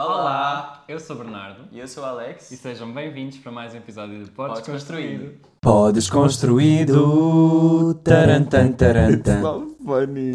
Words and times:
Olá, 0.00 0.84
eu 0.86 1.00
sou 1.00 1.16
o 1.16 1.18
Bernardo 1.18 1.64
E 1.72 1.80
eu 1.80 1.88
sou 1.88 2.04
o 2.04 2.06
Alex. 2.06 2.52
e 2.52 2.56
sejam 2.56 2.92
bem-vindos 2.92 3.36
para 3.38 3.50
mais 3.50 3.74
um 3.74 3.78
episódio 3.78 4.24
de 4.24 4.30
Podes 4.30 4.60
Podes 4.60 4.72
Construído. 4.72 5.40
Podes 5.60 6.08
construído. 6.08 7.94
Tarantan, 8.04 8.70
tarantan. 8.72 9.66
funny. 9.84 10.34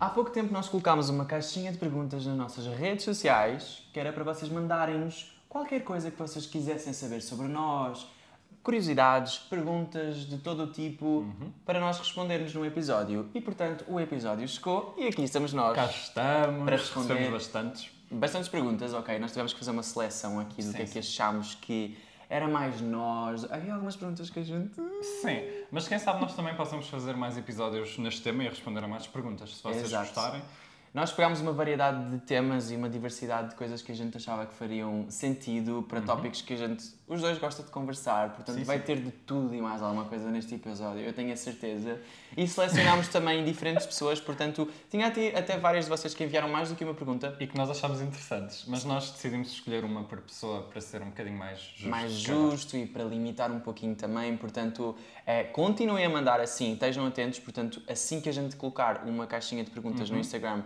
Há 0.00 0.08
pouco 0.08 0.30
tempo 0.30 0.52
nós 0.52 0.68
colocámos 0.68 1.08
uma 1.08 1.24
caixinha 1.24 1.70
de 1.70 1.78
perguntas 1.78 2.26
nas 2.26 2.36
nossas 2.36 2.66
redes 2.66 3.04
sociais, 3.04 3.84
que 3.92 4.00
era 4.00 4.12
para 4.12 4.24
vocês 4.24 4.50
mandarem-nos 4.50 5.32
qualquer 5.48 5.84
coisa 5.84 6.10
que 6.10 6.18
vocês 6.18 6.46
quisessem 6.46 6.92
saber 6.92 7.20
sobre 7.20 7.46
nós, 7.46 8.08
curiosidades, 8.64 9.36
perguntas 9.38 10.26
de 10.26 10.38
todo 10.38 10.64
o 10.64 10.66
tipo, 10.66 11.26
para 11.66 11.78
nós 11.78 11.98
respondermos 11.98 12.52
num 12.54 12.64
episódio. 12.64 13.28
E 13.34 13.40
portanto, 13.40 13.84
o 13.86 14.00
episódio 14.00 14.48
chegou 14.48 14.94
e 14.98 15.06
aqui 15.06 15.22
estamos 15.22 15.52
nós. 15.52 15.74
Cá 15.76 15.84
estamos, 15.86 16.64
Para 16.64 16.76
responder. 16.76 17.08
recebemos 17.14 17.30
bastantes. 17.44 17.90
Bastantes 18.10 18.48
perguntas, 18.48 18.94
ok. 18.94 19.18
Nós 19.18 19.30
tivemos 19.32 19.52
que 19.52 19.58
fazer 19.58 19.70
uma 19.70 19.82
seleção 19.82 20.40
aqui 20.40 20.56
do 20.62 20.68
Sim, 20.68 20.72
que 20.72 20.82
é 20.82 20.84
que 20.86 20.92
sim. 20.92 20.98
achámos 20.98 21.54
que 21.56 21.98
era 22.28 22.48
mais 22.48 22.80
nós. 22.80 23.44
Havia 23.52 23.74
algumas 23.74 23.96
perguntas 23.96 24.30
que 24.30 24.38
a 24.40 24.42
gente. 24.42 24.74
Sim, 25.02 25.40
mas 25.70 25.86
quem 25.86 25.98
sabe 25.98 26.20
nós 26.22 26.34
também 26.34 26.54
possamos 26.54 26.88
fazer 26.88 27.14
mais 27.16 27.36
episódios 27.36 27.98
neste 27.98 28.22
tema 28.22 28.44
e 28.44 28.48
responder 28.48 28.82
a 28.82 28.88
mais 28.88 29.06
perguntas, 29.06 29.54
se 29.56 29.62
vocês 29.62 29.84
Exato. 29.84 30.06
gostarem. 30.06 30.42
Nós 30.94 31.10
pegámos 31.10 31.40
uma 31.40 31.52
variedade 31.52 32.08
de 32.08 32.18
temas 32.18 32.70
e 32.70 32.76
uma 32.76 32.88
diversidade 32.88 33.48
de 33.48 33.56
coisas 33.56 33.82
que 33.82 33.90
a 33.90 33.94
gente 33.96 34.16
achava 34.16 34.46
que 34.46 34.54
fariam 34.54 35.06
sentido 35.10 35.84
para 35.88 36.00
tópicos 36.00 36.40
que 36.40 36.54
a 36.54 36.56
gente, 36.56 36.84
os 37.08 37.20
dois, 37.20 37.36
gosta 37.36 37.64
de 37.64 37.70
conversar. 37.70 38.28
Portanto, 38.30 38.54
Uhum. 38.54 38.60
Sim, 38.60 38.64
vai 38.64 38.78
sim. 38.78 38.84
ter 38.84 39.00
de 39.00 39.10
tudo 39.10 39.52
e 39.52 39.60
mais 39.60 39.82
alguma 39.82 40.04
coisa 40.04 40.30
neste 40.30 40.54
episódio, 40.54 41.00
eu 41.02 41.12
tenho 41.12 41.32
a 41.32 41.36
certeza. 41.36 42.00
E 42.36 42.46
selecionámos 42.46 43.08
também 43.08 43.44
diferentes 43.44 43.84
pessoas, 43.86 44.20
portanto, 44.20 44.68
tinha 44.88 45.08
até, 45.08 45.36
até 45.36 45.58
várias 45.58 45.86
de 45.86 45.90
vocês 45.90 46.14
que 46.14 46.22
enviaram 46.22 46.48
mais 46.48 46.68
do 46.68 46.76
que 46.76 46.84
uma 46.84 46.94
pergunta. 46.94 47.36
E 47.40 47.46
que 47.48 47.56
nós 47.56 47.68
achámos 47.68 48.00
interessantes, 48.00 48.64
mas 48.68 48.84
nós 48.84 49.10
decidimos 49.10 49.48
escolher 49.50 49.84
uma 49.84 50.04
por 50.04 50.20
pessoa 50.20 50.62
para 50.62 50.80
ser 50.80 51.02
um 51.02 51.06
bocadinho 51.06 51.36
mais 51.36 51.58
justo. 51.58 51.88
mais 51.88 52.12
justo 52.12 52.76
e 52.76 52.86
para 52.86 53.02
limitar 53.02 53.50
um 53.50 53.58
pouquinho 53.58 53.96
também. 53.96 54.36
Portanto, 54.36 54.94
é, 55.26 55.42
continuem 55.42 56.04
a 56.04 56.08
mandar 56.08 56.38
assim, 56.40 56.74
estejam 56.74 57.04
atentos. 57.04 57.40
Portanto, 57.40 57.82
assim 57.88 58.20
que 58.20 58.28
a 58.28 58.32
gente 58.32 58.54
colocar 58.54 59.02
uma 59.04 59.26
caixinha 59.26 59.64
de 59.64 59.72
perguntas 59.72 60.08
Uhum. 60.08 60.14
no 60.14 60.20
Instagram 60.20 60.62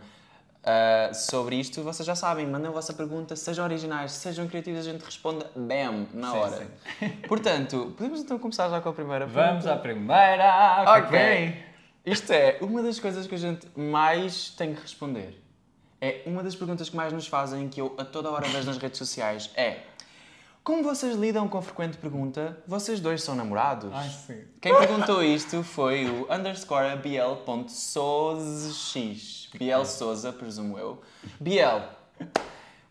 ah, 0.64 1.10
sobre 1.14 1.56
isto, 1.56 1.82
vocês 1.82 2.06
já 2.06 2.14
sabem, 2.14 2.46
mandem 2.46 2.68
a 2.68 2.72
vossa 2.72 2.92
pergunta, 2.92 3.36
sejam 3.36 3.64
originais, 3.64 4.12
sejam 4.12 4.48
criativos, 4.48 4.80
a 4.80 4.90
gente 4.90 5.02
responde 5.02 5.44
bam, 5.54 6.06
na 6.12 6.30
Sim, 6.30 6.36
hora. 6.36 6.66
Portanto, 7.28 7.94
podemos 7.96 8.20
então 8.20 8.38
começar 8.38 8.68
já 8.68 8.80
com 8.80 8.88
a 8.88 8.92
primeira 8.92 9.26
Vamos 9.26 9.64
pergunta? 9.64 9.72
à 9.72 9.76
primeira! 9.76 10.84
Ok. 10.98 11.68
Isto 12.04 12.32
é 12.32 12.58
uma 12.60 12.82
das 12.82 12.98
coisas 12.98 13.26
que 13.26 13.34
a 13.34 13.38
gente 13.38 13.66
mais 13.76 14.50
tem 14.50 14.74
que 14.74 14.80
responder. 14.80 15.42
É 16.00 16.22
uma 16.26 16.42
das 16.42 16.54
perguntas 16.54 16.88
que 16.88 16.96
mais 16.96 17.12
nos 17.12 17.26
fazem, 17.26 17.68
que 17.68 17.80
eu 17.80 17.94
a 17.98 18.04
toda 18.04 18.30
hora 18.30 18.46
vejo 18.48 18.66
nas 18.66 18.78
redes 18.78 18.98
sociais, 18.98 19.50
é 19.56 19.80
como 20.68 20.82
vocês 20.82 21.16
lidam 21.16 21.48
com 21.48 21.56
a 21.56 21.62
frequente 21.62 21.96
pergunta, 21.96 22.58
vocês 22.66 23.00
dois 23.00 23.22
são 23.22 23.34
namorados? 23.34 23.90
Ai, 23.90 24.10
sim. 24.10 24.44
Quem 24.60 24.76
perguntou 24.76 25.24
isto 25.24 25.62
foi 25.62 26.04
o 26.04 26.30
underscore 26.30 26.94
bl.sozx. 26.96 27.78
Biel 29.56 29.84
Souza, 29.84 30.32
presumo 30.32 30.78
eu. 30.78 31.00
Biel, 31.40 31.82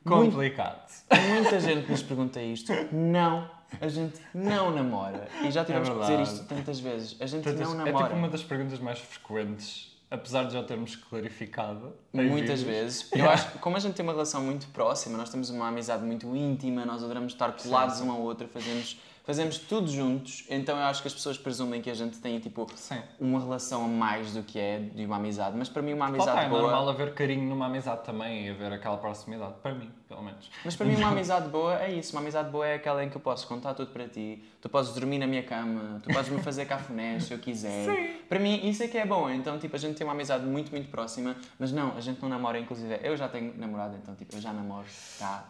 muito- 0.06 0.32
Complicado. 0.32 0.88
muita 1.30 1.60
gente 1.60 1.90
nos 1.90 2.02
pergunta 2.02 2.42
isto. 2.42 2.72
Não, 2.92 3.50
a 3.82 3.88
gente 3.88 4.20
não 4.34 4.72
namora. 4.72 5.28
E 5.44 5.52
já 5.52 5.64
tivemos 5.66 5.90
É 5.90 5.94
que 5.94 6.00
dizer 6.00 6.20
isto 6.22 6.46
tantas 6.46 6.80
vezes. 6.80 7.16
A 7.22 7.26
gente 7.26 7.44
Portanto, 7.44 7.66
não 7.70 7.82
é 7.82 7.86
namora. 7.86 8.06
tipo 8.06 8.18
uma 8.18 8.30
das 8.30 8.44
perguntas 8.44 8.80
mais 8.80 9.00
frequentes, 9.00 9.98
apesar 10.10 10.46
de 10.46 10.54
já 10.54 10.64
termos 10.64 10.96
clarificado. 10.96 11.94
Muitas 12.14 12.62
vídeos. 12.62 12.64
vezes. 12.64 13.10
Eu 13.14 13.30
acho 13.30 13.52
que 13.52 13.60
como 13.60 13.76
a 13.76 13.80
gente 13.80 13.96
tem 13.96 14.04
uma 14.04 14.14
relação 14.14 14.42
muito 14.42 14.68
próxima, 14.68 15.18
nós 15.18 15.30
temos 15.30 15.50
uma 15.50 15.68
amizade 15.68 16.04
muito 16.04 16.34
íntima, 16.36 16.86
nós 16.86 17.04
adoramos 17.04 17.34
estar 17.34 17.52
colados 17.54 18.00
um 18.02 18.10
ao 18.12 18.22
outro, 18.22 18.48
fazemos, 18.48 19.00
fazemos 19.28 19.58
tudo 19.58 19.92
juntos, 19.92 20.46
então 20.50 20.78
eu 20.78 20.86
acho 20.86 21.02
que 21.02 21.10
as 21.10 21.14
pessoas 21.14 21.38
presumem 21.38 21.82
que 21.82 21.90
a 21.90 21.94
gente 21.94 22.18
tem 22.20 22.40
tipo 22.40 22.66
Sim. 22.76 23.02
uma 23.20 23.42
relação 23.42 23.84
a 23.84 23.88
mais 23.88 24.32
do 24.32 24.42
que 24.42 24.58
é 24.58 24.80
de 24.80 25.06
uma 25.06 25.18
amizade. 25.18 25.58
Mas 25.58 25.68
para 25.68 25.82
mim 25.82 25.92
uma 25.92 26.08
amizade 26.08 26.30
está, 26.30 26.44
é 26.44 26.50
boa. 26.50 26.62
normal 26.62 26.88
haver 26.88 27.14
carinho 27.14 27.44
numa 27.44 27.66
amizade 27.66 28.06
também 28.06 28.48
e 28.48 28.50
haver 28.50 28.72
aquela 28.72 28.96
proximidade. 28.96 29.56
Para 29.62 29.74
mim, 29.74 29.92
pelo 30.08 30.22
menos. 30.22 30.50
Mas 30.64 30.78
para 30.78 30.86
mim 30.86 30.96
uma 30.96 31.10
amizade 31.12 31.50
boa 31.50 31.78
é 31.78 31.92
isso. 31.92 32.14
Uma 32.14 32.22
amizade 32.22 32.50
boa 32.50 32.66
é 32.66 32.76
aquela 32.76 33.04
em 33.04 33.10
que 33.10 33.18
eu 33.18 33.22
posso 33.22 33.46
contar 33.48 33.74
tudo 33.74 33.92
para 33.92 34.08
ti, 34.08 34.42
tu 34.62 34.70
podes 34.70 34.94
dormir 34.94 35.18
na 35.18 35.28
minha 35.28 35.44
cama, 35.44 36.00
tu 36.02 36.10
podes 36.10 36.32
me 36.32 36.42
fazer 36.42 36.66
cafunés 36.66 37.26
se 37.26 37.34
eu 37.34 37.38
quiser. 37.38 38.24
Para 38.30 38.40
mim 38.40 38.66
isso 38.66 38.82
é 38.82 38.88
que 38.88 38.98
é 38.98 39.06
bom. 39.06 39.30
Então 39.30 39.60
tipo, 39.60 39.76
a 39.76 39.80
gente 39.80 39.98
tem 39.98 40.08
uma 40.08 40.14
amizade 40.14 40.46
muito, 40.46 40.72
muito 40.72 40.90
próxima, 40.90 41.36
mas 41.60 41.74
não, 41.74 41.98
a 41.98 42.00
gente 42.00 42.22
não 42.22 42.30
namora, 42.30 42.58
inclusive. 42.58 42.98
Eu 43.04 43.18
já 43.18 43.28
tenho 43.28 43.54
namorado, 43.58 43.98
então 44.02 44.16
tipo, 44.16 44.38
eu 44.38 44.40
já 44.40 44.54
namoro, 44.54 44.88
tá? 45.20 45.50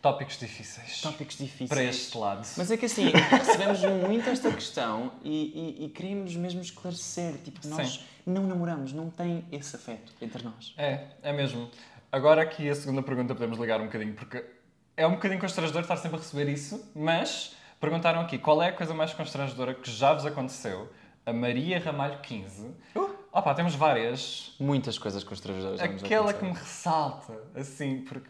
Tópicos 0.00 0.38
difíceis. 0.38 1.00
Tópicos 1.00 1.36
difíceis. 1.36 1.68
Para 1.68 1.82
este 1.82 2.16
lado. 2.16 2.46
Mas 2.56 2.70
é 2.70 2.76
que 2.76 2.86
assim, 2.86 3.10
recebemos 3.30 3.80
muito 4.06 4.28
esta 4.28 4.50
questão 4.52 5.12
e, 5.22 5.76
e, 5.80 5.84
e 5.84 5.88
queríamos 5.88 6.34
mesmo 6.36 6.60
esclarecer. 6.60 7.34
Tipo, 7.44 7.66
nós 7.68 7.94
Sim. 7.94 8.00
não 8.26 8.46
namoramos, 8.46 8.92
não 8.92 9.10
tem 9.10 9.44
esse 9.50 9.74
afeto 9.76 10.12
entre 10.20 10.42
nós. 10.42 10.74
É, 10.76 11.04
é 11.22 11.32
mesmo. 11.32 11.70
Agora 12.10 12.42
aqui 12.42 12.68
a 12.68 12.74
segunda 12.74 13.02
pergunta 13.02 13.34
podemos 13.34 13.58
ligar 13.58 13.80
um 13.80 13.86
bocadinho, 13.86 14.14
porque 14.14 14.44
é 14.96 15.06
um 15.06 15.12
bocadinho 15.12 15.40
constrangedor 15.40 15.82
estar 15.82 15.96
sempre 15.96 16.16
a 16.16 16.20
receber 16.20 16.50
isso, 16.50 16.90
mas 16.94 17.54
perguntaram 17.80 18.20
aqui 18.20 18.38
qual 18.38 18.62
é 18.62 18.68
a 18.68 18.72
coisa 18.72 18.94
mais 18.94 19.12
constrangedora 19.12 19.74
que 19.74 19.90
já 19.90 20.14
vos 20.14 20.24
aconteceu? 20.24 20.90
A 21.26 21.32
Maria 21.32 21.78
Ramalho 21.78 22.18
15. 22.20 22.66
Uh! 22.96 23.07
Opa, 23.32 23.54
temos 23.54 23.74
várias. 23.74 24.54
Muitas 24.58 24.98
coisas 24.98 25.22
constrangedoras. 25.22 25.80
Aquela 25.80 26.32
que 26.32 26.44
me 26.44 26.52
ressalta, 26.52 27.34
assim, 27.54 28.04
porque 28.08 28.28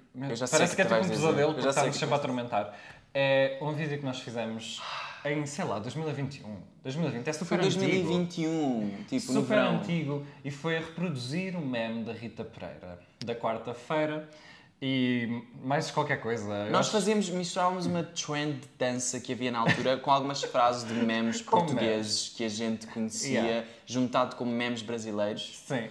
parece 0.50 0.76
que 0.76 0.76
que 0.76 0.82
é 0.82 0.84
tu 0.84 0.94
tipo 0.94 1.06
um 1.06 1.08
pesadelo, 1.08 1.54
porque 1.54 1.68
está-nos 1.68 1.92
que 1.92 1.98
sempre 1.98 2.14
a 2.14 2.18
atormentar. 2.18 2.74
É 3.14 3.58
um 3.62 3.72
vídeo 3.72 3.98
que 3.98 4.04
nós 4.04 4.20
fizemos 4.20 4.80
em, 5.24 5.46
sei 5.46 5.64
lá, 5.64 5.78
2021. 5.78 6.56
2020, 6.82 7.28
é 7.28 7.32
super 7.32 7.58
Foi 7.58 7.66
antigo. 7.66 7.84
2021, 7.84 9.04
tipo, 9.08 9.32
no 9.32 9.40
super 9.40 9.56
verão. 9.56 9.76
antigo 9.76 10.26
e 10.44 10.50
foi 10.50 10.76
a 10.76 10.80
reproduzir 10.80 11.56
o 11.56 11.60
meme 11.60 12.04
da 12.04 12.12
Rita 12.12 12.44
Pereira 12.44 12.98
da 13.24 13.34
quarta-feira 13.34 14.28
e 14.80 15.42
mais 15.62 15.90
qualquer 15.90 16.20
coisa. 16.20 16.66
Nós 16.70 16.82
acho- 16.86 16.90
fazíamos, 16.92 17.28
misturávamos 17.30 17.86
uma 17.86 18.04
trend 18.04 18.60
de 18.60 18.68
dança 18.78 19.18
que 19.18 19.32
havia 19.32 19.50
na 19.50 19.58
altura 19.60 19.96
com 19.96 20.10
algumas 20.10 20.42
frases 20.42 20.86
de 20.86 20.94
memes 20.94 21.40
Com 21.42 21.58
portugueses 21.58 22.28
que 22.36 22.44
a 22.44 22.48
gente 22.48 22.86
conhecia, 22.86 23.40
Yeah. 23.40 23.66
juntado 23.86 24.36
com 24.36 24.44
memes 24.44 24.82
brasileiros. 24.82 25.62
Sim. 25.66 25.88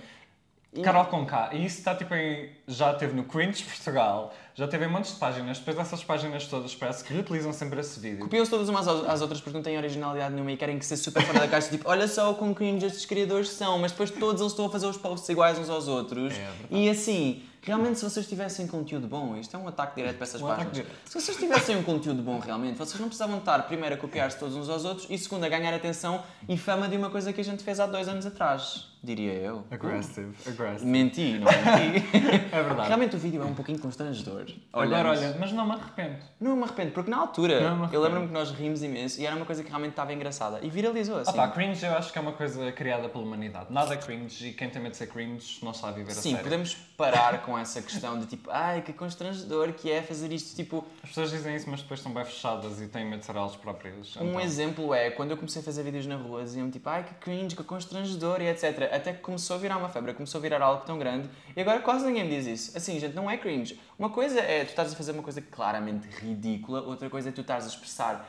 E- 0.74 0.82
Carol 0.82 1.06
Conká. 1.06 1.50
E 1.54 1.66
isso 1.66 1.80
está 1.80 1.96
tipo 1.96 2.14
em. 2.14 2.50
Já 2.68 2.94
teve 2.94 3.14
no 3.14 3.24
Cringe 3.24 3.64
Portugal, 3.64 4.34
já 4.54 4.68
teve 4.68 4.86
em 4.86 4.88
montes 4.90 5.14
de 5.14 5.18
páginas. 5.20 5.58
Depois 5.60 5.76
dessas 5.78 6.04
páginas 6.04 6.46
todas 6.46 6.76
parece 6.76 7.04
que 7.04 7.14
reutilizam 7.14 7.52
sempre 7.54 7.80
esse 7.80 8.00
vídeo. 8.00 8.20
Copiam-se 8.20 8.52
todas 8.52 8.70
umas 8.70 8.88
às 8.88 9.22
outras 9.22 9.40
porque 9.42 9.56
não 9.58 9.64
têm 9.64 9.78
originalidade 9.78 10.34
nenhuma 10.34 10.52
e 10.52 10.58
querem 10.58 10.78
que 10.78 10.86
ser 10.86 10.98
super 10.98 11.24
fora 11.24 11.40
da 11.40 11.48
caixa. 11.48 11.70
Tipo, 11.70 11.90
olha 11.90 12.08
só 12.08 12.32
o 12.32 12.36
quão 12.36 12.54
cringe 12.54 12.86
estes 12.86 13.06
criadores 13.06 13.50
são, 13.50 13.80
mas 13.80 13.92
depois 13.92 14.12
todos 14.12 14.40
eles 14.42 14.52
estão 14.54 14.66
a 14.66 14.70
fazer 14.70 14.86
os 14.88 14.98
posts 14.98 15.28
iguais 15.30 15.58
uns 15.58 15.70
aos 15.70 15.88
outros. 15.88 16.34
É 16.34 16.38
verdade. 16.38 16.58
e 16.70 16.90
assim, 16.90 17.44
realmente, 17.68 18.00
se 18.00 18.06
vocês 18.06 18.26
tivessem 18.26 18.66
conteúdo 18.66 19.08
bom, 19.08 19.36
isto 19.36 19.56
é 19.56 19.60
um 19.60 19.68
ataque 19.68 19.98
direto 19.98 20.16
para 20.16 20.24
essas 20.24 20.42
Um 20.42 20.48
páginas. 20.48 20.88
Se 21.06 21.20
vocês 21.20 21.38
tivessem 21.38 21.76
um 21.76 21.84
conteúdo 21.84 22.24
bom 22.24 22.40
realmente, 22.40 22.78
vocês 22.78 23.00
não 23.00 23.10
precisavam 23.10 23.40
estar, 23.40 23.62
primeiro, 23.68 23.96
a 23.96 23.98
copiar-se 23.98 24.40
todos 24.40 24.56
uns 24.56 24.70
aos 24.70 24.86
outros 24.86 25.06
e, 25.10 25.18
segundo, 25.18 25.44
a 25.44 25.50
ganhar 25.50 25.74
atenção 25.74 26.24
e 26.48 26.58
fama 26.58 26.88
de 26.88 26.96
uma 26.96 27.10
coisa 27.10 27.34
que 27.34 27.42
a 27.42 27.44
gente 27.44 27.64
fez 27.64 27.80
há 27.80 27.86
dois 27.86 28.08
anos 28.08 28.26
atrás, 28.26 28.88
diria 29.04 29.34
eu. 29.34 29.64
Aggressive, 29.72 30.34
aggressive. 30.46 30.86
Menti, 30.86 31.40
não 31.40 31.46
menti. 31.52 32.08
É 32.52 32.64
verdade. 32.64 32.88
Realmente 32.88 33.16
o 33.16 33.20
vídeo 33.20 33.42
é 33.42 33.46
um 33.46 33.54
pouquinho 33.54 33.80
constrangedor. 33.80 34.46
Agora, 34.74 35.10
olha, 35.10 35.36
mas 35.40 35.52
não 35.52 35.66
me 35.66 35.74
arrependo. 35.74 36.18
Não 36.40 36.56
me 36.56 36.64
arrependo, 36.64 36.92
porque 36.92 37.10
na 37.10 37.18
altura 37.18 37.76
me 37.76 37.88
eu 37.94 38.02
lembro-me 38.02 38.28
que 38.28 38.34
nós 38.34 38.52
rimos 38.52 38.84
imenso 38.84 39.20
e 39.22 39.26
era 39.26 39.36
uma 39.36 39.46
coisa 39.46 39.64
que 39.64 39.70
realmente 39.70 39.92
estava 39.92 40.14
engraçada. 40.14 40.60
E 40.64 40.70
viralizou 40.70 41.20
assim. 41.20 41.32
Ah 41.32 41.34
pá, 41.34 41.48
cringe 41.50 41.86
eu 41.86 41.94
acho 41.96 42.12
que 42.12 42.18
é 42.18 42.22
uma 42.22 42.34
coisa 42.34 42.72
criada 42.72 43.08
pela 43.10 43.24
humanidade. 43.24 43.72
Nada 43.72 43.96
cringe 43.98 44.48
e 44.50 44.54
quem 44.54 44.70
tem 44.70 44.82
medo 44.82 44.92
de 44.92 44.98
ser 44.98 45.08
cringe 45.08 45.60
não 45.64 45.74
sabe 45.74 46.00
viver 46.00 46.12
a 46.12 46.16
Sim, 46.16 46.36
podemos 46.38 46.76
parar 46.76 47.42
com 47.44 47.58
essa 47.58 47.82
questão 47.82 48.20
de 48.20 48.26
tipo, 48.26 48.50
ai 48.52 48.82
que 48.82 48.92
constrangedor 48.94 49.74
que 49.74 49.92
é 49.92 50.02
fazer 50.02 50.32
isto. 50.32 50.56
Tipo, 50.56 50.86
As 51.04 51.10
pessoas 51.10 51.32
dizem 51.32 51.56
isso, 51.56 51.70
mas 51.70 51.82
depois 51.82 52.00
estão 52.00 52.14
bem 52.14 52.26
fechadas 52.26 52.82
e 52.82 52.88
têm 52.88 53.06
medo 53.06 53.20
de 53.20 53.26
ser 53.26 53.36
elas 53.36 53.56
próprias. 53.56 54.16
um 54.18 54.30
Então, 54.30 54.40
exemplo 54.42 54.94
é 54.94 55.10
quando 55.12 55.32
eu 55.32 55.38
comecei 55.38 55.62
a 55.62 55.66
fazer 55.66 55.84
vídeos 55.84 56.06
na 56.08 56.16
rua, 56.16 56.44
diziam 56.44 56.70
tipo, 56.72 56.90
ai 56.90 57.04
que 57.04 57.14
cringe, 57.16 57.56
que 57.56 57.64
constrangedor 57.64 58.42
e 58.42 58.48
etc. 58.48 58.87
Até 58.92 59.14
que 59.14 59.20
começou 59.20 59.56
a 59.56 59.60
virar 59.60 59.78
uma 59.78 59.90
febre, 59.90 60.14
começou 60.14 60.40
a 60.40 60.42
virar 60.42 60.62
algo 60.62 60.86
tão 60.86 60.98
grande 60.98 61.30
e 61.56 61.62
agora 61.62 61.80
quase 61.80 62.06
ninguém 62.06 62.24
me 62.24 62.36
diz 62.36 62.46
isso. 62.46 62.78
Assim, 62.78 63.00
gente, 63.00 63.16
não 63.16 63.30
é 63.30 63.38
cringe. 63.38 63.80
Uma 63.98 64.10
coisa 64.10 64.40
é 64.40 64.64
tu 64.64 64.70
estás 64.70 64.94
a 64.94 64.96
fazer 64.96 65.12
uma 65.12 65.24
coisa 65.24 65.42
claramente 65.42 66.08
ridícula, 66.08 66.82
outra 66.82 67.10
coisa 67.10 67.30
é 67.30 67.32
tu 67.32 67.42
estás 67.42 67.66
a 67.66 67.68
expressar 67.68 68.28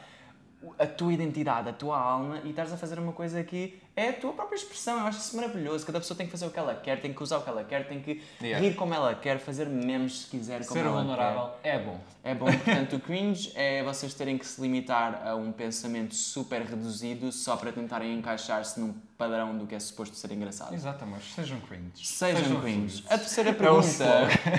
a 0.78 0.86
tua 0.86 1.12
identidade, 1.12 1.68
a 1.68 1.72
tua 1.72 1.98
alma 1.98 2.40
e 2.44 2.50
estás 2.50 2.72
a 2.72 2.76
fazer 2.76 2.98
uma 2.98 3.12
coisa 3.12 3.42
que 3.44 3.80
é 3.98 4.10
a 4.10 4.12
tua 4.12 4.32
própria 4.32 4.56
expressão. 4.56 4.98
Eu 5.00 5.06
acho 5.06 5.18
isso 5.18 5.34
maravilhoso. 5.36 5.84
Cada 5.84 5.98
pessoa 6.00 6.16
tem 6.16 6.26
que 6.26 6.32
fazer 6.32 6.46
o 6.46 6.50
que 6.50 6.58
ela 6.58 6.74
quer, 6.74 7.00
tem 7.00 7.12
que 7.12 7.22
usar 7.22 7.38
o 7.38 7.42
que 7.42 7.48
ela 7.50 7.64
quer, 7.64 7.88
tem 7.88 8.00
que 8.00 8.22
Yeah. 8.40 8.64
rir 8.64 8.74
como 8.76 8.94
ela 8.94 9.14
quer, 9.14 9.38
fazer 9.38 9.66
memes 9.66 10.20
se 10.20 10.26
quiser 10.28 10.60
como 10.64 10.80
Ser 10.80 10.86
ela 10.86 11.00
vulnerável 11.02 11.50
é 11.62 11.78
bom. 11.78 11.98
quer. 12.22 12.30
É 12.30 12.34
bom, 12.34 12.46
portanto, 12.46 12.96
o 12.96 13.00
cringe 13.00 13.50
é 13.54 13.82
vocês 13.82 14.12
terem 14.14 14.36
que 14.38 14.46
se 14.46 14.60
limitar 14.60 15.26
a 15.26 15.34
um 15.34 15.50
pensamento 15.50 16.14
super 16.14 16.60
reduzido 16.62 17.32
só 17.32 17.56
para 17.56 17.72
tentarem 17.72 18.14
encaixar-se 18.18 18.78
num 18.78 18.92
padrão 19.16 19.56
do 19.56 19.66
que 19.66 19.74
é 19.74 19.80
suposto 19.80 20.14
ser 20.14 20.30
engraçado. 20.32 20.74
Exato, 20.74 21.02
amor. 21.04 21.20
Sejam 21.34 21.58
cringe. 21.60 21.90
Sejam 22.06 22.60
cringe. 22.60 23.04
A 23.08 23.16
terceira 23.18 23.50
É 23.50 23.52
pergunta, 23.54 24.04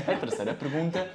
a 0.08 0.16
terceira 0.18 0.54
pergunta 0.54 1.10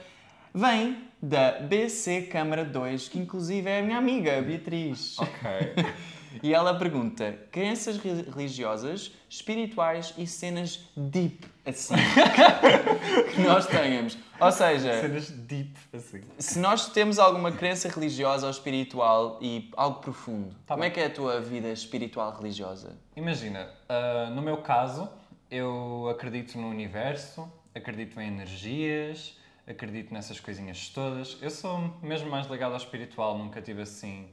vem 0.55 1.05
da 1.21 1.53
BC 1.61 2.23
Câmara 2.31 2.65
2, 2.65 3.09
que 3.09 3.19
inclusive 3.19 3.69
é 3.69 3.81
a 3.81 3.83
minha 3.83 3.99
amiga, 3.99 4.41
Beatriz. 4.41 5.19
Ok. 5.19 5.35
E 6.43 6.53
ela 6.53 6.75
pergunta: 6.77 7.39
crenças 7.53 7.97
re- 7.97 8.23
religiosas, 8.23 9.13
espirituais 9.31 10.13
e 10.19 10.27
cenas 10.27 10.91
deep, 10.97 11.47
assim, 11.65 11.95
que 13.33 13.41
nós 13.43 13.67
tenhamos. 13.67 14.19
Ou 14.41 14.51
seja, 14.51 15.01
Cenas 15.01 15.31
deep, 15.31 15.73
assim. 15.93 16.23
se 16.39 16.59
nós 16.59 16.89
temos 16.89 17.21
alguma 17.21 17.53
crença 17.53 17.89
religiosa 17.89 18.47
ou 18.47 18.51
espiritual 18.51 19.39
e 19.41 19.71
algo 19.77 20.01
profundo, 20.01 20.51
Tá 20.67 20.75
como 20.75 20.81
bem. 20.81 20.89
é 20.91 20.93
que 20.93 20.99
é 21.01 21.07
a 21.07 21.11
tua 21.11 21.41
vida 21.41 21.69
espiritual 21.69 22.37
religiosa? 22.37 22.99
Imagina, 23.17 23.69
ah, 23.89 24.29
no 24.35 24.43
meu 24.43 24.57
caso, 24.57 25.09
eu 25.49 26.09
acredito 26.11 26.59
no 26.59 26.69
universo, 26.69 27.49
acredito 27.73 28.21
em 28.21 28.27
energias, 28.27 29.39
acredito 29.67 30.13
nessas 30.13 30.39
coisinhas 30.41 30.89
todas. 30.89 31.39
Eu 31.41 31.51
sou 31.51 31.79
mesmo 32.03 32.31
mais 32.31 32.47
ligado 32.47 32.73
ao 32.73 32.77
espiritual, 32.79 33.37
nunca 33.39 33.61
tive 33.63 33.83
assim. 33.83 34.29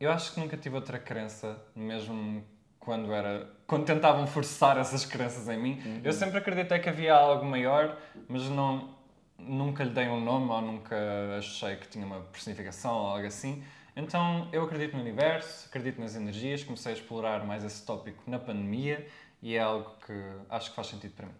Eu 0.00 0.10
acho 0.10 0.34
que 0.34 0.40
nunca 0.40 0.56
tive 0.56 0.74
outra 0.74 0.98
crença, 0.98 1.56
mesmo 1.74 2.44
quando 2.80 3.12
era. 3.12 3.48
quando 3.66 3.84
tentavam 3.86 4.26
forçar 4.26 4.76
essas 4.78 5.04
crenças 5.06 5.48
em 5.48 5.58
mim. 5.58 5.80
Eu 6.04 6.12
sempre 6.12 6.38
acreditei 6.38 6.78
que 6.78 6.88
havia 6.88 7.14
algo 7.14 7.44
maior, 7.44 7.96
mas 8.28 8.42
não. 8.48 8.94
nunca 9.38 9.82
lhe 9.84 9.90
dei 9.90 10.08
um 10.08 10.20
nome 10.20 10.50
ou 10.50 10.60
nunca 10.60 10.96
achei 11.38 11.76
que 11.76 11.88
tinha 11.88 12.04
uma 12.04 12.20
personificação 12.20 12.92
ou 12.94 13.06
algo 13.08 13.26
assim. 13.26 13.62
Então 13.96 14.48
eu 14.52 14.64
acredito 14.64 14.94
no 14.96 15.00
universo, 15.02 15.68
acredito 15.68 16.00
nas 16.00 16.16
energias, 16.16 16.64
comecei 16.64 16.92
a 16.92 16.94
explorar 16.96 17.44
mais 17.46 17.62
esse 17.64 17.84
tópico 17.86 18.22
na 18.28 18.38
pandemia 18.40 19.06
e 19.40 19.54
é 19.54 19.60
algo 19.60 19.92
que 20.04 20.12
acho 20.50 20.70
que 20.70 20.76
faz 20.76 20.88
sentido 20.88 21.12
para 21.14 21.26
mim. 21.26 21.34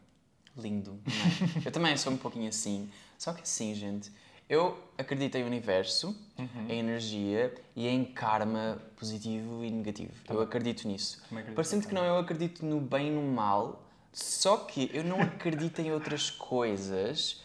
Lindo, 0.57 0.93
não 1.05 1.57
é? 1.63 1.63
Eu 1.67 1.73
também 1.73 1.97
sou 1.97 2.13
um 2.13 2.17
pouquinho 2.17 2.49
assim. 2.49 2.89
Só 3.19 3.33
que 3.33 3.43
assim, 3.43 3.75
gente, 3.75 4.11
eu 4.49 4.79
acredito 4.99 5.37
em 5.37 5.45
universo, 5.45 6.15
Uhum. 6.39 6.67
em 6.69 6.79
energia 6.79 7.55
e 7.75 7.89
em 7.89 8.05
karma 8.05 8.79
positivo 8.97 9.65
e 9.65 9.71
negativo. 9.71 10.13
Eu 10.29 10.41
acredito 10.41 10.87
nisso. 10.87 11.21
Acredito 11.27 11.55
Parecendo 11.55 11.87
que 11.89 11.95
não, 11.95 12.05
eu 12.05 12.19
acredito 12.19 12.65
no 12.65 12.81
bem 12.81 13.09
e 13.09 13.11
no 13.11 13.23
mal, 13.23 13.83
só 14.13 14.57
que 14.59 14.91
eu 14.93 15.03
não 15.05 15.23
acredito 15.23 15.81
em 15.81 15.93
outras 15.93 16.31
coisas 16.31 17.41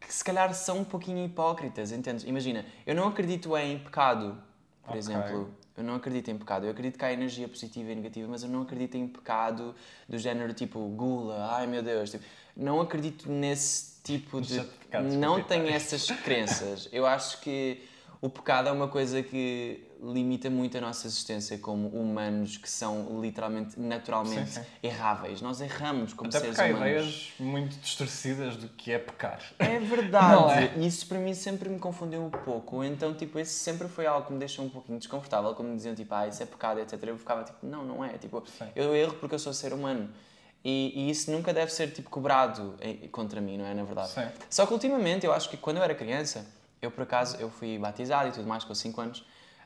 que 0.00 0.12
se 0.12 0.22
calhar 0.22 0.52
são 0.54 0.80
um 0.80 0.84
pouquinho 0.84 1.24
hipócritas, 1.24 1.90
entendes? 1.90 2.24
Imagina, 2.24 2.64
eu 2.86 2.94
não 2.94 3.08
acredito 3.08 3.56
em 3.56 3.78
pecado, 3.78 4.36
por 4.82 4.90
Ok. 4.90 4.98
exemplo. 4.98 5.54
Eu 5.76 5.82
não 5.82 5.96
acredito 5.96 6.30
em 6.30 6.38
pecado. 6.38 6.66
Eu 6.66 6.70
acredito 6.70 6.98
que 6.98 7.04
há 7.04 7.12
energia 7.12 7.48
positiva 7.48 7.90
e 7.90 7.94
negativa, 7.94 8.28
mas 8.28 8.42
eu 8.42 8.48
não 8.48 8.62
acredito 8.62 8.96
em 8.96 9.08
pecado 9.08 9.74
do 10.08 10.18
género 10.18 10.52
tipo 10.52 10.78
gula, 10.88 11.48
ai 11.52 11.66
meu 11.66 11.82
Deus. 11.82 12.10
Tipo, 12.10 12.24
não 12.56 12.80
acredito 12.80 13.30
nesse 13.30 14.00
tipo 14.02 14.40
de. 14.40 14.64
Não 15.18 15.42
tenho 15.42 15.68
essas 15.68 16.06
crenças. 16.22 16.88
Eu 16.92 17.04
acho 17.04 17.40
que 17.40 17.82
o 18.20 18.28
pecado 18.28 18.68
é 18.68 18.72
uma 18.72 18.88
coisa 18.88 19.22
que 19.22 19.82
limita 20.12 20.50
muito 20.50 20.76
a 20.76 20.80
nossa 20.80 21.06
existência 21.06 21.56
como 21.58 21.88
humanos 21.88 22.56
que 22.56 22.68
são 22.68 23.20
literalmente, 23.20 23.78
naturalmente 23.80 24.50
Sim, 24.50 24.60
sim. 24.62 24.66
erráveis. 24.82 25.40
Nós 25.40 25.60
erramos 25.60 26.12
como 26.12 26.28
Até 26.28 26.40
seres 26.40 26.56
porque 26.56 26.70
há 26.72 26.76
humanos. 26.76 26.90
ideias 26.90 27.32
muito 27.40 27.76
distorcidas 27.78 28.56
do 28.56 28.68
que 28.68 28.92
é 28.92 28.98
pecar. 28.98 29.40
É 29.58 29.78
verdade. 29.80 30.64
É? 30.64 30.78
E 30.78 30.86
Isso 30.86 31.06
para 31.06 31.18
mim 31.18 31.32
sempre 31.34 31.68
me 31.68 31.78
confundiu 31.78 32.22
um 32.22 32.30
pouco. 32.30 32.84
Então, 32.84 33.14
tipo, 33.14 33.38
esse 33.38 33.54
sempre 33.54 33.88
foi 33.88 34.06
algo 34.06 34.26
que 34.26 34.32
me 34.32 34.38
deixou 34.38 34.64
um 34.64 34.68
pouquinho 34.68 34.98
desconfortável. 34.98 35.54
Me 35.64 35.76
diziam, 35.76 35.94
tipo, 35.94 36.14
ah, 36.14 36.26
isso 36.28 36.42
é 36.42 36.46
pecado, 36.46 36.80
etc. 36.80 37.02
Eu 37.04 37.16
ficava 37.18 37.42
tipo, 37.44 37.58
não, 37.66 37.84
não 37.84 38.04
é. 38.04 38.18
Tipo, 38.18 38.42
Sim. 38.46 38.66
eu 38.76 38.94
erro 38.94 39.14
porque 39.14 39.34
eu 39.34 39.38
sou 39.38 39.52
ser 39.54 39.72
humano. 39.72 40.10
E, 40.64 40.92
e 40.94 41.10
isso 41.10 41.30
nunca 41.30 41.52
deve 41.52 41.70
ser, 41.72 41.90
tipo, 41.92 42.08
cobrado 42.10 42.74
em- 42.80 43.06
contra 43.08 43.40
mim, 43.40 43.58
não 43.58 43.66
é? 43.66 43.74
Na 43.74 43.84
verdade. 43.84 44.08
Sim. 44.10 44.26
Só 44.50 44.66
que 44.66 44.72
ultimamente, 44.72 45.24
eu 45.26 45.32
acho 45.32 45.48
que 45.48 45.56
quando 45.56 45.76
eu 45.78 45.82
era 45.82 45.94
criança, 45.94 46.46
eu 46.80 46.90
por 46.90 47.02
acaso, 47.02 47.36
eu 47.38 47.50
fui 47.50 47.78
batizado 47.78 48.28
e 48.28 48.32
tudo 48.32 48.46
mais 48.48 48.64
com 48.64 48.74
5 48.74 49.00
anos. 49.00 49.24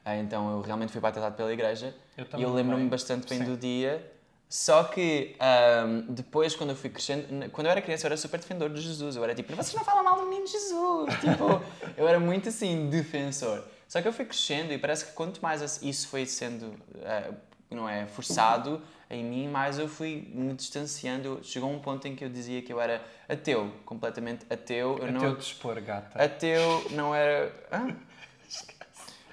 Ah, 0.08 0.16
Então 0.16 0.50
eu 0.52 0.60
realmente 0.62 0.90
fui 0.90 1.00
batizado 1.02 1.34
pela 1.36 1.52
igreja. 1.52 1.94
Eu 2.16 2.26
e 2.38 2.42
eu 2.42 2.52
lembro-me 2.52 2.88
bastante 2.88 3.28
bem 3.28 3.40
Sim. 3.40 3.44
do 3.44 3.56
dia. 3.58 4.12
Só 4.48 4.84
que 4.84 5.36
ahm, 5.38 6.06
depois, 6.08 6.56
quando 6.56 6.70
eu 6.70 6.76
fui 6.76 6.88
crescendo, 6.88 7.50
quando 7.50 7.66
eu 7.66 7.70
era 7.70 7.82
criança, 7.82 8.06
eu 8.06 8.08
era 8.08 8.16
super 8.16 8.40
defensor 8.40 8.70
de 8.70 8.80
Jesus. 8.80 9.16
Eu 9.16 9.22
era 9.24 9.34
tipo, 9.34 9.54
vocês 9.54 9.74
não 9.74 9.84
falam 9.84 10.02
mal 10.02 10.16
do 10.16 10.24
menino 10.26 10.46
Jesus. 10.46 11.12
tipo, 11.20 11.62
eu 11.94 12.08
era 12.08 12.18
muito 12.18 12.48
assim, 12.48 12.88
defensor. 12.88 13.62
Só 13.86 14.00
que 14.00 14.08
eu 14.08 14.12
fui 14.12 14.24
crescendo 14.24 14.72
e 14.72 14.78
parece 14.78 15.04
que 15.04 15.12
quanto 15.12 15.40
mais 15.42 15.82
isso 15.82 16.08
foi 16.08 16.24
sendo, 16.24 16.74
ah, 17.04 17.30
não 17.70 17.86
é, 17.86 18.06
forçado 18.06 18.80
em 19.10 19.22
mim, 19.22 19.48
mais 19.48 19.78
eu 19.78 19.88
fui 19.88 20.30
me 20.34 20.54
distanciando. 20.54 21.40
Chegou 21.42 21.70
um 21.70 21.78
ponto 21.80 22.08
em 22.08 22.16
que 22.16 22.24
eu 22.24 22.30
dizia 22.30 22.62
que 22.62 22.72
eu 22.72 22.80
era 22.80 23.02
ateu, 23.28 23.70
completamente 23.84 24.46
ateu. 24.48 24.96
Eu 24.98 25.08
É 25.08 25.10
não 25.10 25.20
teu 25.20 25.36
dispor, 25.36 25.78
gata. 25.82 26.22
Ateu 26.22 26.86
não 26.92 27.14
era. 27.14 27.52
Hã? 27.70 27.94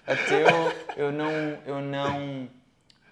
Ateu, 0.08 0.48
eu 0.96 1.12
não, 1.12 1.32
eu 1.66 1.82
não 1.82 2.48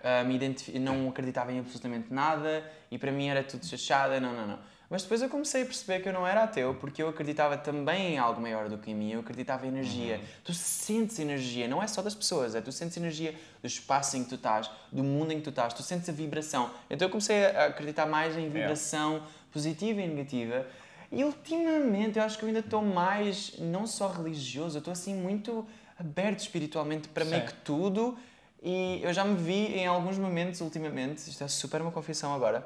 ah, 0.03 0.21
me 0.23 0.35
identifi... 0.35 0.77
não 0.77 1.07
acreditava 1.07 1.53
em 1.53 1.59
absolutamente 1.59 2.13
nada 2.13 2.69
e 2.91 2.97
para 2.97 3.09
mim 3.09 3.29
era 3.29 3.41
tudo 3.41 3.65
chachada, 3.65 4.19
não, 4.19 4.33
não, 4.33 4.45
não. 4.45 4.59
Mas 4.89 5.01
depois 5.01 5.21
eu 5.21 5.29
comecei 5.29 5.63
a 5.63 5.65
perceber 5.65 6.01
que 6.01 6.09
eu 6.09 6.13
não 6.13 6.27
era 6.27 6.43
ateu 6.43 6.75
porque 6.75 7.01
eu 7.01 7.07
acreditava 7.07 7.57
também 7.57 8.13
em 8.13 8.17
algo 8.17 8.39
maior 8.41 8.67
do 8.67 8.77
que 8.77 8.91
em 8.91 8.93
mim, 8.93 9.13
eu 9.13 9.21
acreditava 9.21 9.65
em 9.65 9.69
energia. 9.69 10.21
Tu 10.43 10.53
sentes 10.53 11.17
energia, 11.19 11.69
não 11.69 11.81
é 11.81 11.87
só 11.87 12.01
das 12.01 12.13
pessoas, 12.13 12.53
é 12.53 12.59
tu 12.59 12.71
sentes 12.71 12.97
energia 12.97 13.33
do 13.61 13.65
espaço 13.65 14.17
em 14.17 14.23
que 14.23 14.29
tu 14.29 14.35
estás, 14.35 14.69
do 14.91 15.03
mundo 15.03 15.31
em 15.31 15.37
que 15.37 15.43
tu 15.43 15.49
estás, 15.51 15.73
tu 15.73 15.81
sentes 15.81 16.09
a 16.09 16.11
vibração. 16.11 16.69
Então 16.89 17.07
eu 17.07 17.09
comecei 17.09 17.45
a 17.45 17.67
acreditar 17.67 18.05
mais 18.05 18.37
em 18.37 18.49
vibração 18.49 19.23
positiva 19.51 20.01
e 20.01 20.07
negativa. 20.07 20.67
E 21.11 21.23
ultimamente 21.23 22.19
eu 22.19 22.25
acho 22.25 22.37
que 22.37 22.43
eu 22.43 22.47
ainda 22.47 22.59
estou 22.59 22.81
mais, 22.81 23.57
não 23.59 23.87
só 23.87 24.09
religioso, 24.09 24.77
eu 24.77 24.79
estou 24.79 24.91
assim 24.91 25.15
muito 25.15 25.65
aberto 26.03 26.39
espiritualmente 26.39 27.07
para 27.07 27.23
meio 27.25 27.41
Sim. 27.41 27.47
que 27.47 27.53
tudo. 27.61 28.17
E 28.61 29.01
eu 29.03 29.11
já 29.13 29.25
me 29.25 29.35
vi 29.35 29.73
em 29.77 29.85
alguns 29.87 30.17
momentos 30.17 30.61
ultimamente, 30.61 31.17
isto 31.29 31.43
é 31.43 31.47
super 31.47 31.81
uma 31.81 31.91
confissão 31.91 32.33
agora, 32.33 32.65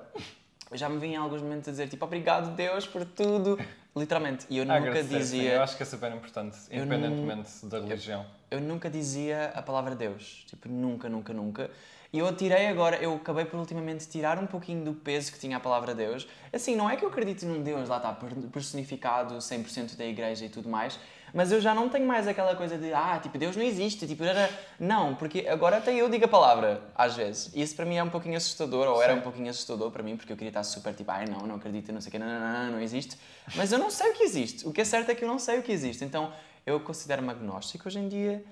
eu 0.69 0.77
já 0.77 0.87
me 0.89 0.99
vi 0.99 1.07
em 1.07 1.15
alguns 1.15 1.41
momentos 1.41 1.67
a 1.67 1.71
dizer 1.71 1.87
tipo 1.87 2.03
obrigado 2.05 2.55
Deus 2.55 2.85
por 2.85 3.03
tudo, 3.05 3.57
literalmente. 3.95 4.45
E 4.49 4.57
eu 4.59 4.65
nunca 4.65 4.77
Agradecer, 4.77 5.07
sim. 5.09 5.17
dizia, 5.17 5.51
Eu 5.53 5.63
acho 5.63 5.75
que 5.75 5.81
é 5.83 5.85
super 5.85 6.11
importante, 6.11 6.57
Eu 6.69 6.83
independentemente 6.83 7.65
da 7.65 7.79
religião. 7.79 8.25
eu 8.51 8.61
nunca 8.61 8.89
dizia 8.91 9.51
a 9.55 9.61
palavra 9.61 9.95
Deus. 9.95 10.43
Tipo, 10.47 10.69
nunca, 10.69 11.09
nunca, 11.09 11.33
nunca. 11.33 11.71
E 12.13 12.19
eu 12.19 12.35
tirei 12.35 12.67
agora, 12.67 12.97
eu 12.97 13.15
acabei 13.15 13.43
por 13.45 13.59
ultimamente 13.59 14.07
tirar 14.07 14.37
um 14.37 14.45
pouquinho 14.47 14.85
do 14.85 14.93
peso 14.93 15.31
que 15.31 15.39
tinha 15.39 15.57
a 15.57 15.59
palavra 15.59 15.93
Deus. 15.95 16.27
Assim, 16.53 16.75
não 16.75 16.87
é 16.89 16.95
que 16.95 17.03
eu 17.03 17.09
acredito 17.09 17.45
num 17.45 17.61
Deus, 17.63 17.89
lá 17.89 17.97
está, 17.97 18.13
per- 18.13 18.33
personificado 18.51 19.35
100% 19.39 19.95
da 19.97 20.05
igreja 20.05 20.45
e 20.45 20.49
tudo 20.49 20.69
mais, 20.69 20.97
mas 21.33 21.51
eu 21.51 21.59
já 21.59 21.73
não 21.73 21.89
tenho 21.89 22.05
mais 22.05 22.27
aquela 22.27 22.55
coisa 22.55 22.77
de, 22.77 22.93
ah, 22.93 23.19
tipo, 23.21 23.37
Deus 23.37 23.55
não 23.55 23.63
existe, 23.63 24.07
tipo, 24.07 24.23
era... 24.23 24.49
Não, 24.79 25.15
porque 25.15 25.47
agora 25.47 25.77
até 25.77 25.93
eu 25.93 26.09
digo 26.09 26.25
a 26.25 26.27
palavra, 26.27 26.81
às 26.95 27.15
vezes. 27.15 27.51
E 27.53 27.61
isso 27.61 27.75
para 27.75 27.85
mim 27.85 27.95
é 27.95 28.03
um 28.03 28.09
pouquinho 28.09 28.37
assustador, 28.37 28.87
ou 28.87 29.01
era 29.01 29.13
Sim. 29.13 29.19
um 29.19 29.21
pouquinho 29.21 29.49
assustador 29.49 29.91
para 29.91 30.03
mim, 30.03 30.15
porque 30.15 30.31
eu 30.31 30.37
queria 30.37 30.49
estar 30.49 30.63
super 30.63 30.93
tipo, 30.93 31.11
ai 31.11 31.25
não, 31.25 31.45
não 31.45 31.55
acredito, 31.55 31.91
não 31.91 32.01
sei 32.01 32.09
o 32.09 32.11
quê, 32.11 32.19
não, 32.19 32.27
não, 32.27 32.39
não, 32.39 32.71
não, 32.73 32.79
existe. 32.81 33.17
Mas 33.55 33.71
eu 33.71 33.79
não 33.79 33.89
sei 33.89 34.11
o 34.11 34.13
que 34.13 34.23
existe. 34.23 34.67
O 34.67 34.71
que 34.71 34.81
é 34.81 34.85
certo 34.85 35.09
é 35.09 35.15
que 35.15 35.23
eu 35.23 35.27
não 35.27 35.39
sei 35.39 35.59
o 35.59 35.63
que 35.63 35.71
existe. 35.71 36.03
Então, 36.03 36.31
eu 36.65 36.79
considero-me 36.81 37.29
agnóstico 37.29 37.87
hoje 37.87 37.97
em 37.97 38.09
dia 38.09 38.43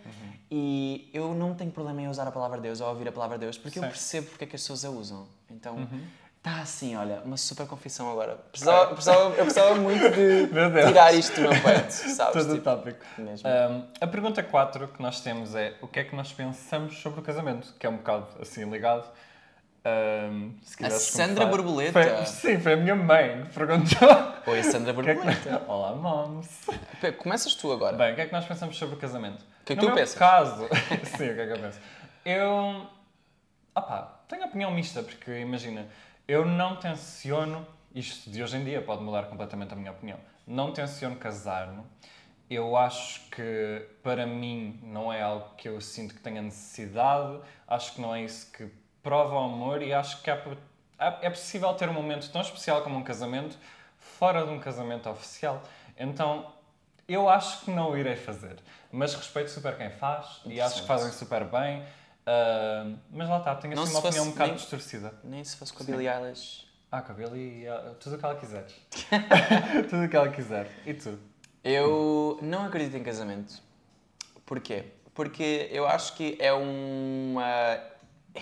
e 0.49 1.09
eu 1.13 1.33
não 1.33 1.53
tenho 1.53 1.69
problema 1.71 2.01
em 2.01 2.07
usar 2.07 2.25
a 2.25 2.31
palavra 2.31 2.61
Deus 2.61 2.79
ou 2.79 2.87
ouvir 2.87 3.07
a 3.09 3.11
palavra 3.11 3.37
Deus 3.37 3.57
porque 3.57 3.77
eu 3.77 3.83
percebo 3.83 4.27
porque 4.27 4.45
é 4.45 4.47
que 4.47 4.55
as 4.55 4.61
pessoas 4.61 4.85
a 4.85 4.89
usam. 4.89 5.27
Então, 5.51 5.75
Uhum. 5.75 6.01
Está 6.47 6.61
assim, 6.61 6.95
olha, 6.95 7.21
uma 7.25 7.37
super 7.37 7.65
confissão 7.65 8.11
agora. 8.11 8.35
Precisava, 8.51 8.87
precisava- 8.93 9.29
eu 9.35 9.45
precisava 9.45 9.75
muito 9.75 10.09
de 10.11 10.47
tirar 10.87 11.11
isto 11.13 11.35
do 11.35 11.41
meu 11.41 11.51
peito, 11.61 11.91
sabes? 12.13 12.33
Todo 12.33 12.51
o 12.51 12.55
Tipo, 12.55 12.63
tópico. 12.63 13.05
mesmo. 13.17 13.49
Um, 13.49 13.85
a 13.99 14.07
pergunta 14.07 14.43
4 14.43 14.87
que 14.89 15.01
nós 15.01 15.21
temos 15.21 15.55
é 15.55 15.73
o 15.81 15.87
que 15.87 15.99
é 15.99 16.03
que 16.03 16.15
nós 16.15 16.31
pensamos 16.31 16.99
sobre 16.99 17.19
o 17.19 17.23
casamento? 17.23 17.73
Que 17.79 17.87
é 17.87 17.89
um 17.89 17.97
bocado 17.97 18.27
assim 18.39 18.69
ligado. 18.69 19.05
Um, 19.87 20.51
A 20.83 20.89
Sandra 20.91 21.45
começar. 21.45 21.45
Borboleta. 21.45 21.91
Foi- 21.93 22.25
sim, 22.25 22.59
foi 22.59 22.73
a 22.73 22.77
minha 22.77 22.95
mãe 22.95 23.43
que 23.43 23.53
perguntou. 23.53 24.09
Oi, 24.47 24.63
Sandra 24.63 24.93
O 24.97 25.03
que 25.03 25.09
é 25.09 25.15
que- 25.15 25.21
Borboleta. 25.21 25.61
Olá, 25.67 25.93
moms. 25.95 26.47
Começas 27.19 27.55
tu 27.55 27.71
agora. 27.71 27.95
Bem, 27.97 28.11
o 28.13 28.15
que 28.15 28.21
é 28.21 28.25
que 28.27 28.33
nós 28.33 28.45
pensamos 28.45 28.77
sobre 28.77 28.95
o 28.95 28.97
casamento? 28.99 29.41
O 29.41 29.65
que 29.65 29.73
é 29.73 29.75
que 29.75 29.81
no 29.83 29.89
tu 29.91 29.95
pensas? 29.95 30.15
caso, 30.17 30.67
sim, 31.17 31.29
o 31.31 31.35
que 31.35 31.41
é 31.41 31.47
que 31.47 31.53
eu 31.53 31.59
penso? 31.59 31.79
Eu, 32.23 32.87
opá, 33.75 34.19
tenho 34.27 34.45
opinião 34.45 34.71
mista, 34.71 35.01
porque 35.03 35.39
imagina, 35.39 35.85
eu 36.27 36.45
não 36.45 36.75
tenciono, 36.75 37.65
isto 37.93 38.29
de 38.29 38.41
hoje 38.41 38.57
em 38.57 38.63
dia 38.63 38.81
pode 38.81 39.03
mudar 39.03 39.23
completamente 39.23 39.73
a 39.73 39.75
minha 39.75 39.91
opinião, 39.91 40.19
não 40.45 40.71
tenciono 40.71 41.15
casar-me 41.15 41.83
Eu 42.49 42.77
acho 42.77 43.29
que 43.29 43.87
para 44.03 44.25
mim 44.25 44.79
não 44.83 45.11
é 45.11 45.21
algo 45.21 45.55
que 45.55 45.67
eu 45.67 45.79
sinto 45.81 46.13
que 46.13 46.19
tenha 46.19 46.41
necessidade, 46.41 47.39
acho 47.67 47.93
que 47.93 48.01
não 48.01 48.13
é 48.13 48.23
isso 48.23 48.51
que 48.51 48.69
prova 49.01 49.35
o 49.35 49.39
amor 49.39 49.81
e 49.81 49.93
acho 49.93 50.21
que 50.21 50.29
é, 50.29 50.41
é 50.97 51.29
possível 51.29 51.73
ter 51.73 51.89
um 51.89 51.93
momento 51.93 52.31
tão 52.31 52.41
especial 52.41 52.81
como 52.81 52.97
um 52.97 53.03
casamento 53.03 53.57
fora 53.99 54.45
de 54.45 54.51
um 54.51 54.59
casamento 54.59 55.09
oficial. 55.09 55.61
Então 55.97 56.51
eu 57.07 57.29
acho 57.29 57.65
que 57.65 57.71
não 57.71 57.91
o 57.91 57.97
irei 57.97 58.15
fazer, 58.15 58.55
mas 58.91 59.13
respeito 59.13 59.51
super 59.51 59.77
quem 59.77 59.91
faz 59.91 60.41
e 60.45 60.59
acho 60.59 60.81
que 60.81 60.87
fazem 60.87 61.11
super 61.11 61.45
bem. 61.45 61.83
Ah, 62.25 62.91
mas 63.11 63.29
lá 63.29 63.37
está, 63.39 63.55
tenho 63.55 63.73
assim 63.79 63.91
uma 63.91 63.99
opinião 63.99 64.13
fosse 64.13 64.19
um 64.27 64.31
bocado 64.31 64.49
nem- 64.49 64.57
distorcida. 64.57 65.13
Nem 65.23 65.43
se 65.43 65.55
fosse 65.55 65.73
com 65.73 65.83
a 65.83 65.85
Billie 65.85 66.07
Eilish. 66.07 66.65
Ah, 66.91 67.01
cabelo 67.01 67.35
e 67.35 67.67
ah, 67.67 67.93
tudo 67.99 68.15
o 68.15 68.19
que 68.19 68.25
ela 68.25 68.35
quiser. 68.35 68.65
tudo 69.89 70.03
o 70.05 70.09
que 70.09 70.15
ela 70.15 70.29
quiser. 70.29 70.69
E 70.85 70.93
tu? 70.93 71.19
Eu 71.63 72.39
não 72.41 72.65
acredito 72.65 72.95
em 72.95 73.03
casamento. 73.03 73.61
Porquê? 74.45 74.85
Porque 75.13 75.67
eu 75.71 75.87
acho 75.87 76.15
que 76.15 76.37
é 76.39 76.53
uma 76.53 77.79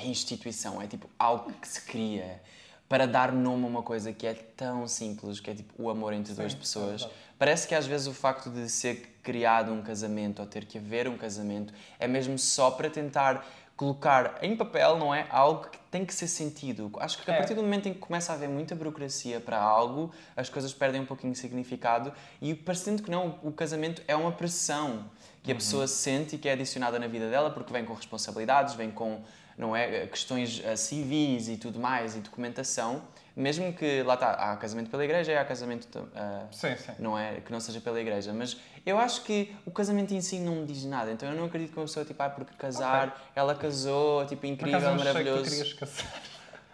instituição, 0.04 0.82
é 0.82 0.88
tipo 0.88 1.10
algo 1.18 1.54
que 1.54 1.68
se 1.68 1.82
cria 1.82 2.42
para 2.90 3.08
dar 3.08 3.32
nome 3.32 3.64
a 3.64 3.68
uma 3.68 3.84
coisa 3.84 4.12
que 4.12 4.28
é 4.28 4.34
tão 4.34 4.88
simples, 4.88 5.40
que 5.40 5.50
é 5.50 5.56
tipo 5.56 5.74
o 5.82 5.90
amor 5.90 6.14
entre 6.14 6.34
duas 6.34 6.52
Sim, 6.52 6.58
é 6.58 6.60
pessoas. 6.62 7.02
verdade. 7.02 7.14
Parece 7.40 7.68
que 7.68 7.76
às 7.76 7.86
vezes 7.86 8.08
o 8.08 8.14
facto 8.14 8.50
de 8.50 8.70
ser 8.70 9.20
criado 9.24 9.72
um 9.72 9.82
casamento 9.82 10.40
ou 10.42 10.46
ter 10.46 10.66
que 10.66 10.78
haver 10.78 11.08
um 11.08 11.18
casamento 11.18 11.74
é 12.00 12.08
mesmo 12.08 12.38
só 12.38 12.72
para 12.72 12.90
tentar 12.90 13.46
colocar 13.76 14.38
em 14.42 14.56
papel, 14.56 14.98
não 14.98 15.14
é? 15.14 15.26
Algo 15.30 15.68
que 15.70 15.78
tem 15.90 16.06
que 16.06 16.14
ser 16.14 16.28
sentido. 16.28 16.92
Acho 17.00 17.18
que 17.22 17.30
a 17.30 17.34
É. 17.34 17.38
partir 17.38 17.54
do 17.54 17.62
momento 17.64 17.88
em 17.88 17.94
que 17.94 18.00
começa 18.00 18.32
a 18.32 18.36
haver 18.36 18.48
muita 18.50 18.76
burocracia 18.76 19.40
para 19.40 19.60
algo, 19.60 20.12
as 20.36 20.50
coisas 20.50 20.74
perdem 20.74 21.02
um 21.02 21.06
pouquinho 21.06 21.34
de 21.34 21.40
significado 21.40 22.14
e 22.42 22.54
parecendo 22.54 23.02
que 23.02 23.10
não, 23.12 23.40
o 23.44 23.52
casamento 23.52 24.02
é 24.08 24.16
uma 24.16 24.32
pressão 24.32 25.06
que 25.42 25.52
a 25.52 25.56
pessoa 25.56 25.88
sente 25.88 26.36
e 26.36 26.40
que 26.40 26.48
é 26.48 26.54
adicionada 26.54 26.98
na 27.00 27.08
vida 27.08 27.30
dela 27.30 27.50
porque 27.50 27.74
vem 27.74 27.84
com 27.84 27.94
responsabilidades, 27.94 28.76
vem 28.76 28.90
com 28.92 29.22
não 29.58 29.76
é, 29.76 30.08
questões 30.08 30.62
eh, 30.64 30.76
civis 30.76 31.48
e 31.48 31.58
tudo 31.58 31.80
mais 31.80 32.16
e 32.16 32.20
documentação, 32.22 33.02
mesmo 33.36 33.74
que 33.74 34.04
lá 34.04 34.14
está, 34.14 34.32
há 34.32 34.56
casamento 34.58 34.90
pela 34.90 35.04
igreja 35.04 35.32
e 35.32 35.38
há 35.38 35.44
casamento 35.44 36.08
ah, 36.16 36.46
Sim, 36.52 36.76
sim. 36.76 36.92
não 37.00 37.18
é 37.18 37.42
que 37.42 37.52
não 37.52 37.60
seja 37.60 37.82
pela 37.82 38.00
igreja, 38.00 38.32
mas 38.34 38.58
eu 38.86 38.98
acho 38.98 39.24
que 39.24 39.56
o 39.66 39.72
casamento 39.72 40.14
em 40.14 40.22
si 40.22 40.40
não 40.40 40.58
me 40.58 40.66
diz 40.66 40.84
nada, 40.86 41.12
então 41.12 41.28
eu 41.30 41.36
não 41.36 41.46
acredito 41.46 41.72
que 41.72 41.78
uma 41.80 41.86
pessoa 41.86 42.06
tipo, 42.06 42.22
ah, 42.22 42.30
porque 42.30 42.54
casar, 42.58 43.30
ela 43.36 43.56
casou, 43.56 44.26
tipo, 44.26 44.42
Por 44.42 44.48
incrível, 44.48 44.78
acaso 44.80 44.92
eu 44.92 44.96
não 44.96 45.02
achei 45.12 45.24
que 45.24 45.30
tu 45.30 45.36
maravilhoso. 45.36 45.76
casar. 45.78 46.14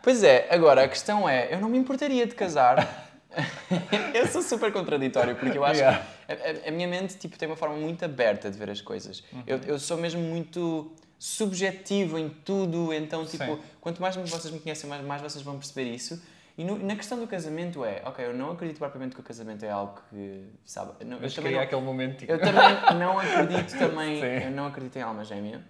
Pois 0.02 0.24
é, 0.24 0.48
agora 0.50 0.84
a 0.84 0.88
questão 0.88 1.28
é, 1.30 1.54
eu 1.54 1.60
não 1.60 1.70
me 1.70 1.78
importaria 1.78 2.26
de 2.26 2.34
casar. 2.36 3.08
eu 4.14 4.26
sou 4.28 4.42
super 4.42 4.72
contraditório 4.74 5.36
porque 5.36 5.58
eu 5.58 5.64
acho 5.64 5.80
Yeah. 5.80 6.04
que 6.28 6.34
a, 6.66 6.70
a- 6.70 6.72
minha 6.72 6.88
mente 6.88 7.16
tipo, 7.18 7.38
tem 7.38 7.48
uma 7.48 7.56
forma 7.56 7.76
muito 7.76 8.04
aberta 8.04 8.50
de 8.50 8.58
ver 8.58 8.70
as 8.70 8.82
coisas. 8.82 9.24
Eu, 9.46 9.58
Uhum. 9.58 9.64
eu 9.68 9.80
sou 9.80 9.98
mesmo 9.98 10.20
muito 10.22 10.92
subjetivo 11.20 12.18
em 12.18 12.30
tudo, 12.30 12.92
então 12.94 13.26
tipo, 13.26 13.44
Sim. 13.44 13.60
quanto 13.80 14.02
mais 14.02 14.16
vocês 14.16 14.52
me 14.54 14.60
conhecem, 14.60 14.90
mais, 14.90 15.04
mais 15.06 15.22
vocês 15.22 15.44
vão 15.44 15.58
perceber 15.58 15.84
isso. 15.94 16.22
E 16.60 16.64
no- 16.66 16.78
na 16.78 16.94
questão 16.98 17.18
do 17.18 17.26
casamento 17.26 17.86
é, 17.86 18.02
ok, 18.06 18.26
eu 18.26 18.34
não 18.34 18.52
acredito 18.52 18.80
propriamente 18.80 19.16
que 19.16 19.22
o 19.22 19.24
casamento 19.24 19.64
é 19.64 19.70
algo 19.72 19.98
que, 20.10 20.46
sabe, 20.66 20.92
eu 21.00 21.06
não- 21.08 21.16
eu 21.16 21.22
Mas 21.22 21.34
também 21.34 21.52
queria 21.54 21.58
não, 21.60 21.64
aquele 21.66 21.82
momento. 21.82 22.18
tipo, 22.18 22.32
eu 22.34 22.38
também 22.38 23.00
não 23.00 23.16
acredito 23.18 23.78
também, 23.80 24.20
Sim. 24.20 24.46
eu 24.48 24.52
não 24.52 24.68
acredito 24.68 24.98
em 24.98 25.02
alma 25.02 25.24
gêmea. 25.24 25.64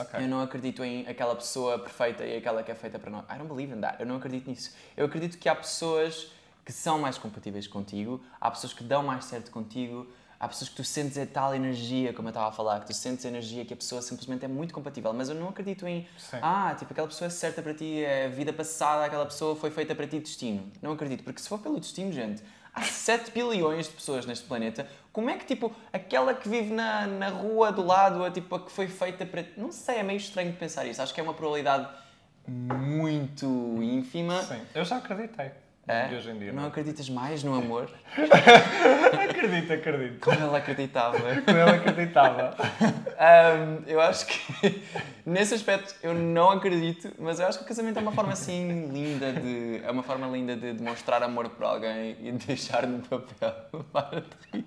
Ok. 0.00 0.24
Eu 0.24 0.28
não 0.28 0.40
acredito 0.40 0.82
em 0.82 1.06
aquela 1.06 1.36
pessoa 1.36 1.78
perfeita 1.78 2.24
e 2.24 2.34
aquela 2.38 2.62
que 2.62 2.72
é 2.72 2.74
feita 2.74 2.98
para 2.98 3.10
nós. 3.10 3.24
I 3.26 3.34
don't 3.36 3.46
believe 3.46 3.74
in 3.76 3.80
that. 3.82 4.00
Eu 4.00 4.06
não 4.06 4.16
acredito 4.16 4.48
nisso. 4.48 4.74
Eu 4.96 5.04
acredito 5.04 5.36
que 5.36 5.50
há 5.50 5.54
pessoas 5.54 6.32
que 6.64 6.72
são 6.72 6.98
mais 6.98 7.18
compatíveis 7.18 7.66
contigo, 7.66 8.24
há 8.40 8.50
pessoas 8.50 8.72
que 8.72 8.82
dão 8.82 9.02
mais 9.02 9.26
certo 9.26 9.50
contigo, 9.50 10.06
há 10.42 10.48
pessoas 10.48 10.68
que 10.68 10.74
tu 10.74 10.82
sentes 10.82 11.16
a 11.16 11.24
tal 11.24 11.54
energia, 11.54 12.12
como 12.12 12.26
eu 12.26 12.30
estava 12.30 12.48
a 12.48 12.52
falar, 12.52 12.80
que 12.80 12.86
tu 12.86 12.92
sentes 12.92 13.24
a 13.24 13.28
energia 13.28 13.64
que 13.64 13.72
a 13.72 13.76
pessoa 13.76 14.02
simplesmente 14.02 14.44
é 14.44 14.48
muito 14.48 14.74
compatível. 14.74 15.12
Mas 15.12 15.28
eu 15.28 15.36
não 15.36 15.48
acredito 15.48 15.86
em, 15.86 16.08
Sim. 16.18 16.38
ah, 16.42 16.74
tipo, 16.76 16.92
aquela 16.92 17.06
pessoa 17.06 17.28
é 17.28 17.30
certa 17.30 17.62
para 17.62 17.72
ti, 17.72 18.02
é 18.02 18.28
vida 18.28 18.52
passada, 18.52 19.04
aquela 19.04 19.24
pessoa 19.24 19.54
foi 19.54 19.70
feita 19.70 19.94
para 19.94 20.04
ti 20.04 20.18
destino. 20.18 20.68
Não 20.82 20.90
acredito, 20.90 21.22
porque 21.22 21.40
se 21.40 21.48
for 21.48 21.60
pelo 21.60 21.78
destino, 21.78 22.10
gente, 22.10 22.42
há 22.74 22.82
7 22.82 23.30
bilhões 23.30 23.86
de 23.86 23.92
pessoas 23.92 24.26
neste 24.26 24.44
planeta. 24.44 24.88
Como 25.12 25.30
é 25.30 25.36
que, 25.38 25.46
tipo, 25.46 25.72
aquela 25.92 26.34
que 26.34 26.48
vive 26.48 26.74
na, 26.74 27.06
na 27.06 27.28
rua 27.28 27.70
do 27.70 27.86
lado, 27.86 28.24
a, 28.24 28.30
tipo, 28.30 28.52
a 28.56 28.64
que 28.64 28.72
foi 28.72 28.88
feita 28.88 29.24
para. 29.24 29.46
Não 29.56 29.70
sei, 29.70 29.98
é 29.98 30.02
meio 30.02 30.16
estranho 30.16 30.50
de 30.50 30.58
pensar 30.58 30.84
isso. 30.86 31.00
Acho 31.00 31.14
que 31.14 31.20
é 31.20 31.22
uma 31.22 31.34
probabilidade 31.34 31.88
muito 32.48 33.46
ínfima. 33.80 34.42
Sim. 34.42 34.60
Eu 34.74 34.84
já 34.84 34.96
acreditei. 34.96 35.52
É? 35.88 36.12
E 36.12 36.16
hoje 36.16 36.30
em 36.30 36.38
dia 36.38 36.52
Não 36.52 36.62
não. 36.62 36.68
acreditas 36.68 37.08
mais 37.10 37.42
no 37.42 37.54
amor? 37.54 37.90
Acredito, 39.28 39.72
acredito. 39.72 40.20
Como 40.20 40.38
ela 40.38 40.58
acreditava. 40.58 41.18
Eu 41.48 41.66
acreditava. 41.68 42.54
Ahm, 43.18 43.82
eu 43.86 44.00
acho 44.00 44.26
que 44.26 44.82
nesse 45.26 45.54
aspecto 45.54 45.94
eu 46.02 46.14
não 46.14 46.50
acredito, 46.50 47.12
mas 47.18 47.40
eu 47.40 47.46
acho 47.46 47.58
que 47.58 47.64
o 47.64 47.68
casamento 47.68 47.98
é 47.98 48.02
uma 48.02 48.12
forma 48.12 48.32
assim 48.32 48.88
linda 48.92 49.32
de. 49.32 49.80
É 49.84 49.90
uma 49.90 50.02
forma 50.02 50.26
linda 50.26 50.56
de 50.56 50.72
demonstrar 50.72 51.22
amor 51.22 51.48
por 51.50 51.64
alguém 51.64 52.16
e 52.20 52.32
de 52.32 52.46
deixar 52.46 52.86
no 52.86 53.00
papel. 53.00 53.54
Para 53.92 54.20
de 54.20 54.26
rir. 54.58 54.66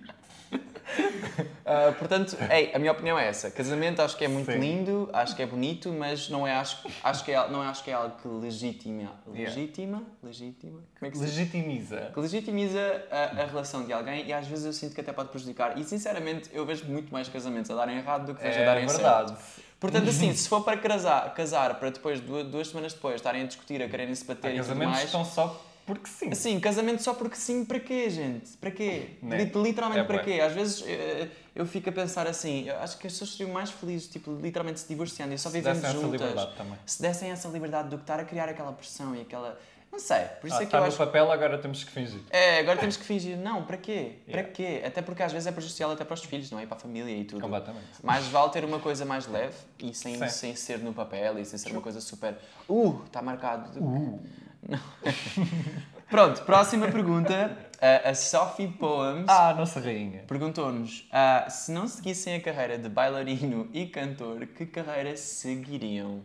Ah, 1.67 1.91
portanto, 1.97 2.37
ei, 2.51 2.69
a 2.75 2.77
minha 2.77 2.91
opinião 2.91 3.17
é 3.17 3.27
essa. 3.27 3.49
Casamento 3.49 3.99
acho 3.99 4.15
que 4.15 4.23
é 4.23 4.27
muito 4.27 4.51
Sim. 4.51 4.59
lindo, 4.59 5.09
acho 5.11 5.35
que 5.35 5.41
é 5.41 5.47
bonito, 5.47 5.91
mas 5.91 6.29
não 6.29 6.45
é, 6.45 6.53
acho, 6.53 6.77
acho 7.03 7.25
que 7.25 7.31
é, 7.31 7.47
não 7.49 7.63
é, 7.63 7.65
acho 7.65 7.83
que 7.83 7.89
é 7.89 7.93
algo 7.95 8.15
que 8.21 8.27
legitima. 8.27 9.11
Legitima? 9.25 10.03
Legítima? 10.21 10.79
Como 10.99 11.09
é 11.09 11.11
que? 11.11 11.17
Legitimiza. 11.17 12.11
que 12.13 12.19
legitimiza 12.19 12.79
a, 13.09 13.41
a 13.41 13.45
relação 13.47 13.83
de 13.83 13.91
alguém 13.91 14.27
e 14.27 14.31
às 14.31 14.45
vezes 14.45 14.63
eu 14.65 14.73
sinto 14.73 14.93
que 14.93 15.01
até 15.01 15.11
pode 15.11 15.29
prejudicar. 15.29 15.75
E 15.75 15.83
sinceramente 15.83 16.51
eu 16.53 16.63
vejo 16.67 16.85
muito 16.85 17.11
mais 17.11 17.27
casamentos 17.29 17.71
a 17.71 17.75
darem 17.75 17.97
errado 17.97 18.27
do 18.27 18.35
que 18.35 18.43
vejo 18.43 18.59
a 18.59 18.61
É 18.61 18.65
darem 18.65 18.87
certo. 18.87 19.01
verdade. 19.01 19.35
Portanto, 19.79 20.07
assim, 20.07 20.31
se 20.37 20.47
for 20.47 20.61
para 20.63 20.77
casar, 20.77 21.33
casar 21.33 21.79
para 21.79 21.89
depois, 21.89 22.19
duas, 22.21 22.45
duas 22.45 22.67
semanas 22.67 22.93
depois, 22.93 23.15
estarem 23.15 23.41
a 23.41 23.45
discutir, 23.47 23.81
a 23.81 23.89
quererem 23.89 24.13
se 24.13 24.23
bater 24.23 24.49
Há 24.49 24.51
e 24.51 24.57
tudo 24.57 24.67
casamentos 24.67 24.93
mais. 24.93 25.05
estão 25.05 25.25
só 25.25 25.59
porque 25.85 26.09
sim. 26.09 26.29
Assim, 26.31 26.59
casamento 26.59 27.01
só 27.03 27.13
porque 27.13 27.35
sim, 27.35 27.63
para 27.63 27.79
quê, 27.79 28.09
gente? 28.09 28.57
Para 28.57 28.71
quê? 28.71 29.11
Né? 29.21 29.37
Lit- 29.37 29.55
Literalmente 29.55 30.01
É 30.01 30.03
para 30.03 30.19
quê? 30.19 30.39
Às 30.41 30.53
vezes 30.53 30.83
eh, 30.87 31.27
eu 31.53 31.65
fico 31.65 31.89
a 31.89 31.91
pensar 31.91 32.25
assim, 32.27 32.67
eu 32.67 32.77
acho 32.79 32.97
que 32.97 33.05
as 33.07 33.13
pessoas 33.13 33.31
seriam 33.35 33.53
mais 33.53 33.69
felizes, 33.71 34.07
tipo, 34.07 34.33
literalmente 34.35 34.79
se 34.79 34.87
divorciando 34.87 35.33
e 35.33 35.37
só 35.37 35.49
Se 35.49 35.55
vivendo 35.57 35.75
dessem 35.75 35.89
essa 35.89 35.99
juntas. 36.01 36.21
liberdade 36.21 36.55
também. 36.57 36.79
Se 36.85 37.01
dessem 37.01 37.29
essa 37.31 37.47
liberdade 37.49 37.89
do 37.89 37.97
que 37.97 38.03
estar 38.03 38.19
a 38.19 38.25
criar 38.25 38.49
aquela 38.49 38.73
pressão 38.73 39.15
e 39.15 39.21
aquela. 39.21 39.59
Não 39.91 39.99
sei, 39.99 40.25
por 40.41 40.47
isso 40.47 40.55
Ah, 40.57 40.57
é 40.57 40.59
que 40.61 40.65
está 40.65 40.77
eu 40.79 40.81
no 40.81 40.87
acho 40.89 40.97
papel, 40.97 41.31
agora 41.31 41.57
temos 41.57 41.81
que 41.85 41.89
fingir. 41.91 42.19
é, 42.29 42.59
agora 42.59 42.77
temos 42.77 42.97
que 42.97 43.03
fingir. 43.05 43.37
Não, 43.37 43.63
para 43.63 43.77
quê? 43.77 44.13
Para 44.29 44.39
Yeah. 44.41 44.51
quê? 44.53 44.81
Até 44.85 45.01
porque 45.01 45.23
às 45.23 45.31
vezes 45.31 45.47
é 45.47 45.53
prejudicial 45.53 45.89
até 45.91 46.03
para 46.03 46.15
os 46.15 46.23
filhos, 46.25 46.51
não 46.51 46.59
é? 46.59 46.63
E 46.63 46.67
para 46.67 46.75
a 46.75 46.79
família 46.81 47.15
e 47.15 47.23
tudo. 47.23 47.39
Completamente. 47.41 47.85
Mais 48.03 48.25
vale 48.27 48.51
ter 48.51 48.65
uma 48.65 48.79
coisa 48.79 49.05
mais 49.05 49.25
leve 49.27 49.55
e 49.79 49.93
sem, 49.93 50.15
Sim. 50.19 50.27
sem 50.27 50.55
ser 50.55 50.79
no 50.79 50.93
papel 50.93 51.39
e 51.39 51.45
sem 51.45 51.57
ser 51.57 51.71
uma 51.71 51.79
coisa 51.81 52.01
super. 52.01 52.35
Uh, 52.67 53.03
está 53.05 53.21
marcado. 53.21 53.79
Não. 53.79 54.19
Pronto, 56.09 56.43
próxima 56.43 56.87
pergunta. 56.87 57.57
A, 57.81 58.09
a 58.09 58.15
Sophie 58.15 58.67
Poems 58.67 59.25
Ah, 59.27 59.53
nossa 59.53 59.79
rainha. 59.79 60.23
perguntou-nos: 60.27 61.07
ah, 61.11 61.47
se 61.49 61.71
não 61.71 61.87
seguissem 61.87 62.35
a 62.35 62.41
carreira 62.41 62.77
de 62.77 62.87
bailarino 62.87 63.69
e 63.73 63.85
cantor, 63.87 64.45
que 64.47 64.65
carreira 64.65 65.17
seguiriam? 65.17 66.21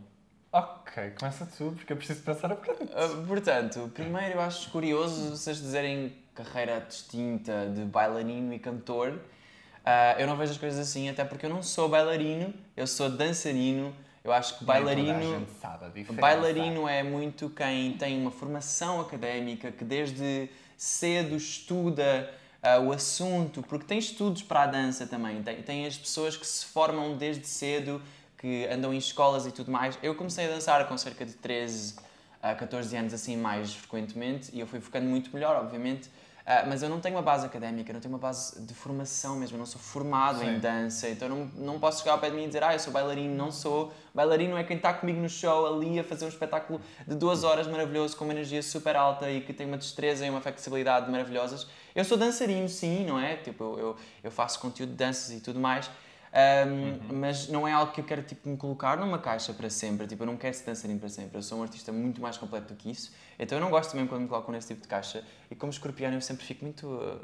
Ok, 0.52 1.12
começa 1.18 1.46
tu, 1.46 1.72
porque 1.76 1.92
eu 1.92 1.96
preciso 1.96 2.22
pensar 2.22 2.50
um 2.52 2.56
bocadinho. 2.56 2.90
Uh, 2.90 3.26
portanto, 3.26 3.90
primeiro 3.94 4.34
eu 4.34 4.40
acho 4.40 4.68
curioso 4.70 5.30
vocês 5.30 5.58
dizerem 5.58 6.12
carreira 6.34 6.80
distinta 6.80 7.68
de 7.74 7.84
bailarino 7.84 8.52
e 8.52 8.58
cantor. 8.58 9.10
Uh, 9.10 10.18
eu 10.18 10.26
não 10.26 10.36
vejo 10.36 10.52
as 10.52 10.58
coisas 10.58 10.78
assim, 10.88 11.08
até 11.08 11.24
porque 11.24 11.46
eu 11.46 11.50
não 11.50 11.62
sou 11.62 11.88
bailarino, 11.88 12.52
eu 12.76 12.86
sou 12.86 13.08
dançarino. 13.08 13.94
Eu 14.22 14.32
acho 14.32 14.58
que 14.58 14.64
bailarino, 14.64 15.46
bailarino 16.12 16.86
é 16.88 17.02
muito 17.02 17.48
quem 17.48 17.96
tem 17.96 18.20
uma 18.20 18.30
formação 18.30 19.00
académica, 19.00 19.72
que 19.72 19.82
desde 19.82 20.50
cedo 20.76 21.36
estuda 21.36 22.30
uh, 22.62 22.82
o 22.82 22.92
assunto, 22.92 23.62
porque 23.62 23.86
tem 23.86 23.98
estudos 23.98 24.42
para 24.42 24.64
a 24.64 24.66
dança 24.66 25.06
também. 25.06 25.42
Tem, 25.42 25.62
tem 25.62 25.86
as 25.86 25.96
pessoas 25.96 26.36
que 26.36 26.46
se 26.46 26.66
formam 26.66 27.16
desde 27.16 27.46
cedo, 27.46 28.00
que 28.36 28.66
andam 28.66 28.92
em 28.92 28.98
escolas 28.98 29.46
e 29.46 29.52
tudo 29.52 29.70
mais. 29.70 29.98
Eu 30.02 30.14
comecei 30.14 30.46
a 30.46 30.48
dançar 30.48 30.86
com 30.86 30.98
cerca 30.98 31.24
de 31.24 31.32
13 31.34 31.96
a 32.42 32.54
14 32.54 32.96
anos, 32.96 33.14
assim, 33.14 33.36
mais 33.36 33.74
frequentemente, 33.74 34.50
e 34.54 34.60
eu 34.60 34.66
fui 34.66 34.80
ficando 34.80 35.06
muito 35.06 35.30
melhor, 35.32 35.56
obviamente. 35.56 36.10
Ah, 36.44 36.64
mas 36.66 36.82
eu 36.82 36.88
não 36.88 37.00
tenho 37.00 37.16
uma 37.16 37.22
base 37.22 37.46
académica, 37.46 37.92
não 37.92 38.00
tenho 38.00 38.14
uma 38.14 38.18
base 38.20 38.60
de 38.60 38.74
formação 38.74 39.36
mesmo, 39.36 39.56
eu 39.56 39.58
não 39.58 39.66
sou 39.66 39.80
formado 39.80 40.42
em 40.42 40.54
Sim. 40.54 40.58
dança, 40.58 41.08
então 41.08 41.28
não, 41.28 41.44
não 41.56 41.78
posso 41.78 42.00
chegar 42.00 42.12
ao 42.12 42.18
pé 42.18 42.30
de 42.30 42.36
mim 42.36 42.44
e 42.44 42.46
dizer, 42.46 42.62
ah, 42.62 42.72
eu 42.72 42.78
sou 42.78 42.92
bailarino, 42.92 43.34
não 43.34 43.52
sou. 43.52 43.92
Bailarino 44.14 44.56
é 44.56 44.64
quem 44.64 44.76
está 44.76 44.92
comigo 44.92 45.20
no 45.20 45.28
show 45.28 45.66
ali 45.66 45.98
a 46.00 46.04
fazer 46.04 46.24
um 46.24 46.28
espetáculo 46.28 46.80
de 47.06 47.14
duas 47.14 47.44
horas 47.44 47.66
maravilhoso, 47.66 48.16
com 48.16 48.24
uma 48.24 48.32
energia 48.32 48.62
super 48.62 48.96
alta 48.96 49.30
e 49.30 49.40
que 49.40 49.52
tem 49.52 49.66
uma 49.66 49.78
destreza 49.78 50.26
e 50.26 50.30
uma 50.30 50.40
flexibilidade 50.40 51.10
maravilhosas. 51.10 51.66
Eu 51.94 52.04
sou 52.04 52.16
dançarino, 52.16 52.68
sim, 52.68 53.04
não 53.04 53.18
é? 53.18 53.36
Tipo, 53.36 53.64
eu, 53.64 53.78
eu, 53.78 53.96
eu 54.24 54.30
faço 54.30 54.58
conteúdo 54.60 54.90
de 54.90 54.96
danças 54.96 55.30
e 55.30 55.40
tudo 55.40 55.60
mais. 55.60 55.90
Um, 56.32 57.14
Mas 57.18 57.48
não 57.48 57.66
é 57.66 57.72
algo 57.72 57.92
que 57.92 58.00
eu 58.00 58.04
quero 58.04 58.22
tipo, 58.22 58.48
me 58.48 58.56
colocar 58.56 58.96
numa 58.96 59.18
caixa 59.18 59.52
para 59.52 59.68
sempre. 59.68 60.06
Tipo, 60.06 60.22
eu 60.22 60.26
não 60.26 60.36
quero 60.36 60.54
ser 60.54 60.64
dançarino 60.66 61.00
para 61.00 61.08
sempre. 61.08 61.36
Eu 61.36 61.42
sou 61.42 61.58
um 61.58 61.62
artista 61.62 61.90
muito 61.92 62.20
mais 62.20 62.36
completo 62.36 62.72
do 62.72 62.76
que 62.76 62.90
isso. 62.90 63.12
Então 63.38 63.58
eu 63.58 63.62
não 63.62 63.70
gosto 63.70 63.94
mesmo 63.94 64.08
quando 64.08 64.22
me 64.22 64.28
colocam 64.28 64.52
nesse 64.52 64.68
tipo 64.68 64.82
de 64.82 64.88
caixa. 64.88 65.24
E 65.50 65.54
como 65.54 65.70
escorpião 65.72 66.12
eu 66.12 66.20
sempre 66.20 66.44
fico 66.44 66.64
muito. 66.64 66.86
uh, 66.86 67.20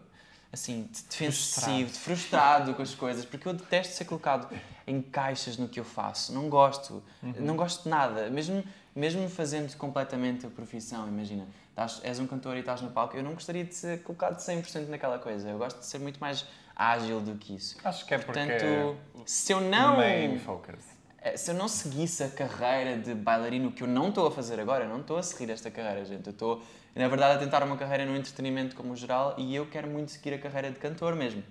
assim, 0.52 0.88
de- 0.90 1.02
defensivo, 1.02 1.90
de 1.90 1.98
frustrado 1.98 2.72
com 2.74 2.80
as 2.82 2.94
coisas, 2.94 3.24
porque 3.24 3.46
eu 3.46 3.52
detesto 3.52 3.94
ser 3.94 4.04
colocado 4.06 4.48
em 4.86 5.02
caixas 5.02 5.56
no 5.58 5.68
que 5.68 5.78
eu 5.78 5.84
faço. 5.84 6.32
Não 6.32 6.48
gosto. 6.48 7.02
Não 7.22 7.56
gosto 7.56 7.82
de 7.84 7.88
nada. 7.90 8.30
Mesmo, 8.30 8.64
mesmo 8.94 9.28
fazendo 9.28 9.76
completamente 9.76 10.46
a 10.46 10.48
profissão, 10.48 11.06
imagina, 11.08 11.46
estás- 11.70 12.00
és 12.02 12.18
um 12.18 12.26
cantor 12.26 12.56
e 12.56 12.60
estás 12.60 12.80
no 12.80 12.90
palco, 12.90 13.16
eu 13.16 13.22
não 13.22 13.34
gostaria 13.34 13.64
de 13.64 13.74
ser 13.74 14.02
colocado 14.02 14.38
100% 14.38 14.88
naquela 14.88 15.18
coisa. 15.18 15.48
Eu 15.50 15.58
gosto 15.58 15.78
de 15.80 15.86
ser 15.86 15.98
muito 15.98 16.18
mais 16.18 16.46
ágil 16.76 17.20
do 17.20 17.34
que 17.36 17.54
isso. 17.54 17.76
Acho 17.82 18.04
que 18.04 18.14
é 18.14 18.18
porque 18.18 18.38
Portanto, 18.38 18.96
se 19.24 19.52
eu 19.52 19.58
é 19.58 19.62
não... 19.62 20.00
Eh, 21.18 21.36
Se 21.36 21.50
eu 21.50 21.54
não 21.54 21.66
seguisse 21.66 22.22
a 22.22 22.28
carreira 22.28 22.96
de 22.98 23.14
bailarino, 23.14 23.72
que 23.72 23.82
eu 23.82 23.88
não 23.88 24.10
estou 24.10 24.28
a 24.28 24.30
fazer 24.30 24.60
agora, 24.60 24.84
eu 24.84 24.88
não 24.88 25.00
estou 25.00 25.16
a 25.16 25.22
seguir 25.22 25.50
esta 25.50 25.70
carreira, 25.70 26.04
gente. 26.04 26.26
Eu 26.26 26.32
estou, 26.32 26.62
na 26.94 27.08
verdade, 27.08 27.36
a 27.36 27.38
tentar 27.38 27.64
uma 27.64 27.76
carreira 27.76 28.04
no 28.04 28.14
entretenimento 28.14 28.76
como 28.76 28.94
geral 28.94 29.34
e 29.38 29.56
eu 29.56 29.66
quero 29.66 29.88
muito 29.88 30.12
seguir 30.12 30.34
a 30.34 30.38
carreira 30.38 30.70
de 30.70 30.78
cantor 30.78 31.16
mesmo. 31.16 31.42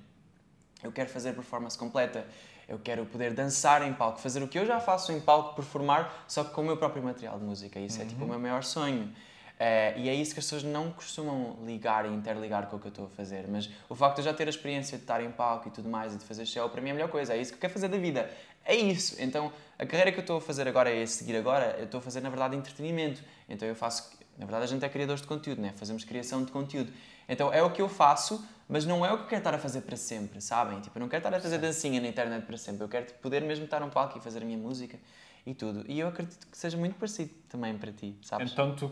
Eu 0.83 0.91
quero 0.91 1.09
fazer 1.09 1.33
performance 1.33 1.77
completa. 1.77 2.25
Eu 2.67 2.79
quero 2.79 3.05
poder 3.05 3.33
dançar 3.33 3.81
em 3.87 3.93
palco, 3.93 4.19
fazer 4.19 4.41
o 4.41 4.47
que 4.47 4.57
eu 4.57 4.65
já 4.65 4.79
faço 4.79 5.11
em 5.11 5.19
palco, 5.19 5.55
performar, 5.55 6.23
só 6.27 6.43
que 6.43 6.51
com 6.51 6.61
o 6.61 6.65
meu 6.65 6.77
próprio 6.77 7.03
material 7.03 7.37
de 7.37 7.45
música. 7.45 7.79
Isso 7.79 8.01
é 8.01 8.05
tipo 8.05 8.23
o 8.23 8.27
meu 8.27 8.39
maior 8.39 8.63
sonho. 8.63 9.13
Eh, 9.59 9.93
e 9.97 10.09
é 10.09 10.13
isso 10.13 10.33
que 10.33 10.39
as 10.39 10.45
pessoas 10.45 10.63
não 10.63 10.91
costumam 10.91 11.57
ligar 11.65 12.05
e 12.05 12.09
interligar 12.09 12.67
com 12.67 12.75
o 12.75 12.79
que 12.79 12.87
eu 12.87 12.89
estou 12.89 13.05
a 13.05 13.09
fazer. 13.09 13.47
Mas 13.47 13.69
o 13.87 13.95
facto 13.95 14.15
de 14.15 14.21
eu 14.21 14.25
já 14.25 14.33
ter 14.33 14.47
a 14.47 14.49
experiência 14.49 14.97
de 14.97 15.03
estar 15.03 15.21
em 15.23 15.31
palco 15.31 15.67
e 15.67 15.71
tudo 15.71 15.87
mais 15.89 16.13
e 16.13 16.17
de 16.17 16.25
fazer 16.25 16.45
show, 16.45 16.69
para 16.69 16.81
mim 16.81 16.89
é 16.89 16.91
a 16.91 16.95
melhor 16.95 17.09
coisa. 17.09 17.33
É 17.33 17.37
isso 17.37 17.51
que 17.51 17.57
eu 17.57 17.61
quero 17.61 17.73
fazer 17.73 17.87
da 17.87 17.97
vida. 17.97 18.29
É 18.65 18.75
isso. 18.75 19.15
Então, 19.19 19.51
a 19.77 19.85
carreira 19.85 20.11
que 20.11 20.17
eu 20.17 20.21
estou 20.21 20.37
a 20.37 20.41
fazer 20.41 20.67
agora 20.67 20.89
é 20.89 21.03
a 21.03 21.07
seguir 21.07 21.37
agora. 21.37 21.75
Eu 21.77 21.85
estou 21.85 21.99
a 21.99 22.01
fazer, 22.01 22.19
na 22.21 22.29
verdade, 22.29 22.55
entretenimento. 22.55 23.21
Então, 23.47 23.67
eu 23.67 23.75
faço. 23.75 24.11
Na 24.37 24.45
verdade, 24.45 24.65
a 24.65 24.67
gente 24.67 24.83
é 24.83 24.89
criadores 24.89 25.21
de 25.21 25.27
conteúdo, 25.27 25.61
né? 25.61 25.73
Fazemos 25.77 26.03
criação 26.03 26.43
de 26.43 26.51
conteúdo. 26.51 26.91
Então, 27.29 27.53
é 27.53 27.63
o 27.63 27.71
que 27.71 27.81
eu 27.81 27.87
faço, 27.87 28.43
mas 28.67 28.85
não 28.85 29.05
é 29.05 29.13
o 29.13 29.17
que 29.19 29.23
eu 29.23 29.27
quero 29.27 29.39
estar 29.39 29.53
a 29.53 29.59
fazer 29.59 29.81
para 29.81 29.95
sempre, 29.95 30.41
sabem? 30.41 30.81
Tipo, 30.81 30.97
eu 30.97 31.01
não 31.01 31.07
quero 31.07 31.25
estar 31.25 31.37
a 31.37 31.39
fazer 31.39 31.57
dancinha 31.59 32.01
na 32.01 32.07
internet 32.07 32.45
para 32.45 32.57
sempre. 32.57 32.83
Eu 32.83 32.89
quero 32.89 33.05
tipo, 33.05 33.19
poder 33.19 33.41
mesmo 33.43 33.65
estar 33.65 33.79
num 33.79 33.89
palco 33.89 34.17
e 34.17 34.21
fazer 34.21 34.41
a 34.41 34.45
minha 34.45 34.57
música 34.57 34.99
e 35.45 35.53
tudo. 35.53 35.85
E 35.87 35.99
eu 35.99 36.07
acredito 36.07 36.47
que 36.47 36.57
seja 36.57 36.75
muito 36.75 36.95
parecido 36.95 37.31
também 37.47 37.77
para 37.77 37.91
ti, 37.91 38.17
sabes? 38.21 38.51
Então 38.51 38.75
tu, 38.75 38.91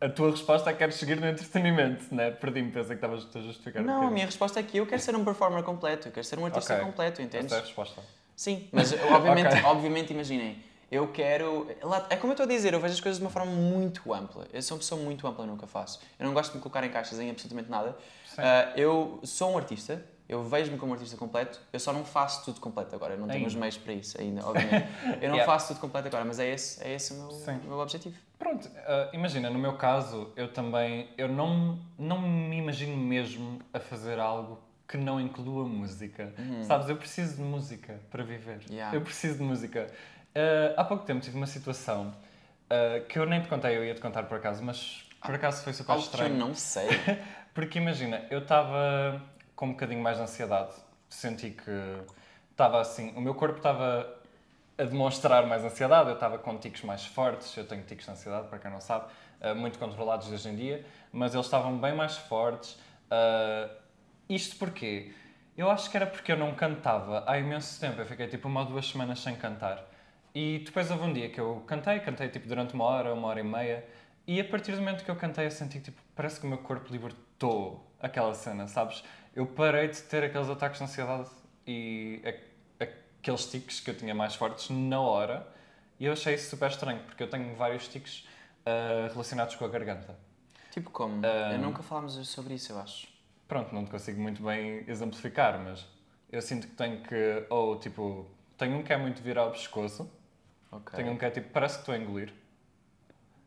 a 0.00 0.08
tua 0.08 0.30
resposta 0.30 0.70
é 0.70 0.72
que 0.72 0.78
queres 0.78 0.94
seguir 0.94 1.20
no 1.20 1.26
entretenimento, 1.26 2.14
né? 2.14 2.30
Perdi-me, 2.30 2.70
pensei 2.70 2.96
que 2.96 3.04
estavas 3.04 3.26
a 3.34 3.40
justificar. 3.40 3.82
um 3.82 3.86
Não, 3.86 3.92
a 3.92 3.96
bocadinho. 3.96 4.14
minha 4.14 4.26
resposta 4.26 4.58
é 4.58 4.62
que 4.62 4.78
eu 4.78 4.86
quero 4.86 5.02
ser 5.02 5.14
um 5.14 5.24
performer 5.24 5.62
completo, 5.62 6.08
eu 6.08 6.12
quero 6.12 6.24
ser 6.26 6.38
um 6.38 6.46
artista 6.46 6.74
Ok. 6.74 6.86
completo, 6.86 7.20
entendes? 7.22 7.46
Essa 7.46 7.56
é 7.56 7.58
a 7.58 7.62
resposta. 7.62 8.00
Sim, 8.34 8.68
mas 8.72 8.92
obviamente, 9.12 9.48
Ok. 9.48 9.60
obviamente 9.64 10.12
imaginem, 10.12 10.62
eu 10.90 11.06
quero. 11.12 11.68
É 12.08 12.16
como 12.16 12.32
eu 12.32 12.34
estou 12.34 12.44
a 12.44 12.48
dizer, 12.48 12.72
eu 12.72 12.80
vejo 12.80 12.94
as 12.94 13.00
coisas 13.00 13.18
de 13.18 13.24
uma 13.24 13.30
forma 13.30 13.52
muito 13.52 14.12
ampla. 14.14 14.46
Eu 14.52 14.62
sou 14.62 14.76
uma 14.76 14.80
pessoa 14.80 15.00
muito 15.00 15.26
ampla 15.26 15.44
no 15.46 15.56
que 15.58 15.64
eu 15.64 15.68
faço. 15.68 16.00
Eu 16.18 16.26
não 16.26 16.32
gosto 16.32 16.52
de 16.52 16.56
me 16.56 16.62
colocar 16.62 16.82
em 16.82 16.90
caixas 16.90 17.20
em 17.20 17.28
absolutamente 17.30 17.70
nada. 17.70 17.94
Ah, 18.38 18.72
eu 18.76 19.20
sou 19.22 19.52
um 19.52 19.58
artista, 19.58 20.02
eu 20.30 20.44
vejo-me 20.44 20.78
como 20.78 20.92
artista 20.92 21.16
completo, 21.16 21.60
eu 21.72 21.80
só 21.80 21.92
não 21.92 22.04
faço 22.04 22.44
tudo 22.44 22.60
completo 22.60 22.94
agora. 22.94 23.14
Eu 23.14 23.18
não 23.18 23.26
tenho 23.28 23.46
os 23.46 23.54
meios 23.54 23.76
para 23.76 23.92
isso 23.92 24.20
ainda, 24.20 24.46
obviamente. 24.46 24.86
Eu 25.20 25.28
não 25.30 25.36
Yeah. 25.40 25.44
faço 25.44 25.68
tudo 25.68 25.80
completo 25.80 26.06
agora, 26.08 26.24
mas 26.24 26.38
é 26.38 26.48
esse, 26.52 26.82
é 26.82 26.94
esse 26.94 27.12
o 27.12 27.16
meu, 27.16 27.30
Sim. 27.32 27.60
meu 27.64 27.78
objetivo. 27.78 28.14
Pronto, 28.38 28.70
ah, 28.86 29.10
imagina, 29.12 29.50
no 29.50 29.58
meu 29.58 29.74
caso, 29.76 30.32
eu 30.36 30.52
também, 30.52 31.08
eu 31.18 31.28
não, 31.28 31.78
não 31.98 32.20
me 32.20 32.56
imagino 32.56 32.96
mesmo 32.96 33.58
a 33.74 33.80
fazer 33.80 34.18
algo 34.18 34.58
que 34.88 34.96
não 34.96 35.20
inclua 35.20 35.64
música. 35.64 36.32
Sabes, 36.62 36.88
eu 36.88 36.96
preciso 36.96 37.36
de 37.36 37.42
música 37.42 38.00
para 38.10 38.22
viver. 38.24 38.60
Uhum. 38.68 38.74
Yeah. 38.74 38.96
Eu 38.96 39.00
preciso 39.02 39.38
de 39.38 39.42
música. 39.42 39.86
Ah, 40.34 40.74
há 40.80 40.84
pouco 40.84 41.04
tempo 41.04 41.20
tive 41.20 41.36
uma 41.36 41.46
situação 41.46 42.14
ah, 42.68 43.00
que 43.08 43.18
eu 43.18 43.26
nem 43.26 43.40
te 43.42 43.48
contei, 43.48 43.76
eu 43.76 43.84
ia 43.84 43.94
te 43.94 44.00
contar 44.00 44.22
por 44.24 44.36
acaso, 44.38 44.62
mas 44.62 45.04
por 45.24 45.34
acaso 45.34 45.62
foi 45.64 45.72
super 45.72 45.92
Algo 45.92 46.02
que 46.04 46.08
eu 46.10 46.12
estranho. 46.14 46.36
não 46.38 46.54
sei. 46.54 46.88
Porque 47.52 47.78
imagina, 47.78 48.24
eu 48.30 48.38
estava 48.40 49.20
com 49.60 49.66
um 49.66 49.72
bocadinho 49.72 50.02
mais 50.02 50.16
de 50.16 50.22
ansiedade. 50.22 50.72
Senti 51.10 51.50
que 51.50 51.70
estava 52.50 52.80
assim, 52.80 53.12
o 53.14 53.20
meu 53.20 53.34
corpo 53.34 53.58
estava 53.58 54.18
a 54.78 54.84
demonstrar 54.84 55.46
mais 55.46 55.62
ansiedade, 55.62 56.08
eu 56.08 56.14
estava 56.14 56.38
com 56.38 56.56
ticos 56.56 56.80
mais 56.80 57.04
fortes, 57.04 57.54
eu 57.58 57.66
tenho 57.66 57.82
ticos 57.82 58.06
de 58.06 58.10
ansiedade, 58.10 58.48
para 58.48 58.58
quem 58.58 58.70
não 58.70 58.80
sabe, 58.80 59.12
eh, 59.38 59.52
muito 59.52 59.78
controlados 59.78 60.32
hoje 60.32 60.48
em 60.48 60.56
dia, 60.56 60.86
mas 61.12 61.34
eles 61.34 61.44
estavam 61.44 61.76
bem 61.78 61.94
mais 61.94 62.16
fortes. 62.16 62.78
eh, 63.10 63.70
isto 64.30 64.56
porquê? 64.56 65.12
Eu 65.56 65.70
acho 65.70 65.90
que 65.90 65.96
era 65.96 66.06
porque 66.06 66.32
eu 66.32 66.38
não 66.38 66.54
cantava 66.54 67.22
há 67.26 67.38
imenso 67.38 67.78
tempo, 67.78 68.00
eu 68.00 68.06
fiquei 68.06 68.28
tipo 68.28 68.48
uma 68.48 68.60
ou 68.60 68.66
duas 68.66 68.86
semanas 68.88 69.18
sem 69.20 69.36
cantar. 69.36 69.84
E 70.34 70.62
depois 70.64 70.90
houve 70.90 71.04
um 71.04 71.12
dia 71.12 71.28
que 71.28 71.38
eu 71.40 71.62
cantei, 71.66 72.00
cantei 72.00 72.28
tipo 72.30 72.48
durante 72.48 72.72
uma 72.74 72.84
hora, 72.84 73.12
uma 73.12 73.28
hora 73.28 73.40
e 73.40 73.42
meia, 73.44 73.84
e 74.26 74.40
a 74.40 74.44
partir 74.44 74.72
do 74.72 74.78
momento 74.78 75.04
que 75.04 75.10
eu 75.10 75.16
cantei 75.16 75.44
eu 75.46 75.50
senti 75.50 75.80
tipo, 75.80 76.00
parece 76.14 76.40
que 76.40 76.46
o 76.46 76.48
meu 76.48 76.58
corpo 76.58 76.90
libertou 76.90 77.89
aquela 78.00 78.34
cena, 78.34 78.66
sabes? 78.66 79.02
Eu 79.34 79.46
parei 79.46 79.88
de 79.88 80.00
ter 80.02 80.24
aqueles 80.24 80.48
ataques 80.48 80.78
de 80.78 80.84
ansiedade 80.84 81.28
e 81.66 82.22
aqueles 82.78 83.46
tiques 83.46 83.80
que 83.80 83.90
eu 83.90 83.96
tinha 83.96 84.14
mais 84.14 84.34
fortes 84.34 84.70
na 84.70 85.00
hora, 85.00 85.46
e 85.98 86.06
eu 86.06 86.12
achei 86.12 86.34
isso 86.34 86.50
super 86.50 86.70
estranho, 86.70 87.00
porque 87.04 87.22
eu 87.22 87.28
tenho 87.28 87.54
vários 87.54 87.86
tiques 87.86 88.26
ah, 88.64 89.08
relacionados 89.12 89.54
com 89.54 89.64
a 89.64 89.68
garganta. 89.68 90.16
Tipo 90.70 90.90
como? 90.90 91.20
Ah. 91.24 91.52
Eu 91.52 91.58
nunca 91.58 91.82
falámos 91.82 92.14
sobre 92.28 92.54
isso, 92.54 92.72
eu 92.72 92.80
acho. 92.80 93.08
Pronto, 93.46 93.74
não 93.74 93.84
te 93.84 93.90
consigo 93.90 94.20
muito 94.20 94.42
bem 94.42 94.84
exemplificar, 94.86 95.58
mas 95.58 95.86
eu 96.30 96.40
sinto 96.40 96.68
que 96.68 96.74
tenho 96.74 97.02
que, 97.02 97.44
ou 97.50 97.78
tipo, 97.78 98.26
tenho 98.56 98.76
um 98.78 98.82
que 98.82 98.92
é 98.92 98.96
muito 98.96 99.20
virar 99.20 99.42
ao 99.42 99.50
pescoço, 99.50 100.10
Ok. 100.70 100.96
tenho 100.96 101.12
um 101.12 101.16
que 101.18 101.24
é 101.24 101.30
tipo, 101.30 101.50
parece 101.50 101.74
que 101.74 101.80
estou 101.80 101.94
a 101.94 101.98
engolir. 101.98 102.32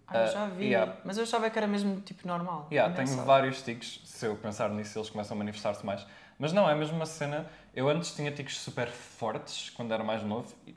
Ah, 0.08 0.18
eu 0.18 0.24
Ah, 0.24 0.26
já 0.28 0.46
vi, 0.48 0.66
yeah. 0.66 0.94
mas 1.06 1.18
eu 1.18 1.24
achava 1.24 1.50
que 1.50 1.58
era 1.58 1.68
mesmo 1.68 2.02
tipo 2.02 2.28
normal. 2.28 2.68
Yeah, 2.72 2.94
tenho 2.94 3.24
vários 3.24 3.62
tiques, 3.62 4.02
se 4.06 4.26
eu 4.26 4.36
pensar 4.36 4.70
nisso, 4.70 4.98
eles 5.00 5.10
começam 5.10 5.36
a 5.36 5.38
manifestar-se 5.38 5.86
mais. 5.86 6.06
Mas 6.38 6.52
não, 6.52 6.70
é 6.70 6.76
mesmo 6.76 6.96
uma 6.96 7.06
cena. 7.06 7.46
Eu 7.76 7.88
antes 7.90 8.14
tinha 8.16 8.32
tiques 8.32 8.58
super 8.58 8.88
fortes 8.90 9.70
quando 9.70 9.94
era 9.94 10.04
mais 10.04 10.24
novo 10.24 10.54
e, 10.68 10.76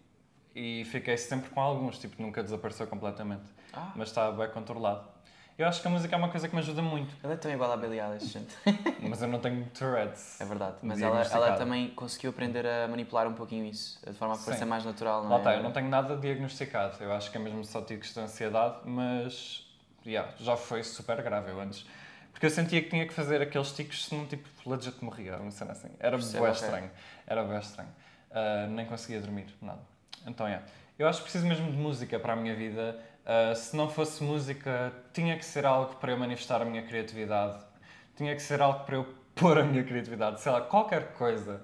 e 0.81 0.85
fiquei 0.87 1.17
sempre 1.17 1.51
com 1.51 1.61
alguns, 1.61 1.99
tipo, 1.99 2.21
nunca 2.23 2.43
desapareceu 2.43 2.87
completamente. 2.87 3.45
Ah. 3.73 3.93
Mas 3.97 4.09
está 4.09 4.31
bem 4.31 4.49
controlado. 4.51 5.09
Eu 5.59 5.67
acho 5.67 5.81
que 5.81 5.89
a 5.89 5.91
música 5.91 6.15
é 6.15 6.19
uma 6.19 6.29
coisa 6.29 6.49
que 6.49 6.55
me 6.55 6.61
ajuda 6.61 6.83
muito, 6.83 7.15
Ele 7.25 7.33
é 7.33 7.37
tão 7.37 7.51
igual 7.51 7.73
à 7.73 7.77
Billie 7.79 7.99
Eilish, 7.99 8.27
gente. 8.27 8.55
mas 9.01 9.23
eu 9.23 9.29
não 9.29 9.39
tenho 9.39 9.65
Tourette's. 9.71 10.39
É 10.39 10.45
verdade. 10.45 10.77
Mas 10.83 11.01
ela, 11.01 11.23
ela 11.23 11.57
também 11.57 11.89
conseguiu 11.91 12.31
aprender 12.31 12.67
a 12.67 12.87
manipular 12.87 13.27
um 13.27 13.33
pouquinho 13.33 13.65
isso, 13.65 13.99
de 14.07 14.13
forma 14.13 14.35
a 14.35 14.37
parecer 14.37 14.65
Sim. 14.65 14.71
mais 14.71 14.85
natural, 14.85 15.23
não 15.23 15.31
Lá 15.31 15.37
é? 15.37 15.39
está, 15.39 15.55
eu 15.55 15.63
não 15.63 15.73
tenho 15.73 15.89
nada 15.89 16.17
diagnosticado. 16.17 17.03
Eu 17.03 17.11
acho 17.13 17.31
que 17.31 17.39
é 17.39 17.41
mesmo 17.41 17.65
só 17.65 17.81
tiques 17.81 18.13
de 18.13 18.21
ansiedade, 18.21 18.81
mas 18.85 19.67
yeah, 20.07 20.31
já 20.39 20.57
foi 20.57 20.83
super 20.83 21.23
grave 21.23 21.51
eu 21.51 21.59
antes. 21.59 21.87
Porque 22.33 22.45
eu 22.45 22.51
sentia 22.51 22.83
que 22.83 22.91
tinha 22.91 23.07
que 23.07 23.15
fazer 23.15 23.41
aqueles 23.41 23.73
tiques 23.73 24.05
senão 24.05 24.27
tipo 24.27 24.47
legit 24.69 25.03
morria, 25.03 25.39
uma 25.39 25.51
cena 25.51 25.73
assim. 25.73 25.89
Era 25.99 26.19
bem 26.19 26.37
ok. 26.37 26.51
estranho. 26.51 26.91
Era 27.27 27.43
bem 27.43 27.59
estranho. 27.59 27.89
Ah, 28.31 28.67
nem 28.69 28.85
conseguia 28.85 29.23
dormir, 29.23 29.47
nada. 29.63 29.81
Então, 30.27 30.47
yeah. 30.47 30.67
eu 30.99 31.09
acho 31.09 31.21
que 31.21 31.25
preciso 31.25 31.47
mesmo 31.47 31.71
de 31.71 31.79
música 31.79 32.19
para 32.19 32.35
a 32.35 32.37
minha 32.37 32.55
vida. 32.55 33.01
Ah, 33.27 33.55
se 33.55 33.77
não 33.77 33.91
fosse 33.91 34.23
música, 34.23 34.93
tinha 35.13 35.37
que 35.37 35.45
ser 35.45 35.67
algo 35.67 35.97
para 35.97 36.13
eu 36.13 36.17
manifestar 36.17 36.63
a 36.63 36.65
minha 36.65 36.83
criatividade. 36.83 37.59
Tinha 38.17 38.35
que 38.35 38.41
ser 38.43 38.63
algo 38.63 38.85
para 38.85 38.97
eu 38.97 39.15
pôr 39.35 39.59
a 39.59 39.65
minha 39.65 39.83
criatividade. 39.83 40.41
Sei 40.41 40.51
lá, 40.53 40.61
qualquer 40.61 41.13
coisa. 41.15 41.61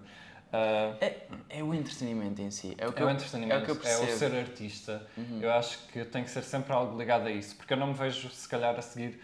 Ah, 0.53 0.97
É, 1.01 1.27
é 1.49 1.63
o 1.63 1.73
entretenimento 1.73 2.43
em 2.43 2.51
si. 2.51 2.75
É 2.77 2.89
o 2.89 2.93
que, 2.93 3.01
é 3.01 3.05
eu, 3.05 3.07
o 3.07 3.11
entretenimento, 3.11 3.55
é 3.55 3.63
o 3.63 3.65
que 3.65 3.71
eu 3.71 3.77
é 3.77 3.79
percebo. 3.79 4.07
Uhum. 4.09 4.15
o 4.15 4.19
ser 4.19 4.35
artista. 4.35 5.07
Eu 5.41 5.53
acho 5.53 5.79
que 5.89 6.05
tem 6.05 6.25
que 6.25 6.31
ser 6.31 6.43
sempre 6.43 6.73
algo 6.73 6.99
ligado 6.99 7.27
a 7.27 7.31
isso, 7.31 7.55
porque 7.57 7.73
eu 7.73 7.77
não 7.79 7.87
me 7.89 7.95
vejo, 7.95 8.29
se 8.31 8.49
calhar, 8.49 8.77
a 8.77 8.83
seguir 8.83 9.23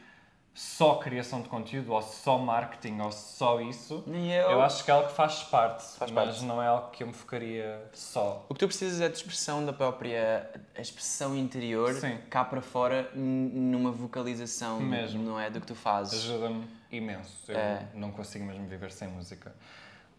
só 0.61 0.97
criação 0.97 1.41
de 1.41 1.49
conteúdo, 1.49 1.93
ou 1.93 2.03
só 2.03 2.37
marketing, 2.37 2.99
ou 2.99 3.13
só 3.13 3.61
isso. 3.61 4.03
Eu. 4.09 4.15
Eu 4.51 4.61
acho 4.61 4.85
que 4.85 4.91
é 4.91 4.95
algo 4.95 5.07
que 5.07 5.15
faz 5.15 5.45
parte, 5.45 5.85
Faz 5.97 6.11
mas 6.11 6.29
parte. 6.31 6.45
não 6.47 6.61
é 6.61 6.67
algo 6.67 6.91
que 6.91 7.05
eu 7.05 7.07
me 7.07 7.13
focaria 7.13 7.81
só. 7.93 8.45
O 8.49 8.55
que 8.55 8.59
tu 8.59 8.67
precisas 8.67 9.01
é 9.01 9.09
de 9.09 9.17
expressão 9.17 9.65
da 9.65 9.73
própria 9.73 10.51
a 10.77 10.81
expressão 10.81 11.37
interior 11.37 11.95
Sim. 11.95 12.19
cá 12.29 12.45
para 12.45 12.61
fora 12.61 13.09
numa 13.15 13.93
vocalização 13.93 14.81
Mesmo. 14.81 15.23
não 15.23 15.39
é 15.39 15.49
do 15.49 15.61
que 15.61 15.67
tu 15.69 15.77
fazes. 15.77 16.25
Ajuda-me 16.25 16.67
imenso. 16.91 17.53
Eu 17.53 17.57
É. 17.57 17.87
não 17.95 18.11
consigo 18.11 18.45
mesmo 18.45 18.67
viver 18.67 18.91
sem 18.91 19.07
música. 19.07 19.55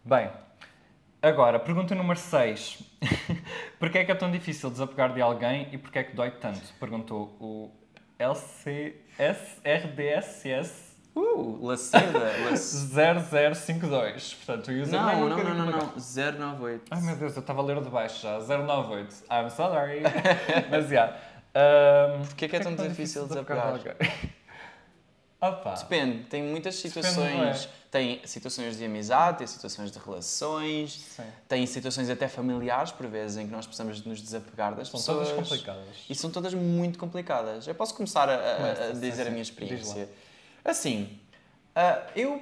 Bem, 0.05 0.31
agora, 1.21 1.59
pergunta 1.59 1.93
número 1.93 2.17
6. 2.17 2.81
porquê 3.77 3.97
é 3.97 4.05
que 4.05 4.11
é 4.13 4.15
tão 4.15 4.31
difícil 4.31 4.69
desapegar 4.69 5.13
de 5.13 5.21
alguém 5.21 5.67
e 5.73 5.77
porquê 5.77 5.99
é 5.99 6.03
que 6.05 6.15
dói 6.15 6.31
tanto? 6.31 6.61
Perguntou 6.79 7.35
o 7.41 7.71
LCSRDSS 8.19 10.89
Uh, 11.15 11.57
Lacerda. 11.65 12.19
Lac- 12.19 12.55
0052. 13.55 14.33
Portanto, 14.35 14.71
o 14.71 14.81
username 14.81 14.91
Não, 14.91 15.09
é 15.09 15.15
não, 15.15 15.29
não, 15.55 15.65
não, 15.65 15.71
complicado. 15.79 16.37
não. 16.39 16.51
098. 16.55 16.83
Ai 16.91 17.01
meu 17.01 17.15
Deus, 17.15 17.35
eu 17.35 17.39
estava 17.41 17.61
a 17.61 17.65
ler 17.65 17.81
de 17.81 17.89
baixo 17.89 18.21
já. 18.21 18.39
098. 18.39 19.15
I'm 19.29 19.49
sorry. 19.49 20.01
Mas 20.69 20.87
já. 20.87 20.89
Yeah. 20.89 21.17
Um, 22.19 22.25
Porquê 22.25 22.47
que 22.47 22.55
é 22.55 22.59
tão 22.59 22.75
difícil 22.75 23.27
desapegar? 23.27 23.79
Opa. 25.41 25.73
Depende, 25.75 26.23
tem 26.25 26.43
muitas 26.43 26.75
situações. 26.75 27.69
Tem 27.89 28.21
situações 28.25 28.77
de 28.77 28.85
amizade, 28.85 29.39
tem 29.39 29.47
situações 29.47 29.89
de 29.91 29.97
relações, 29.97 30.91
Sim. 31.15 31.23
tem 31.47 31.65
situações 31.65 32.07
até 32.09 32.27
familiares, 32.27 32.91
por 32.91 33.07
vezes, 33.07 33.37
em 33.37 33.47
que 33.47 33.51
nós 33.51 33.65
precisamos 33.65 33.99
de 34.01 34.07
nos 34.07 34.21
desapegar 34.21 34.75
das 34.75 34.89
São 34.89 34.99
pessoas. 34.99 35.29
todas 35.29 35.49
complicadas. 35.49 35.87
E 36.07 36.13
são 36.13 36.29
todas 36.29 36.53
muito 36.53 36.99
complicadas. 36.99 37.65
Eu 37.67 37.73
posso 37.73 37.95
começar 37.95 38.29
a, 38.29 38.33
a- 38.35 38.89
a 38.89 38.91
dizer 38.91 39.25
a 39.27 39.29
minha 39.31 39.41
experiência. 39.41 40.07
Assim, 40.63 41.17
ah, 41.75 42.03
eu 42.15 42.41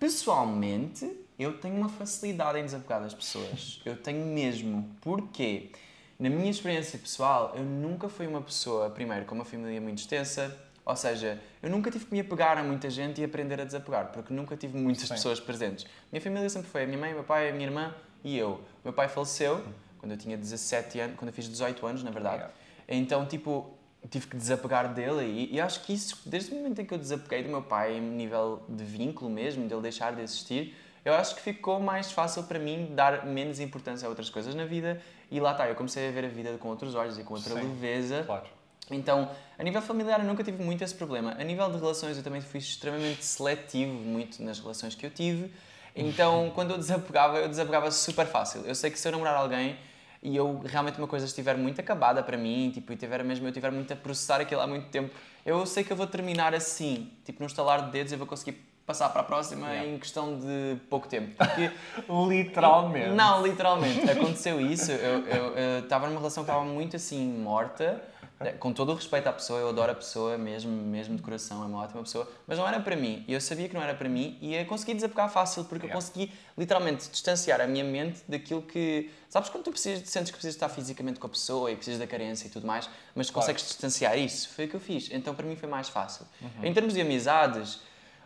Pessoalmente, 0.00 1.10
eu 1.38 1.58
tenho 1.58 1.74
uma 1.76 1.88
facilidade 1.88 2.58
em 2.58 2.64
desapegar 2.64 3.00
das 3.02 3.12
pessoas. 3.14 3.80
Eu 3.84 3.96
tenho 3.96 4.24
mesmo. 4.26 4.88
Porquê? 5.00 5.70
Na 6.18 6.30
minha 6.30 6.50
experiência 6.50 6.98
pessoal, 6.98 7.52
eu 7.56 7.62
nunca 7.62 8.08
fui 8.08 8.26
uma 8.26 8.40
pessoa, 8.40 8.90
primeiro, 8.90 9.24
com 9.26 9.34
uma 9.34 9.44
família 9.44 9.80
muito 9.80 9.98
extensa, 9.98 10.56
ou 10.88 10.96
seja, 10.96 11.38
eu 11.62 11.68
nunca 11.68 11.90
tive 11.90 12.06
que 12.06 12.12
me 12.12 12.20
apegar 12.20 12.56
a 12.56 12.62
muita 12.62 12.88
gente 12.88 13.20
e 13.20 13.24
aprender 13.24 13.60
a 13.60 13.64
desapegar, 13.64 14.06
porque 14.06 14.32
nunca 14.32 14.56
tive 14.56 14.78
muitas 14.78 15.06
pessoas 15.06 15.38
presentes. 15.38 15.86
Minha 16.10 16.22
família 16.22 16.48
sempre 16.48 16.70
foi 16.70 16.84
a 16.84 16.86
minha 16.86 16.98
mãe, 16.98 17.12
o 17.12 17.16
meu 17.16 17.24
pai, 17.24 17.50
a 17.50 17.52
minha 17.52 17.66
irmã 17.66 17.94
e 18.24 18.38
eu. 18.38 18.62
Meu 18.82 18.94
pai 18.94 19.06
faleceu 19.06 19.62
quando 19.98 20.12
eu 20.12 20.16
tinha 20.16 20.34
17 20.34 20.98
anos, 20.98 21.16
quando 21.18 21.28
eu 21.28 21.34
fiz 21.34 21.46
18 21.46 21.86
anos, 21.86 22.02
na 22.02 22.10
verdade. 22.10 22.46
Então, 22.88 23.26
tipo, 23.26 23.70
tive 24.08 24.28
que 24.28 24.36
desapegar 24.38 24.94
dele 24.94 25.26
e, 25.26 25.56
e 25.56 25.60
acho 25.60 25.82
que 25.84 25.92
isso, 25.92 26.22
desde 26.24 26.52
o 26.52 26.54
momento 26.54 26.80
em 26.80 26.86
que 26.86 26.94
eu 26.94 26.98
desapeguei 26.98 27.42
do 27.42 27.50
meu 27.50 27.60
pai, 27.60 27.98
em 27.98 28.00
nível 28.00 28.62
de 28.66 28.82
vínculo 28.82 29.28
mesmo, 29.28 29.68
dele 29.68 29.82
deixar 29.82 30.14
de 30.14 30.22
existir, 30.22 30.74
eu 31.04 31.12
acho 31.12 31.34
que 31.34 31.42
ficou 31.42 31.78
mais 31.78 32.12
fácil 32.12 32.44
para 32.44 32.58
mim 32.58 32.94
dar 32.94 33.26
menos 33.26 33.60
importância 33.60 34.06
a 34.06 34.08
outras 34.08 34.30
coisas 34.30 34.54
na 34.54 34.64
vida 34.64 35.02
e 35.30 35.38
lá 35.38 35.52
está, 35.52 35.68
eu 35.68 35.74
comecei 35.74 36.08
a 36.08 36.10
ver 36.10 36.24
a 36.24 36.28
vida 36.28 36.56
com 36.56 36.68
outros 36.68 36.94
olhos 36.94 37.18
e 37.18 37.24
com 37.24 37.34
outra 37.34 37.52
Sim. 37.52 37.60
leveza. 37.60 38.22
Claro. 38.24 38.57
Então, 38.90 39.30
a 39.58 39.62
nível 39.62 39.82
familiar 39.82 40.20
eu 40.20 40.26
nunca 40.26 40.42
tive 40.42 40.62
muito 40.62 40.82
esse 40.82 40.94
problema. 40.94 41.34
A 41.38 41.44
nível 41.44 41.70
de 41.70 41.78
relações 41.78 42.16
eu 42.16 42.22
também 42.22 42.40
fui 42.40 42.58
extremamente 42.58 43.24
seletivo 43.24 43.92
muito 43.92 44.42
nas 44.42 44.58
relações 44.58 44.94
que 44.94 45.04
eu 45.04 45.10
tive. 45.10 45.52
Então, 45.94 46.50
quando 46.54 46.70
eu 46.72 46.78
desapegava, 46.78 47.38
eu 47.38 47.48
desapegava 47.48 47.90
super 47.90 48.26
fácil. 48.26 48.62
Eu 48.64 48.74
sei 48.74 48.90
que 48.90 48.98
se 48.98 49.06
eu 49.08 49.12
namorar 49.12 49.34
alguém 49.34 49.76
e 50.22 50.36
eu 50.36 50.60
realmente 50.64 50.98
uma 50.98 51.08
coisa 51.08 51.26
estiver 51.26 51.56
muito 51.56 51.80
acabada 51.80 52.22
para 52.22 52.36
mim, 52.36 52.70
tipo, 52.72 52.92
e 52.92 52.96
tiver 52.96 53.22
mesmo 53.24 53.46
eu 53.48 53.52
tiver 53.52 53.70
muito 53.70 53.92
a 53.92 53.96
processar 53.96 54.40
aquilo 54.40 54.60
há 54.60 54.66
muito 54.66 54.88
tempo, 54.88 55.14
eu 55.44 55.64
sei 55.66 55.82
que 55.84 55.92
eu 55.92 55.96
vou 55.96 56.06
terminar 56.06 56.54
assim, 56.54 57.10
tipo, 57.24 57.40
num 57.40 57.46
estalar 57.46 57.86
de 57.86 57.90
dedos 57.90 58.12
eu 58.12 58.18
vou 58.18 58.26
conseguir 58.26 58.52
passar 58.86 59.10
para 59.10 59.20
a 59.20 59.24
próxima 59.24 59.66
Yeah. 59.68 59.88
em 59.90 59.98
questão 59.98 60.38
de 60.38 60.76
pouco 60.88 61.06
tempo. 61.08 61.34
Porque 61.36 61.70
Literalmente. 62.08 63.10
não, 63.10 63.42
literalmente. 63.42 64.08
Aconteceu 64.10 64.60
isso. 64.60 64.90
Eu 64.92 65.26
eu 65.26 65.78
estava 65.80 66.06
numa 66.06 66.18
relação 66.18 66.44
que 66.44 66.50
estava 66.50 66.64
muito 66.64 66.96
assim 66.96 67.28
morta. 67.38 68.02
Eh, 68.40 68.52
Com 68.52 68.72
todo 68.72 68.92
o 68.92 68.94
respeito 68.94 69.26
à 69.28 69.32
pessoa, 69.32 69.58
eu 69.60 69.68
adoro 69.68 69.92
a 69.92 69.94
pessoa 69.94 70.36
mesmo, 70.38 70.70
mesmo 70.70 71.16
de 71.16 71.22
coração, 71.22 71.62
é 71.62 71.66
uma 71.66 71.82
ótima 71.82 72.02
pessoa, 72.02 72.30
mas 72.46 72.56
não 72.58 72.66
era 72.66 72.78
para 72.80 72.94
mim. 72.96 73.24
E 73.26 73.32
eu 73.32 73.40
sabia 73.40 73.68
que 73.68 73.74
não 73.74 73.82
era 73.82 73.94
para 73.94 74.08
mim 74.08 74.38
e 74.40 74.54
eu 74.54 74.64
consegui 74.66 74.94
desapegar 74.94 75.28
fácil 75.30 75.64
porque 75.64 75.86
eu 75.86 75.88
Yeah. 75.88 75.94
consegui 76.06 76.32
literalmente 76.56 77.08
distanciar 77.10 77.60
a 77.60 77.66
minha 77.66 77.84
mente 77.84 78.20
daquilo 78.28 78.62
que. 78.62 79.10
Sabes 79.28 79.48
quando 79.50 79.64
tu 79.64 79.70
precisas, 79.70 80.08
sentes 80.08 80.30
que 80.30 80.36
precisas 80.36 80.54
estar 80.56 80.68
fisicamente 80.68 81.18
com 81.20 81.26
a 81.26 81.30
pessoa 81.30 81.70
e 81.70 81.76
precisas 81.76 81.98
da 82.00 82.06
carência 82.06 82.46
e 82.46 82.50
tudo 82.50 82.66
mais, 82.66 82.88
mas 83.14 83.26
tu 83.26 83.32
Claro. 83.32 83.46
consegues 83.46 83.66
distanciar 83.68 84.18
isso? 84.18 84.48
Foi 84.50 84.64
o 84.66 84.68
que 84.68 84.74
eu 84.76 84.80
fiz. 84.80 85.08
Então 85.12 85.34
para 85.34 85.46
mim 85.46 85.56
foi 85.56 85.68
mais 85.68 85.88
fácil. 85.88 86.26
Uhum. 86.40 86.64
Em 86.64 86.72
termos 86.72 86.94
de 86.94 87.00
amizades, 87.00 87.80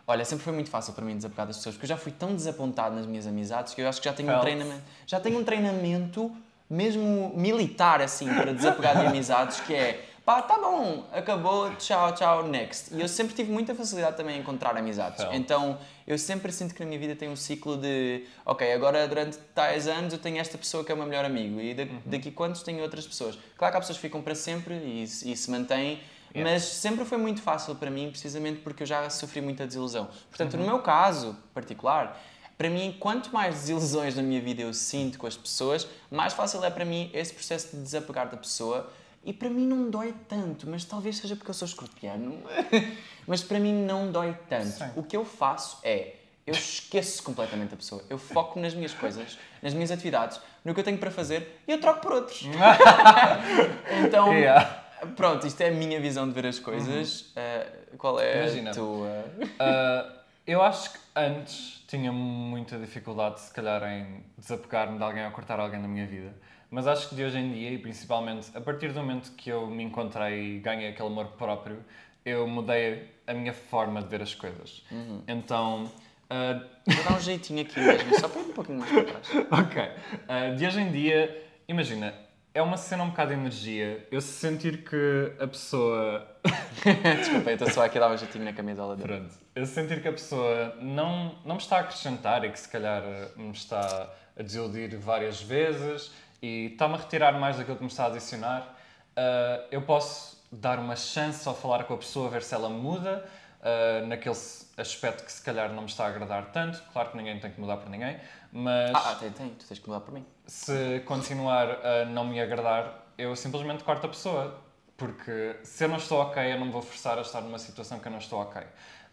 olha, 0.07 0.23
sempre 0.25 0.43
foi 0.43 0.53
muito 0.53 0.69
fácil 0.69 0.93
para 0.93 1.03
mim 1.05 1.15
desapegar 1.15 1.47
das 1.47 1.57
pessoas 1.57 1.75
porque 1.75 1.85
eu 1.85 1.89
já 1.89 1.97
fui 1.97 2.11
tão 2.11 2.35
desapontado 2.35 2.95
nas 2.95 3.05
minhas 3.05 3.25
amizades 3.27 3.73
que 3.73 3.81
eu 3.81 3.87
acho 3.89 3.99
que 4.01 4.05
já 4.05 4.13
tenho 4.13 4.29
um 4.29 4.31
Felt. 4.33 4.43
treinamento 4.43 4.83
já 5.07 5.19
tenho 5.19 5.39
um 5.39 5.43
treinamento 5.43 6.31
mesmo 6.73 7.31
militar 7.35 8.01
assim 8.01 8.27
para 8.33 8.53
desapegar 8.53 8.99
de 8.99 9.05
amizades 9.07 9.59
que 9.61 9.73
é 9.73 10.05
pá, 10.25 10.41
tá 10.41 10.57
bom, 10.57 11.05
acabou, 11.11 11.69
tchau, 11.75 12.13
tchau, 12.15 12.47
next. 12.47 12.93
E 12.95 13.01
eu 13.01 13.09
sempre 13.09 13.33
tive 13.35 13.51
muita 13.51 13.75
facilidade 13.75 14.15
também 14.15 14.37
em 14.37 14.39
encontrar 14.39 14.75
amizades. 14.77 15.21
Felt. 15.21 15.35
Então, 15.35 15.77
eu 16.07 16.17
sempre 16.17 16.49
sinto 16.53 16.73
que 16.73 16.79
na 16.79 16.85
minha 16.85 16.97
vida 16.97 17.13
tem 17.13 17.27
um 17.27 17.35
ciclo 17.35 17.75
de, 17.75 18.23
ok, 18.45 18.71
agora 18.71 19.05
durante 19.05 19.37
tais 19.53 19.85
anos 19.85 20.13
eu 20.13 20.19
tenho 20.19 20.37
esta 20.37 20.57
pessoa 20.57 20.81
que 20.83 20.91
é 20.93 20.95
o 20.95 20.97
meu 20.97 21.05
melhor 21.05 21.25
amigo 21.25 21.59
e 21.59 21.73
da- 21.73 21.87
daqui 22.05 22.31
quantos 22.31 22.63
tenho 22.63 22.81
outras 22.81 23.05
pessoas. 23.05 23.37
Claro 23.57 23.73
que 23.73 23.77
há 23.77 23.81
pessoas 23.81 23.97
que 23.97 24.01
ficam 24.01 24.21
para 24.21 24.33
sempre 24.33 24.75
e, 24.75 25.05
se- 25.07 25.29
e 25.31 25.35
se 25.35 25.51
mantêm, 25.51 25.99
Yeah. 26.35 26.51
mas 26.51 26.63
sempre 26.63 27.05
foi 27.05 27.17
muito 27.19 27.41
fácil 27.43 27.75
para 27.75 27.91
mim, 27.91 28.09
precisamente 28.09 28.59
porque 28.61 28.81
eu 28.81 28.87
já 28.87 29.07
sofri 29.11 29.39
muita 29.39 29.67
desilusão. 29.67 30.07
Portanto, 30.29 30.57
no 30.57 30.65
meu 30.65 30.79
caso 30.79 31.37
particular, 31.53 32.19
para 32.63 32.69
mim, 32.69 32.95
quanto 32.97 33.29
mais 33.33 33.55
desilusões 33.55 34.15
na 34.15 34.23
minha 34.23 34.39
vida 34.39 34.61
eu 34.61 34.73
sinto 34.73 35.19
com 35.19 35.27
as 35.27 35.35
pessoas, 35.35 35.85
mais 36.09 36.31
fácil 36.31 36.63
é 36.63 36.69
para 36.69 36.85
mim 36.85 37.11
esse 37.13 37.33
processo 37.33 37.75
de 37.75 37.83
desapegar 37.83 38.29
da 38.29 38.37
pessoa. 38.37 38.89
E 39.25 39.33
para 39.33 39.49
mim 39.49 39.67
não 39.67 39.89
dói 39.89 40.15
tanto, 40.29 40.69
mas 40.69 40.85
talvez 40.85 41.17
seja 41.17 41.35
porque 41.35 41.49
eu 41.49 41.53
sou 41.53 41.65
escorpiano. 41.65 42.41
mas 43.27 43.43
para 43.43 43.59
mim 43.59 43.73
não 43.73 44.09
dói 44.09 44.33
tanto. 44.47 44.77
Sim. 44.77 44.91
O 44.95 45.03
que 45.03 45.17
eu 45.17 45.25
faço 45.25 45.77
é, 45.83 46.15
eu 46.47 46.53
esqueço 46.53 47.21
completamente 47.21 47.73
a 47.73 47.77
pessoa. 47.77 48.01
Eu 48.09 48.17
foco 48.17 48.57
nas 48.57 48.73
minhas 48.73 48.93
coisas, 48.93 49.37
nas 49.61 49.73
minhas 49.73 49.91
atividades, 49.91 50.39
no 50.63 50.73
que 50.73 50.79
eu 50.79 50.85
tenho 50.85 50.97
para 50.97 51.11
fazer 51.11 51.59
e 51.67 51.71
eu 51.73 51.81
troco 51.81 51.99
por 51.99 52.13
outros. 52.13 52.43
então, 54.07 54.31
Yeah. 54.31 54.85
pronto, 55.17 55.45
isto 55.45 55.59
é 55.59 55.67
a 55.67 55.71
minha 55.71 55.99
visão 55.99 56.25
de 56.29 56.33
ver 56.33 56.45
as 56.45 56.59
coisas. 56.59 57.33
Uh, 57.35 57.97
qual 57.97 58.21
é 58.21 58.37
Imagina. 58.37 58.71
a 58.71 58.73
tua? 58.73 59.25
Uh, 59.37 60.23
eu 60.47 60.61
acho 60.61 60.93
que 60.93 60.99
antes 61.13 61.82
tinha 61.97 62.11
muita 62.11 62.79
dificuldade, 62.79 63.39
se 63.39 63.53
calhar, 63.53 63.83
em 63.83 64.23
desapegar-me 64.35 64.97
de 64.97 65.03
alguém 65.03 65.23
ou 65.25 65.31
cortar 65.31 65.59
alguém 65.59 65.79
da 65.79 65.87
minha 65.87 66.07
vida. 66.07 66.33
Mas 66.71 66.87
acho 66.87 67.07
que 67.07 67.15
de 67.15 67.23
hoje 67.23 67.37
em 67.37 67.51
dia, 67.51 67.69
e 67.69 67.77
principalmente 67.77 68.49
a 68.55 68.59
partir 68.59 68.91
do 68.91 68.99
momento 68.99 69.31
que 69.33 69.51
eu 69.51 69.67
me 69.67 69.83
encontrei 69.83 70.55
e 70.55 70.59
ganhei 70.59 70.89
aquele 70.89 71.07
amor 71.07 71.27
próprio, 71.37 71.77
eu 72.25 72.47
mudei 72.47 73.11
a 73.27 73.33
minha 73.35 73.53
forma 73.53 74.01
de 74.01 74.07
ver 74.07 74.23
as 74.23 74.33
coisas. 74.33 74.83
Então, 75.27 75.83
uh, 75.83 76.73
Vou 76.91 77.03
dar 77.03 77.15
um 77.15 77.19
jeitinho 77.19 77.61
aqui 77.61 77.79
mesmo, 77.79 78.19
só 78.19 78.27
para 78.27 78.41
ir 78.41 78.45
um 78.45 78.53
pouquinho 78.53 78.79
mais 78.79 78.91
para 78.91 79.03
trás. 79.03 79.29
Ok. 79.51 79.83
Uh, 79.83 80.55
de 80.55 80.65
hoje 80.65 80.81
em 80.81 80.91
dia, 80.91 81.47
imagina, 81.67 82.13
é 82.53 82.61
uma 82.61 82.77
cena 82.77 83.03
um 83.03 83.09
bocado 83.09 83.29
de 83.33 83.39
energia. 83.39 84.07
Eu 84.11 84.21
se 84.21 84.27
sentir 84.33 84.83
que 84.83 85.33
a 85.39 85.47
pessoa. 85.47 86.27
Desculpa, 87.19 87.49
eu 87.49 87.53
estou 87.55 87.69
só 87.69 87.85
aqui 87.85 87.97
a 87.97 88.01
dar 88.01 88.11
um 88.11 88.17
jeitinho 88.17 88.45
na 88.45 88.53
camisola 88.53 88.95
dele. 88.95 89.07
Pronto. 89.07 89.33
Eu 89.55 89.65
se 89.65 89.73
sentir 89.73 90.01
que 90.01 90.07
a 90.07 90.11
pessoa 90.11 90.75
não, 90.79 91.35
não 91.45 91.55
me 91.55 91.61
está 91.61 91.77
a 91.77 91.79
acrescentar 91.81 92.43
e 92.45 92.49
que 92.51 92.59
se 92.59 92.69
calhar 92.69 93.01
uh, 93.01 93.39
me 93.39 93.51
está 93.51 94.09
a 94.37 94.41
desiludir 94.43 94.97
várias 94.99 95.41
vezes 95.41 96.11
e 96.41 96.67
está-me 96.73 96.95
a 96.95 96.97
retirar 96.97 97.33
mais 97.39 97.57
daquilo 97.57 97.77
que 97.77 97.83
me 97.83 97.89
está 97.89 98.03
a 98.05 98.07
adicionar, 98.07 98.61
uh, 98.61 99.65
eu 99.71 99.81
posso 99.81 100.43
dar 100.51 100.77
uma 100.77 100.95
chance 100.95 101.47
ao 101.47 101.55
falar 101.55 101.85
com 101.85 101.93
a 101.93 101.97
pessoa, 101.97 102.29
ver 102.29 102.43
se 102.43 102.53
ela 102.53 102.69
muda. 102.69 103.25
uh, 103.61 104.05
naquele 104.07 104.35
aspecto 104.77 105.23
que 105.23 105.31
se 105.31 105.41
calhar 105.41 105.69
não 105.71 105.83
me 105.83 105.87
está 105.89 106.05
a 106.05 106.07
agradar 106.09 106.51
tanto, 106.51 106.83
claro 106.91 107.11
que 107.11 107.17
ninguém 107.17 107.39
tem 107.39 107.49
que 107.51 107.59
mudar 107.61 107.77
por 107.77 107.89
ninguém, 107.89 108.17
mas 108.51 108.91
Ah, 108.93 109.15
tem, 109.19 109.31
tem, 109.31 109.49
tu 109.49 109.65
tens 109.65 109.79
que 109.79 109.87
mudar 109.87 110.01
por 110.01 110.13
mim. 110.13 110.25
Se 110.45 111.01
continuar 111.05 111.85
a 111.85 112.05
não 112.05 112.25
me 112.25 112.39
agradar, 112.39 113.05
eu 113.17 113.35
simplesmente 113.35 113.83
corto 113.83 114.05
a 114.05 114.09
pessoa. 114.09 114.61
Porque 114.95 115.55
se 115.63 115.83
eu 115.83 115.89
não 115.89 115.97
estou 115.97 116.19
ok, 116.19 116.53
eu 116.53 116.59
não 116.59 116.67
me 116.67 116.71
vou 116.71 116.81
forçar 116.81 117.17
a 117.17 117.21
estar 117.21 117.41
numa 117.41 117.59
situação 117.59 117.99
que 117.99 118.07
eu 118.07 118.11
não 118.11 118.19
estou 118.19 118.39
ok. 118.39 118.61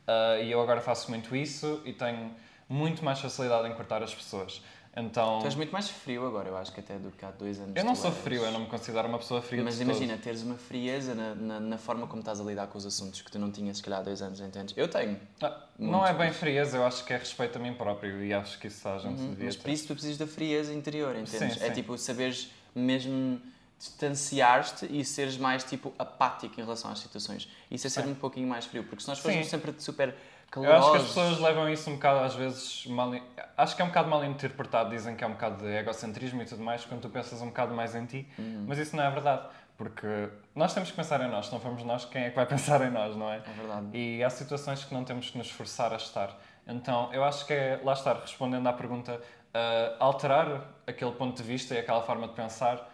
Ah, 0.06 0.38
e 0.40 0.50
eu 0.50 0.60
agora 0.60 0.80
faço 0.80 1.10
muito 1.10 1.34
isso 1.36 1.80
e 1.84 1.92
tenho 1.92 2.34
muito 2.68 3.04
mais 3.04 3.20
facilidade 3.20 3.68
em 3.68 3.74
cortar 3.74 4.02
as 4.02 4.14
pessoas. 4.14 4.62
Então, 4.96 5.38
Tu 5.40 5.44
és 5.46 5.55
muito 5.55 5.70
mais 5.70 5.88
frio 5.88 6.26
agora, 6.26 6.48
eu 6.48 6.57
acho 6.57 6.72
que 6.72 6.81
até 6.81 6.98
do 6.98 7.12
que 7.12 7.24
há 7.24 7.31
dois 7.31 7.61
anos. 7.61 7.76
eu 7.76 7.85
não 7.85 7.94
sou 7.94 8.11
eras. 8.11 8.22
frio, 8.24 8.44
eu 8.44 8.50
não 8.50 8.61
me 8.61 8.66
considero 8.66 9.07
uma 9.07 9.18
pessoa 9.18 9.40
fria 9.40 9.62
Mas 9.62 9.74
de 9.79 9.85
todo. 9.85 9.90
imagina, 9.94 10.18
teres 10.18 10.42
uma 10.42 10.57
frieza 10.57 11.14
na, 11.14 11.33
na, 11.37 11.61
na 11.61 11.79
forma 11.79 12.09
como 12.09 12.18
estás 12.20 12.40
a 12.40 12.44
lidar 12.44 12.66
com 12.66 12.76
os 12.76 12.85
assuntos 12.85 13.22
que 13.22 13.31
tu 13.31 13.38
não 13.38 13.53
tinhas, 13.53 13.76
se 13.76 13.83
calhar, 13.85 14.00
há 14.00 14.03
dois 14.03 14.20
anos, 14.20 14.40
entendes? 14.40 14.74
Eu 14.76 14.88
tenho. 14.88 15.16
Ah, 15.40 15.64
não 15.79 16.05
é 16.05 16.12
bem 16.12 16.33
frieza, 16.33 16.76
eu 16.76 16.85
acho 16.85 17.05
que 17.05 17.12
é 17.12 17.18
respeito 17.18 17.57
a 17.57 17.61
mim 17.61 17.72
próprio 17.72 18.20
e 18.24 18.35
acho 18.35 18.59
que 18.59 18.66
isso 18.66 18.88
a 18.88 18.98
gente 18.98 19.16
devia 19.18 19.29
Uhum. 19.37 19.44
Mas 19.44 19.57
ter. 19.57 19.62
por 19.62 19.70
isso 19.70 19.87
tu 19.87 19.92
precisas 19.94 20.18
da 20.18 20.26
frieza 20.26 20.74
interior, 20.74 21.14
entendes? 21.14 21.57
Sim, 21.59 21.64
É 21.64 21.68
sim. 21.68 21.72
tipo 21.72 21.96
saberes 21.96 22.50
mesmo 22.74 23.40
distanciar-te 23.79 24.87
e 24.90 25.05
seres 25.05 25.37
mais 25.38 25.64
tipo 25.64 25.92
apático 25.98 26.61
em 26.61 26.64
relação 26.64 26.90
às 26.90 26.98
situações. 26.98 27.48
Isso 27.70 27.87
é 27.87 27.90
ser 27.90 28.03
Sim. 28.05 28.11
um 28.11 28.14
pouquinho 28.14 28.46
mais 28.48 28.64
frio, 28.66 28.85
porque 28.85 29.03
se 29.03 29.09
nós 29.09 29.18
formos 29.20 29.46
sempre 29.46 29.72
super 29.79 30.14
Eu 30.56 30.74
acho 30.74 30.90
que 30.90 30.96
as 30.96 31.02
pessoas 31.04 31.38
levam 31.38 31.68
isso 31.70 31.88
um 31.90 31.94
bocado 31.94 32.20
às 32.24 32.34
vezes 32.34 32.84
mal. 32.86 33.12
Acho 33.56 33.76
que 33.76 33.82
é 33.82 33.84
um 33.84 33.88
bocado 33.88 34.08
mal 34.08 34.24
interpretado, 34.24 34.90
dizem 34.90 35.14
que 35.14 35.22
é 35.22 35.26
um 35.26 35.32
bocado 35.32 35.64
de 35.64 35.70
egocentrismo 35.76 36.42
e 36.42 36.44
tudo 36.44 36.62
mais, 36.62 36.84
quando 36.84 37.02
tu 37.02 37.08
pensas 37.08 37.40
um 37.40 37.46
bocado 37.46 37.74
mais 37.74 37.94
em 37.94 38.04
ti, 38.06 38.28
Uhum. 38.38 38.64
mas 38.66 38.78
isso 38.78 38.96
não 38.96 39.04
é 39.04 39.10
verdade, 39.10 39.42
porque 39.78 40.28
nós 40.54 40.74
temos 40.74 40.90
que 40.90 40.96
pensar 40.96 41.20
em 41.20 41.30
nós, 41.30 41.46
se 41.46 41.52
não 41.52 41.60
formos 41.60 41.84
nós, 41.84 42.04
quem 42.04 42.24
é 42.24 42.30
que 42.30 42.36
vai 42.36 42.46
pensar 42.46 42.80
em 42.82 42.90
nós, 42.90 43.14
não 43.14 43.30
é? 43.32 43.36
É 43.36 43.40
verdade. 43.56 43.86
E 43.92 44.24
há 44.24 44.30
situações 44.30 44.84
que 44.84 44.92
não 44.92 45.04
temos 45.04 45.30
que 45.30 45.38
nos 45.38 45.50
forçar 45.50 45.92
a 45.92 45.96
estar. 45.96 46.36
Então, 46.66 47.08
eu 47.12 47.22
acho 47.24 47.46
que 47.46 47.52
é, 47.52 47.80
lá 47.84 47.92
estar, 47.92 48.14
respondendo 48.20 48.66
à 48.66 48.72
pergunta, 48.72 49.20
ah, 49.54 49.94
alterar 49.98 50.62
aquele 50.86 51.12
ponto 51.12 51.36
de 51.36 51.42
vista 51.42 51.74
e 51.74 51.78
aquela 51.78 52.02
forma 52.02 52.26
de 52.28 52.34
pensar, 52.34 52.89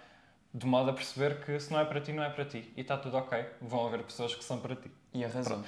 de 0.58 0.64
modo 0.66 0.88
a 0.90 0.94
perceber 0.94 1.44
que 1.44 1.60
se 1.60 1.70
não 1.70 1.78
é 1.78 1.84
para 1.84 2.00
ti, 2.00 2.12
não 2.12 2.22
é 2.22 2.30
para 2.30 2.46
ti. 2.46 2.72
E 2.74 2.80
está 2.80 2.96
tudo 2.96 3.14
ok. 3.18 3.44
Vão 3.60 3.86
haver 3.86 4.02
pessoas 4.04 4.34
que 4.34 4.42
são 4.42 4.58
para 4.58 4.74
ti. 4.74 4.90
E 5.12 5.22
a 5.22 5.28
razão. 5.28 5.62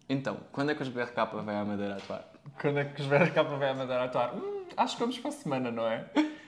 Então, 0.08 0.38
quando 0.52 0.70
é 0.70 0.74
que 0.74 0.82
os 0.82 0.88
BRK 0.88 1.14
vêm 1.44 1.56
à 1.56 1.64
Madeira 1.64 1.96
atuar? 1.96 2.24
Quando 2.60 2.78
é 2.78 2.84
que 2.84 3.00
os 3.00 3.06
para 3.08 3.24
ver 3.56 3.68
a 3.68 3.74
Madeira 3.74 4.04
atuar? 4.04 4.34
Hum, 4.34 4.57
acho 4.76 4.94
que 4.94 5.00
vamos 5.00 5.18
para 5.18 5.30
a 5.30 5.32
semana, 5.32 5.70
não 5.70 5.86
é? 5.86 6.04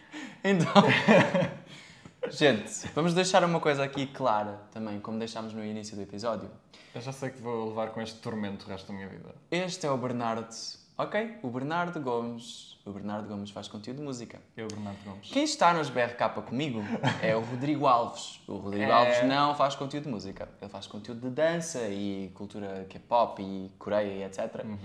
Então, 0.42 0.66
Gente, 2.28 2.88
vamos 2.94 3.14
deixar 3.14 3.42
uma 3.44 3.60
coisa 3.60 3.82
aqui 3.82 4.06
clara 4.06 4.60
também, 4.72 5.00
como 5.00 5.18
deixámos 5.18 5.52
no 5.52 5.64
início 5.64 5.96
do 5.96 6.02
episódio. 6.02 6.50
Eu 6.94 7.00
já 7.00 7.12
sei 7.12 7.30
que 7.30 7.40
vou 7.40 7.68
levar 7.68 7.90
com 7.90 8.00
este 8.00 8.18
tormento 8.18 8.66
o 8.66 8.68
resto 8.68 8.88
da 8.88 8.94
minha 8.94 9.08
vida. 9.08 9.34
Este 9.50 9.86
é 9.86 9.90
o 9.90 9.96
Bernardo, 9.96 10.48
ok? 10.98 11.38
O 11.42 11.48
Bernardo 11.48 12.00
Gomes. 12.00 12.78
O 12.84 12.92
Bernardo 12.92 13.28
Gomes 13.28 13.50
faz 13.50 13.68
conteúdo 13.68 13.98
de 13.98 14.02
música. 14.02 14.40
Eu, 14.56 14.66
Bernardo 14.68 14.98
Gomes. 15.04 15.30
Quem 15.30 15.44
está 15.44 15.72
nos 15.72 15.90
BRK 15.90 16.42
comigo 16.46 16.82
é 17.22 17.34
o 17.36 17.40
Rodrigo 17.40 17.86
Alves. 17.86 18.40
O 18.46 18.56
Rodrigo 18.56 18.84
É. 18.90 18.92
Alves 18.92 19.24
não 19.24 19.54
faz 19.54 19.74
conteúdo 19.74 20.04
de 20.04 20.10
música. 20.10 20.48
Ele 20.60 20.70
faz 20.70 20.86
conteúdo 20.86 21.28
de 21.28 21.34
dança 21.34 21.88
e 21.88 22.30
cultura 22.34 22.86
K-pop 22.88 23.42
e 23.42 23.70
Coreia 23.78 24.12
e 24.12 24.22
etc. 24.24 24.64
Uhum. 24.64 24.78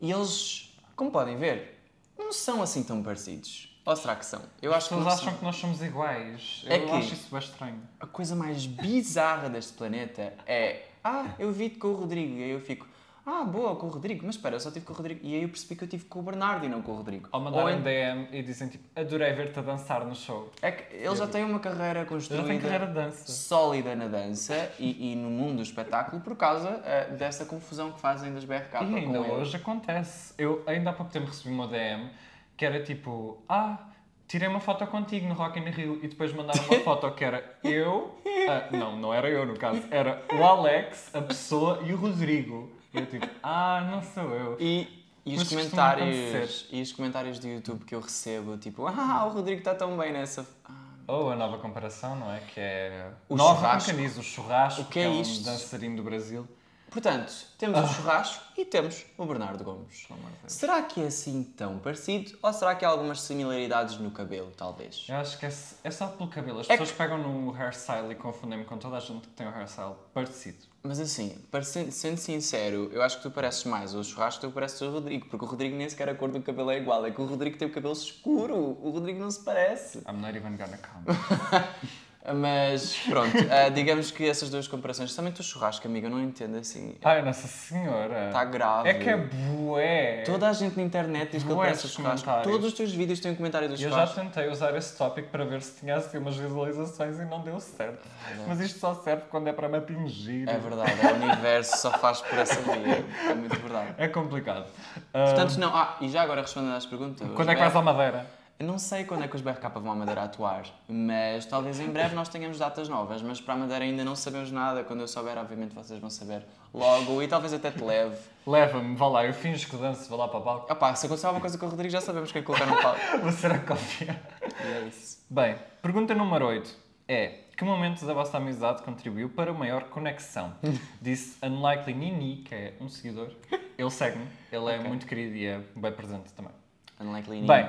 E 0.00 0.10
eles, 0.10 0.76
como 0.96 1.10
podem 1.10 1.36
ver, 1.36 1.81
não 2.18 2.32
são 2.32 2.62
assim 2.62 2.82
tão 2.82 3.02
parecidos. 3.02 3.68
Ou 3.84 3.96
será 3.96 4.14
que 4.14 4.24
são? 4.24 4.40
Eu 4.60 4.72
acho 4.72 4.88
que 4.88 4.94
pessoas 4.94 5.04
não 5.06 5.12
acham 5.12 5.28
são. 5.30 5.38
que 5.38 5.44
nós 5.44 5.56
somos 5.56 5.82
iguais. 5.82 6.62
É 6.66 6.76
Eu 6.76 6.86
que- 6.86 6.92
acho 6.92 7.14
isso 7.14 7.26
bem 7.30 7.38
estranho. 7.40 7.82
A 7.98 8.06
coisa 8.06 8.36
mais 8.36 8.64
bizarra 8.66 9.48
deste 9.50 9.72
planeta 9.72 10.32
é 10.46 10.86
Ah, 11.04 11.34
eu 11.36 11.50
vi-te 11.52 11.78
com 11.78 11.88
o 11.88 11.94
Rodrigo. 11.96 12.36
E 12.38 12.44
aí 12.44 12.50
eu 12.50 12.60
fico 12.60 12.86
Ah, 13.24 13.44
boa, 13.44 13.76
com 13.76 13.86
o 13.86 13.90
Rodrigo. 13.90 14.26
Mas 14.26 14.34
espera, 14.34 14.56
eu 14.56 14.60
só 14.60 14.70
tive 14.70 14.84
com 14.84 14.92
o 14.92 14.96
Rodrigo. 14.96 15.20
E 15.22 15.34
aí 15.34 15.42
eu 15.42 15.48
percebi 15.48 15.76
que 15.76 15.84
eu 15.84 15.88
tive 15.88 16.04
com 16.06 16.18
o 16.18 16.22
Bernardo 16.22 16.66
e 16.66 16.68
não 16.68 16.82
com 16.82 16.90
o 16.92 16.96
Rodrigo. 16.96 17.28
Ou 17.30 17.40
mandarem 17.40 17.78
em- 17.78 17.80
DM 17.80 18.28
e 18.32 18.42
dizem 18.42 18.66
tipo, 18.68 18.84
adorei 18.98 19.32
ver-te 19.32 19.58
a 19.60 19.62
dançar 19.62 20.04
no 20.04 20.14
show. 20.14 20.50
É 20.60 20.72
que 20.72 20.96
ele 20.96 21.14
já 21.14 21.26
tem 21.28 21.44
uma 21.44 21.60
carreira 21.60 22.00
Eu 22.00 22.04
já 22.04 22.10
construída. 22.10 22.46
tenho 22.48 22.60
carreira 22.60 22.86
de 22.88 22.94
dança. 22.94 23.30
sólida 23.30 23.94
na 23.94 24.08
dança 24.08 24.72
e, 24.78 25.12
e 25.12 25.14
no 25.16 25.30
mundo 25.30 25.56
do 25.56 25.62
espetáculo 25.62 26.20
por 26.20 26.34
causa 26.36 26.80
eh, 26.84 27.10
dessa 27.16 27.44
confusão 27.44 27.92
que 27.92 28.00
fazem 28.00 28.32
das 28.34 28.44
BRK 28.44 28.82
E 28.90 28.96
ainda 28.96 29.20
hoje 29.20 29.56
acontece. 29.56 30.34
Eu 30.36 30.62
ainda 30.66 30.90
há 30.90 30.92
pouco 30.92 31.12
tempo 31.12 31.26
recebi 31.26 31.54
uma 31.54 31.68
DM 31.68 32.10
que 32.56 32.64
era 32.66 32.82
tipo, 32.82 33.40
ah, 33.48 33.78
tirei 34.26 34.48
uma 34.48 34.60
foto 34.60 34.84
contigo 34.88 35.28
no 35.28 35.34
Rock 35.34 35.60
in 35.60 35.64
Rio 35.70 36.00
e 36.02 36.08
depois 36.08 36.32
mandaram 36.32 36.64
uma 36.64 36.78
foto 36.82 37.08
que 37.12 37.24
era 37.24 37.56
eu, 37.62 38.18
ah, 38.48 38.76
não, 38.76 38.96
não 38.96 39.14
era 39.14 39.28
eu 39.30 39.46
no 39.46 39.56
caso, 39.56 39.80
era 39.92 40.22
o 40.32 40.42
Alex, 40.44 41.14
a 41.14 41.20
pessoa 41.22 41.80
e 41.86 41.92
o 41.92 41.96
Rodrigo. 41.96 42.81
E 42.94 42.98
eu 42.98 43.06
tipo, 43.06 43.26
ah, 43.42 43.86
não 43.90 44.02
sou 44.02 44.30
eu. 44.34 44.56
E, 44.60 45.04
e 45.24 45.36
os 45.36 45.48
comentários 45.48 46.66
e 46.70 46.82
os 46.82 46.92
comentários 46.92 47.38
do 47.38 47.46
YouTube 47.48 47.84
que 47.84 47.94
eu 47.94 48.00
recebo, 48.00 48.56
tipo, 48.58 48.86
ah, 48.86 49.24
o 49.26 49.30
Rodrigo 49.30 49.60
está 49.60 49.74
tão 49.74 49.96
bem 49.96 50.12
nessa. 50.12 50.46
Ah, 50.64 50.72
Ou 51.08 51.30
a 51.30 51.36
nova 51.36 51.58
comparação, 51.58 52.14
não 52.16 52.30
é? 52.32 52.40
Que 52.40 52.60
é. 52.60 53.10
O 53.28 53.36
nova, 53.36 53.80
churrasco. 53.80 54.20
o 54.20 54.22
churrasco, 54.22 54.82
O 54.82 54.84
que 54.86 55.00
é 55.00 55.08
um 55.08 55.20
isto? 55.20 55.44
dançarino 55.44 55.96
do 55.96 56.02
Brasil. 56.02 56.46
Portanto, 56.90 57.32
temos 57.56 57.78
Ah. 57.78 57.82
o 57.84 57.88
churrasco 57.88 58.44
e 58.54 58.66
temos 58.66 59.06
o 59.16 59.24
Bernardo 59.24 59.64
Gomes. 59.64 60.06
Será 60.46 60.82
que 60.82 61.00
é 61.02 61.06
assim 61.06 61.42
tão 61.42 61.78
parecido 61.78 62.36
ou 62.42 62.52
será 62.52 62.74
que 62.74 62.84
há 62.84 62.88
algumas 62.90 63.22
similaridades 63.22 63.96
no 63.96 64.10
cabelo, 64.10 64.52
talvez? 64.54 65.06
Eu 65.08 65.16
acho 65.16 65.38
que 65.38 65.46
é, 65.46 65.52
é 65.84 65.90
só 65.90 66.08
pelo 66.08 66.28
cabelo. 66.28 66.60
As 66.60 66.68
É 66.68 66.76
pessoas 66.76 66.92
pegam 66.92 67.16
no 67.16 67.50
hairstyle 67.56 68.10
e 68.12 68.14
confundem-me 68.14 68.66
com 68.66 68.76
toda 68.76 68.98
a 68.98 69.00
gente 69.00 69.22
que 69.22 69.34
tem 69.34 69.46
um 69.46 69.50
hairstyle 69.50 69.94
parecido. 70.12 70.70
Mas 70.84 70.98
assim, 70.98 71.38
parece- 71.50 71.92
sendo 71.92 72.16
sincero, 72.18 72.90
eu 72.92 73.02
acho 73.02 73.18
que 73.18 73.22
tu 73.22 73.30
pareces 73.30 73.62
mais 73.64 73.94
o 73.94 74.02
churrasco 74.02 74.40
do 74.42 74.48
que 74.48 74.54
pareces 74.54 74.80
o 74.80 74.90
Rodrigo, 74.90 75.26
porque 75.28 75.44
o 75.44 75.48
Rodrigo 75.48 75.76
nem 75.76 75.88
sequer 75.88 76.08
a 76.08 76.14
cor 76.14 76.28
do 76.32 76.42
cabelo 76.42 76.72
é 76.72 76.78
igual, 76.78 77.06
é 77.06 77.10
que 77.12 77.20
o 77.20 77.24
Rodrigo 77.24 77.56
tem 77.56 77.68
o 77.68 77.72
cabelo 77.72 77.92
escuro, 77.92 78.56
o 78.56 78.90
Rodrigo 78.90 79.20
não 79.20 79.30
se 79.30 79.40
parece. 79.44 79.98
I'm 79.98 80.20
not 80.20 80.36
even 80.36 80.56
gonna 80.56 80.78
count. 80.78 81.06
Mas 82.34 82.96
pronto, 83.08 83.36
ah, 83.50 83.68
digamos 83.74 84.12
que 84.12 84.28
essas 84.28 84.48
duas 84.48 84.68
comparações, 84.68 85.10
especialmente 85.10 85.40
o 85.40 85.44
churrasco, 85.44 85.88
amigo, 85.88 86.06
eu 86.06 86.10
não 86.10 86.20
entendo 86.22 86.56
assim. 86.56 86.94
Ai, 87.04 87.20
Nossa 87.20 87.48
Senhora. 87.48 88.26
Está 88.26 88.44
grave. 88.44 88.88
É 88.88 88.94
que 88.94 89.10
é 89.10 89.16
bué. 89.16 90.22
Toda 90.24 90.48
a 90.48 90.52
gente 90.52 90.76
na 90.76 90.84
internet 90.84 91.32
diz 91.32 91.42
que 91.42 91.48
ele 91.48 91.56
parece 91.58 91.88
churrasco. 91.88 92.24
comentários. 92.24 92.52
Todos 92.52 92.66
os 92.68 92.72
teus 92.74 92.92
vídeos 92.92 93.18
têm 93.18 93.32
um 93.32 93.34
comentário 93.34 93.66
do 93.68 93.74
Eu 93.74 93.78
já 93.78 93.88
churrasco. 93.90 94.20
tentei 94.20 94.48
usar 94.48 94.76
esse 94.76 94.96
tópico 94.96 95.30
para 95.30 95.44
ver 95.44 95.62
se 95.62 95.80
tinha 95.80 95.96
assim 95.96 96.18
umas 96.18 96.36
visualizações 96.36 97.18
e 97.18 97.24
não 97.24 97.40
deu 97.40 97.58
certo. 97.58 98.06
Mas 98.46 98.60
isto 98.60 98.78
só 98.78 98.94
serve 98.94 99.24
quando 99.28 99.48
é 99.48 99.52
para 99.52 99.68
me 99.68 99.78
atingir. 99.78 100.48
É 100.48 100.58
verdade, 100.58 100.92
é 101.04 101.12
o 101.12 101.14
universo 101.16 101.76
só 101.78 101.90
faz 101.98 102.20
por 102.20 102.38
essa 102.38 102.60
via. 102.60 103.04
É 103.30 103.34
muito 103.34 103.58
verdade. 103.58 103.94
É 103.98 104.06
complicado. 104.06 104.66
Portanto, 105.12 105.56
não. 105.58 105.74
Ah, 105.74 105.96
e 106.00 106.08
já 106.08 106.22
agora 106.22 106.42
respondendo 106.42 106.76
às 106.76 106.86
perguntas. 106.86 107.28
quando 107.34 107.50
é 107.50 107.54
que 107.54 107.60
vais 107.60 107.74
à 107.74 107.82
Madeira? 107.82 108.41
Eu 108.58 108.66
não 108.68 108.78
sei 108.78 109.04
quando 109.04 109.24
é 109.24 109.28
que 109.28 109.34
os 109.34 109.42
BRK 109.42 109.68
vão 109.80 109.90
à 109.90 109.94
Madeira 109.96 110.22
atuar, 110.22 110.62
mas 110.88 111.44
talvez 111.46 111.80
em 111.80 111.88
breve 111.88 112.14
nós 112.14 112.28
tenhamos 112.28 112.58
datas 112.60 112.88
novas, 112.88 113.20
mas 113.20 113.40
para 113.40 113.54
a 113.54 113.56
Madeira 113.56 113.84
ainda 113.84 114.04
não 114.04 114.14
sabemos 114.14 114.52
nada. 114.52 114.84
Quando 114.84 115.00
eu 115.00 115.08
souber, 115.08 115.36
obviamente 115.36 115.74
vocês 115.74 115.98
vão 115.98 116.08
saber 116.08 116.44
logo 116.72 117.20
e 117.20 117.26
talvez 117.26 117.52
até 117.52 117.72
te 117.72 117.82
leve. 117.82 118.16
Leva-me, 118.46 118.94
vá 118.94 119.08
lá, 119.08 119.26
eu 119.26 119.34
finjo 119.34 119.68
que 119.68 119.76
danço, 119.76 120.08
vou 120.08 120.16
lá 120.16 120.28
para 120.28 120.38
o 120.38 120.42
palco. 120.42 120.72
Opá, 120.72 120.94
se 120.94 121.06
acontecer 121.06 121.26
alguma 121.26 121.40
coisa 121.40 121.58
com 121.58 121.66
o 121.66 121.68
Rodrigo 121.70 121.90
já 121.92 122.00
sabemos 122.00 122.30
quem 122.30 122.42
colocar 122.44 122.66
no 122.66 122.80
palco. 122.80 123.00
Vou 123.20 123.32
ser 123.32 123.50
a 123.50 123.58
cópia. 123.58 124.20
E 124.64 124.72
é 124.72 124.80
isso. 124.86 125.24
Bem, 125.28 125.56
pergunta 125.82 126.14
número 126.14 126.46
8 126.46 126.76
é: 127.08 127.40
Que 127.56 127.64
momento 127.64 128.06
da 128.06 128.14
vossa 128.14 128.36
amizade 128.36 128.82
contribuiu 128.82 129.28
para 129.28 129.50
a 129.50 129.54
maior 129.54 129.84
conexão? 129.84 130.54
Disse 131.02 131.36
Unlikely 131.44 131.94
Nini, 131.94 132.36
que 132.44 132.54
é 132.54 132.74
um 132.80 132.88
seguidor. 132.88 133.30
Ele 133.76 133.90
segue-me, 133.90 134.26
ele 134.52 134.66
é 134.70 134.76
Ok. 134.76 134.88
muito 134.88 135.04
querido 135.06 135.34
e 135.34 135.46
é 135.46 135.60
bem 135.74 135.90
presente 135.92 136.32
também. 136.34 136.52
Unlikely 137.00 137.42
Bem, 137.44 137.68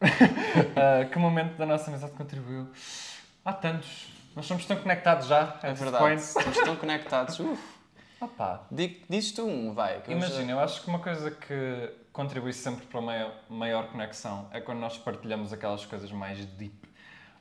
ah, 0.76 1.04
que 1.04 1.18
momento 1.18 1.56
da 1.56 1.66
nossa 1.66 1.90
amizade 1.90 2.12
contribuiu? 2.12 2.68
Há 3.44 3.52
tantos. 3.52 4.08
Nós 4.34 4.46
somos 4.46 4.64
tão 4.64 4.76
conectados 4.76 5.26
já. 5.26 5.58
É 5.62 5.72
verdade. 5.72 6.14
Estamos 6.20 6.56
tão 6.58 6.76
conectados. 6.76 7.38
Uf. 7.40 7.80
Opa, 8.20 8.66
Di- 8.70 9.02
Dizes 9.08 9.32
tu 9.32 9.46
um, 9.46 9.72
vai. 9.72 10.00
que 10.02 10.12
eu 10.12 10.20
já- 10.20 10.26
Imagina, 10.26 10.52
eu 10.52 10.60
acho 10.60 10.82
que 10.82 10.88
uma 10.88 10.98
coisa 10.98 11.30
que 11.30 11.90
contribui 12.12 12.52
sempre 12.52 12.84
para 12.86 13.00
uma 13.00 13.32
maior, 13.48 13.88
conexão 13.88 14.46
é 14.52 14.60
quando 14.60 14.78
nós 14.78 14.98
partilhamos 14.98 15.52
aquelas 15.54 15.86
coisas 15.86 16.12
mais 16.12 16.44
deep. 16.44 16.74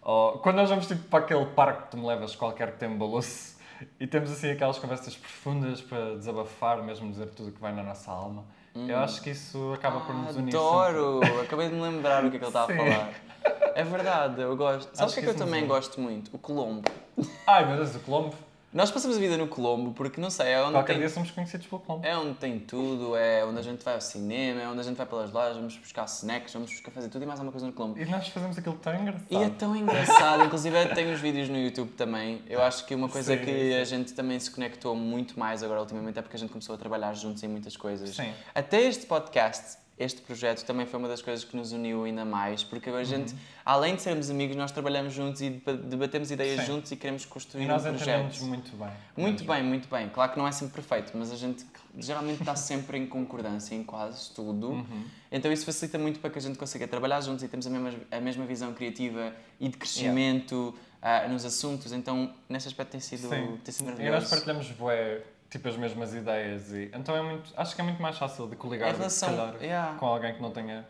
Ou 0.01 0.39
quando 0.39 0.55
nós 0.55 0.69
vamos 0.69 0.87
tipo, 0.87 1.03
para 1.09 1.19
aquele 1.25 1.45
parque 1.47 1.83
que 1.83 1.91
tu 1.91 1.97
me 1.97 2.07
levas 2.07 2.33
qualquer 2.33 2.71
que 2.71 2.77
tem 2.77 2.97
balanço 2.97 3.57
e 3.99 4.07
temos 4.07 4.31
assim 4.31 4.49
aquelas 4.51 4.79
conversas 4.79 5.17
profundas 5.17 5.81
para 5.81 6.15
desabafar, 6.15 6.81
mesmo 6.81 7.11
dizer 7.11 7.27
tudo 7.31 7.49
o 7.49 7.51
que 7.51 7.59
vai 7.59 7.73
na 7.73 7.83
nossa 7.83 8.09
alma. 8.09 8.45
Eu 8.75 8.97
acho 8.99 9.21
que 9.21 9.31
isso 9.31 9.73
acaba 9.73 9.99
por 10.01 10.13
nos 10.15 10.35
unir. 10.35 10.51
sempre. 10.51 10.55
Hum. 10.59 10.71
Adoro! 10.71 11.19
Acabei 11.41 11.69
de 11.69 11.75
me 11.75 11.81
lembrar 11.81 12.23
o 12.25 12.29
que 12.29 12.37
é 12.37 12.39
que 12.39 12.45
ele 12.45 12.49
estava 12.49 12.71
a 12.71 12.75
falar. 12.75 13.11
É 13.75 13.83
verdade, 13.83 14.41
eu 14.41 14.55
gosto. 14.55 14.89
Sabes 14.95 15.11
o 15.11 15.15
que 15.15 15.19
é 15.21 15.23
que 15.23 15.29
que 15.29 15.41
eu 15.41 15.45
também 15.45 15.61
une. 15.61 15.67
gosto 15.67 15.99
muito? 15.99 16.29
O 16.33 16.37
Colombo. 16.37 16.89
Ai 17.47 17.65
meu 17.65 17.77
Deus, 17.77 17.95
o 17.95 17.99
Colombo. 17.99 18.35
Nós 18.71 18.91
passamos 18.91 19.17
a 19.17 19.19
vida 19.19 19.35
no 19.35 19.47
Colombo 19.47 19.93
porque, 19.93 20.21
não 20.21 20.29
sei, 20.29 20.49
é 20.51 20.61
onde, 20.61 20.73
Qualquer 20.73 20.93
tem, 20.93 20.99
dia 20.99 21.09
somos 21.09 21.31
conhecidos 21.31 21.65
pelo 21.65 21.81
Colombo. 21.81 22.05
é 22.05 22.15
onde 22.15 22.35
tem 22.35 22.59
tudo, 22.59 23.15
é 23.15 23.43
onde 23.43 23.57
a 23.57 23.63
gente 23.63 23.83
vai 23.83 23.95
ao 23.95 24.01
cinema, 24.01 24.61
é 24.61 24.67
onde 24.67 24.79
a 24.79 24.83
gente 24.83 24.95
vai 24.95 25.07
pelas 25.07 25.31
lojas, 25.31 25.55
vamos 25.55 25.75
buscar 25.75 26.05
snacks, 26.05 26.53
vamos 26.53 26.69
buscar 26.69 26.91
fazer 26.91 27.09
tudo 27.09 27.23
e 27.23 27.25
mais 27.25 27.39
alguma 27.39 27.51
coisa 27.51 27.65
no 27.65 27.73
Colombo. 27.73 27.99
E 27.99 28.05
nós 28.05 28.27
fazemos 28.27 28.57
aquilo 28.59 28.75
tão 28.75 28.93
engraçado. 28.93 29.25
E 29.31 29.35
é 29.37 29.49
tão 29.49 29.75
engraçado, 29.75 30.43
inclusive 30.45 30.85
tem 30.93 31.11
uns 31.11 31.19
vídeos 31.19 31.49
no 31.49 31.57
YouTube 31.57 31.93
também. 31.93 32.43
Eu 32.47 32.61
acho 32.61 32.85
que 32.85 32.93
uma 32.93 33.09
coisa 33.09 33.35
Sim, 33.35 33.43
que 33.43 33.51
sim. 33.51 33.73
a 33.73 33.83
gente 33.83 34.13
também 34.13 34.39
se 34.39 34.51
conectou 34.51 34.95
muito 34.95 35.39
mais 35.39 35.63
agora 35.63 35.79
ultimamente 35.79 36.19
é 36.19 36.21
porque 36.21 36.35
a 36.35 36.39
gente 36.39 36.51
começou 36.51 36.75
a 36.75 36.77
trabalhar 36.77 37.11
juntos 37.15 37.41
em 37.41 37.47
muitas 37.47 37.75
coisas. 37.75 38.11
Sim. 38.15 38.31
Até 38.53 38.81
este 38.83 39.07
podcast, 39.07 39.77
este 39.99 40.21
projeto 40.21 40.63
também 40.65 40.85
foi 40.85 40.97
uma 40.97 41.09
das 41.09 41.21
coisas 41.21 41.43
que 41.43 41.55
nos 41.57 41.73
uniu 41.73 42.05
ainda 42.05 42.23
mais, 42.23 42.63
porque 42.63 42.89
a 42.89 43.03
gente, 43.03 43.35
além 43.65 43.95
de 43.97 44.01
sermos 44.01 44.29
amigos, 44.29 44.55
nós 44.55 44.71
trabalhamos 44.71 45.13
juntos 45.13 45.41
e 45.41 45.49
deba- 45.49 45.73
debatemos 45.77 46.31
ideias 46.31 46.61
Sim. 46.61 46.65
juntos 46.67 46.91
e 46.91 46.95
queremos 46.95 47.25
construir 47.25 47.65
E 47.65 47.67
nós 47.67 47.85
um 47.85 47.89
projeto. 47.89 48.41
muito 48.45 48.75
bem. 48.77 48.89
Muito 49.17 49.43
bem, 49.43 49.61
muito 49.63 49.89
bem. 49.89 50.07
Claro 50.09 50.31
que 50.31 50.37
não 50.39 50.47
é 50.47 50.51
sempre 50.53 50.75
perfeito, 50.75 51.11
mas 51.15 51.31
a 51.31 51.35
gente 51.35 51.65
geralmente 51.97 52.39
está 52.39 52.55
sempre 52.55 52.97
em 52.97 53.05
concordância 53.05 53.75
em 53.75 53.83
quase 53.83 54.31
tudo. 54.31 54.69
Uhum. 54.69 55.03
Então 55.31 55.51
isso 55.51 55.65
facilita 55.65 55.97
muito 55.97 56.19
para 56.21 56.29
que 56.29 56.39
a 56.39 56.41
gente 56.41 56.57
consiga 56.57 56.87
trabalhar 56.87 57.19
juntos 57.21 57.43
e 57.43 57.47
temos 57.49 57.67
a 57.67 57.69
mesma, 57.69 57.99
a 58.09 58.19
mesma 58.21 58.45
visão 58.45 58.73
criativa 58.73 59.33
e 59.59 59.67
de 59.67 59.77
crescimento 59.77 60.73
ah, 61.01 61.27
nos 61.27 61.43
assuntos. 61.45 61.91
Então, 61.91 62.33
nesse 62.47 62.67
aspecto 62.69 62.91
tem 62.91 62.99
sido, 63.01 63.27
Sim. 63.29 63.57
tem 63.63 63.73
sido 63.73 63.83
E 63.87 63.89
nós 63.91 63.97
maravilhoso. 63.99 64.29
partilhamos 64.29 64.67
bué, 64.71 65.21
tipo 65.49 65.67
as 65.67 65.75
mesmas 65.75 66.13
ideias 66.13 66.71
e 66.71 66.91
então 66.93 67.15
é 67.15 67.21
muito, 67.21 67.51
acho 67.57 67.75
que 67.75 67.81
é 67.81 67.83
muito 67.83 68.01
mais 68.01 68.17
fácil 68.17 68.47
de 68.47 68.55
coligar 68.55 68.93
relação- 68.95 69.29
calhar, 69.35 69.55
yeah. 69.61 69.97
com 69.97 70.05
alguém 70.05 70.33
que 70.35 70.41
não 70.41 70.51
tenha 70.51 70.85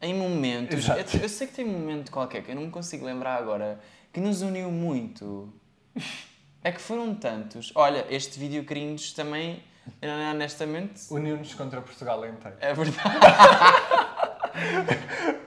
Em 0.00 0.14
momentos, 0.14 0.88
eu, 0.88 1.20
eu 1.20 1.28
sei 1.28 1.46
que 1.46 1.54
tem 1.54 1.64
um 1.64 1.72
momento 1.78 2.10
qualquer 2.10 2.42
que 2.42 2.50
eu 2.50 2.54
não 2.54 2.62
me 2.62 2.70
consigo 2.70 3.04
lembrar 3.04 3.36
agora 3.36 3.80
que 4.12 4.20
nos 4.20 4.42
uniu 4.42 4.70
muito. 4.70 5.52
É 6.64 6.70
que 6.70 6.80
foram 6.80 7.14
tantos. 7.14 7.72
Olha, 7.74 8.06
este 8.08 8.38
vídeo 8.38 8.62
cringe 8.64 9.14
também, 9.14 9.62
honestamente, 10.30 11.02
uniu-nos 11.10 11.54
contra 11.54 11.80
Portugal 11.80 12.24
inteiro. 12.26 12.56
é 12.60 12.72
verdade. 12.72 13.02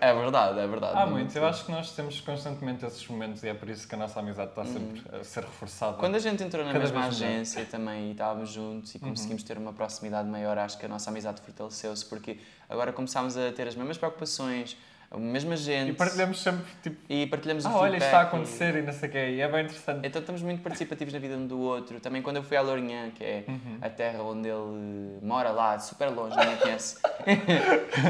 é 0.01 0.13
verdade, 0.13 0.59
é 0.59 0.67
verdade. 0.67 0.97
Há 0.97 1.05
muito, 1.05 1.35
eu 1.35 1.45
acho 1.45 1.65
que 1.65 1.71
nós 1.71 1.91
temos 1.91 2.19
constantemente 2.21 2.85
esses 2.85 3.07
momentos 3.07 3.43
e 3.43 3.47
é 3.47 3.53
por 3.53 3.69
isso 3.69 3.87
que 3.87 3.95
a 3.95 3.97
nossa 3.97 4.19
amizade 4.19 4.49
está 4.49 4.65
sempre 4.65 5.03
a 5.13 5.23
ser 5.23 5.43
reforçada. 5.43 5.97
Quando 5.97 6.15
a 6.15 6.19
gente 6.19 6.43
entrou 6.43 6.63
na 6.63 6.71
Cada 6.71 6.83
mesma 6.83 6.99
melhor. 6.99 7.11
agência 7.11 7.65
também 7.65 8.09
e 8.09 8.11
estávamos 8.11 8.49
juntos 8.49 8.93
e 8.95 8.99
conseguimos 8.99 9.43
ter 9.43 9.57
uma 9.57 9.73
proximidade 9.73 10.27
maior, 10.27 10.57
acho 10.57 10.77
que 10.77 10.85
a 10.85 10.89
nossa 10.89 11.09
amizade 11.09 11.41
fortaleceu-se 11.41 12.05
porque 12.05 12.39
agora 12.69 12.91
começámos 12.91 13.37
a 13.37 13.51
ter 13.51 13.67
as 13.67 13.75
mesmas 13.75 13.97
preocupações, 13.97 14.75
a 15.11 15.17
mesma 15.17 15.55
gente 15.55 15.91
E 15.91 15.93
partilhamos 15.93 16.41
sempre 16.41 16.65
tipo, 16.83 16.97
e 17.07 17.27
partilhamos 17.27 17.65
ah, 17.65 17.75
olha, 17.77 17.97
está 17.97 18.07
a 18.07 18.09
feedback 18.09 18.23
e- 18.23 18.27
acontecer 18.27 18.75
e 18.75 18.81
não 18.81 18.93
sei 18.93 19.09
o 19.09 19.11
quê, 19.11 19.29
e 19.29 19.41
é 19.41 19.47
bem 19.47 19.63
interessante. 19.65 20.05
Então 20.07 20.19
estamos 20.19 20.41
muito 20.41 20.61
participativos 20.61 21.13
na 21.13 21.19
vida 21.19 21.35
um 21.35 21.45
do 21.47 21.59
outro. 21.59 21.99
Também 21.99 22.21
quando 22.21 22.37
eu 22.37 22.43
fui 22.43 22.57
à 22.57 22.61
Lourinhã, 22.61 23.11
que 23.11 23.23
é 23.23 23.43
Uhum. 23.47 23.77
a 23.81 23.89
terra 23.89 24.21
onde 24.23 24.47
ele 24.49 25.19
mora 25.21 25.51
lá, 25.51 25.77
super 25.79 26.09
longe, 26.09 26.35
ninguém 26.37 26.57
conhece, 26.57 26.97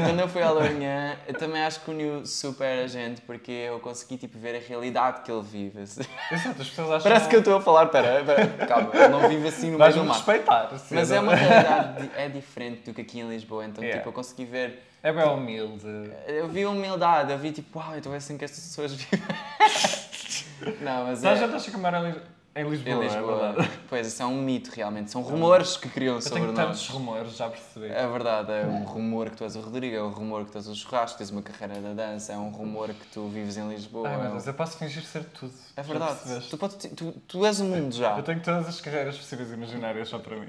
Quando 0.06 0.20
eu 0.20 0.28
fui 0.28 0.42
à 0.42 0.50
Lourinhã, 0.50 1.16
eu 1.26 1.34
também 1.34 1.62
acho 1.62 1.80
que 1.80 1.90
uniu 1.90 2.24
super 2.26 2.78
a 2.84 2.86
gente 2.86 3.20
porque 3.22 3.50
eu 3.52 3.78
consegui 3.80 4.16
tipo, 4.16 4.38
ver 4.38 4.56
a 4.56 4.60
realidade 4.60 5.20
que 5.22 5.30
ele 5.30 5.42
vive. 5.42 5.80
Exato, 5.80 6.62
as 6.62 6.68
pessoas 6.68 6.90
acham... 6.90 7.02
Parece 7.02 7.28
que 7.28 7.36
eu 7.36 7.40
estou 7.40 7.56
a 7.56 7.60
falar, 7.60 7.86
pera, 7.86 8.24
pera, 8.24 8.66
calma, 8.66 8.90
ele 8.94 9.08
não 9.08 9.28
vive 9.28 9.48
assim 9.48 9.70
no 9.70 9.78
meio 9.78 9.92
do 9.92 10.04
mar. 10.04 10.14
respeitar. 10.16 10.76
sim, 10.78 10.94
Mas 10.94 11.10
é 11.10 11.20
uma 11.20 11.34
realidade 11.34 12.02
di- 12.02 12.10
é 12.16 12.28
diferente 12.28 12.82
do 12.82 12.94
que 12.94 13.00
aqui 13.02 13.20
em 13.20 13.28
Lisboa, 13.28 13.64
então 13.64 13.82
Yeah. 13.84 13.98
tipo, 14.00 14.08
eu 14.08 14.12
consegui 14.12 14.44
ver. 14.44 14.82
É 15.02 15.12
bem 15.12 15.24
humilde. 15.24 15.86
Eu 16.26 16.48
vi 16.48 16.66
humildade, 16.66 17.30
eu 17.30 17.38
vi 17.38 17.52
tipo, 17.52 17.78
uau, 17.78 17.96
então 17.96 18.12
é 18.12 18.16
assim 18.16 18.36
que 18.36 18.44
estas 18.44 18.64
pessoas 18.64 18.92
vivem. 18.94 19.20
não, 20.80 21.04
mas 21.04 21.22
Nós 21.22 21.38
já 21.38 21.44
é. 21.44 21.46
estás 21.46 21.68
a 21.68 21.70
comer 21.70 22.16
em 22.56 22.68
Lis- 22.68 22.80
em 22.86 22.98
Lisboa, 22.98 23.04
é 23.04 23.08
Lisboa. 23.08 23.52
verdade. 23.52 23.70
Pois, 23.88 24.06
isso 24.06 24.22
é 24.22 24.26
um 24.26 24.40
mito 24.42 24.70
realmente. 24.74 25.10
São 25.10 25.22
rumores 25.22 25.76
que 25.76 25.88
criam 25.88 26.16
Eu 26.16 26.22
sobre 26.22 26.40
tenho 26.40 26.52
nós. 26.52 26.64
tantos 26.66 26.88
rumores, 26.88 27.36
já 27.36 27.48
percebi. 27.48 27.86
É 27.86 28.06
verdade, 28.06 28.50
é 28.52 28.64
um 28.66 28.84
rumor 28.84 29.30
que 29.30 29.36
tu 29.36 29.44
és 29.44 29.54
o 29.56 29.60
Rodrigo, 29.60 29.94
é 29.96 30.02
um 30.02 30.10
rumor 30.10 30.44
que 30.44 30.52
tu 30.52 30.58
és 30.58 30.66
o 30.66 30.74
churrasco, 30.74 31.18
tens 31.18 31.30
uma 31.30 31.42
carreira 31.42 31.80
da 31.80 31.92
dança, 31.94 32.32
é 32.32 32.36
um 32.36 32.48
rumor 32.50 32.88
que 32.88 33.06
tu 33.12 33.28
vives 33.28 33.56
em 33.56 33.68
Lisboa. 33.68 34.08
Ai 34.08 34.14
é 34.14 34.18
meu 34.18 34.30
Deus, 34.32 34.46
eu 34.46 34.54
posso 34.54 34.76
fingir 34.78 35.02
ser 35.04 35.24
tudo. 35.24 35.52
É 35.76 35.82
verdade. 35.82 36.18
Tu, 36.48 36.56
podes- 36.56 36.90
tu, 36.96 37.12
tu 37.28 37.44
és 37.44 37.60
o 37.60 37.64
mundo 37.64 37.94
já. 37.94 38.16
Eu 38.16 38.22
tenho 38.22 38.40
todas 38.40 38.66
as 38.66 38.80
carreiras 38.80 39.16
possíveis 39.18 39.50
e 39.50 39.54
imaginárias 39.54 40.08
só 40.08 40.18
para 40.18 40.36
mim. 40.36 40.48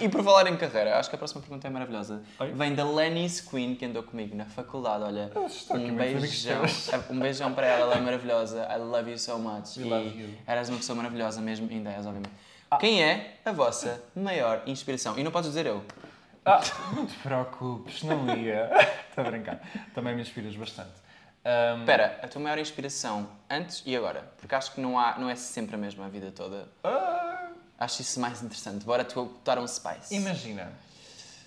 E, 0.00 0.04
e 0.04 0.08
por 0.08 0.22
falar 0.22 0.46
em 0.46 0.56
carreira, 0.56 0.98
acho 0.98 1.08
que 1.08 1.14
a 1.16 1.18
próxima 1.18 1.40
pergunta 1.40 1.66
é 1.66 1.70
maravilhosa. 1.70 2.20
Oi? 2.38 2.52
Vem 2.52 2.74
da 2.74 2.84
Lenny's 2.84 3.40
Queen, 3.40 3.74
que 3.74 3.86
andou 3.86 4.02
comigo 4.02 4.36
na 4.36 4.44
faculdade. 4.44 5.04
Olha, 5.04 5.32
Eu 5.34 5.46
estou 5.46 5.76
um 5.76 5.94
beijão. 5.96 6.60
teus. 6.60 6.90
Um 7.10 7.18
beijão 7.18 7.54
para 7.54 7.66
ela, 7.66 7.80
ela 7.92 7.94
é 7.96 8.00
maravilhosa. 8.00 8.68
I 8.70 8.76
love 8.78 9.10
you 9.10 9.18
so 9.18 9.38
much. 9.38 9.78
We 9.78 9.84
e 9.86 9.88
love 9.88 10.20
you. 10.22 10.28
eras 10.46 10.68
uma 10.68 10.76
pessoa 10.78 10.96
maravilhosa 10.96 11.37
mesmo, 11.40 11.68
ainda 11.70 11.90
és, 11.90 12.04
obviamente. 12.06 12.30
Quem 12.80 13.02
é 13.02 13.38
a 13.44 13.52
vossa 13.52 14.02
maior 14.14 14.62
inspiração? 14.66 15.18
E 15.18 15.22
não 15.24 15.30
podes 15.30 15.48
dizer 15.50 15.64
eu. 15.66 15.82
Ah, 16.44 16.60
não 16.94 17.06
te 17.06 17.16
preocupes, 17.18 18.02
não 18.02 18.36
ia. 18.36 18.70
Estou 19.08 19.24
a 19.26 19.30
brincar. 19.30 19.60
Também 19.94 20.14
me 20.14 20.22
inspiras 20.22 20.54
bastante. 20.56 20.90
Espera, 21.80 22.18
a 22.22 22.28
tua 22.28 22.42
maior 22.42 22.58
inspiração 22.58 23.28
antes 23.48 23.82
e 23.86 23.96
agora? 23.96 24.30
Porque 24.38 24.54
acho 24.54 24.72
que 24.72 24.80
não, 24.80 24.98
há, 24.98 25.18
não 25.18 25.30
é 25.30 25.34
sempre 25.36 25.76
a 25.76 25.78
mesma 25.78 26.04
a 26.06 26.08
vida 26.08 26.30
toda. 26.30 26.68
ah, 26.84 27.48
Acho 27.78 28.02
isso 28.02 28.18
mais 28.20 28.42
interessante. 28.42 28.84
Bora 28.84 29.04
tu 29.04 29.32
dar 29.44 29.58
um 29.58 29.66
spice. 29.66 30.14
imagina, 30.14 30.70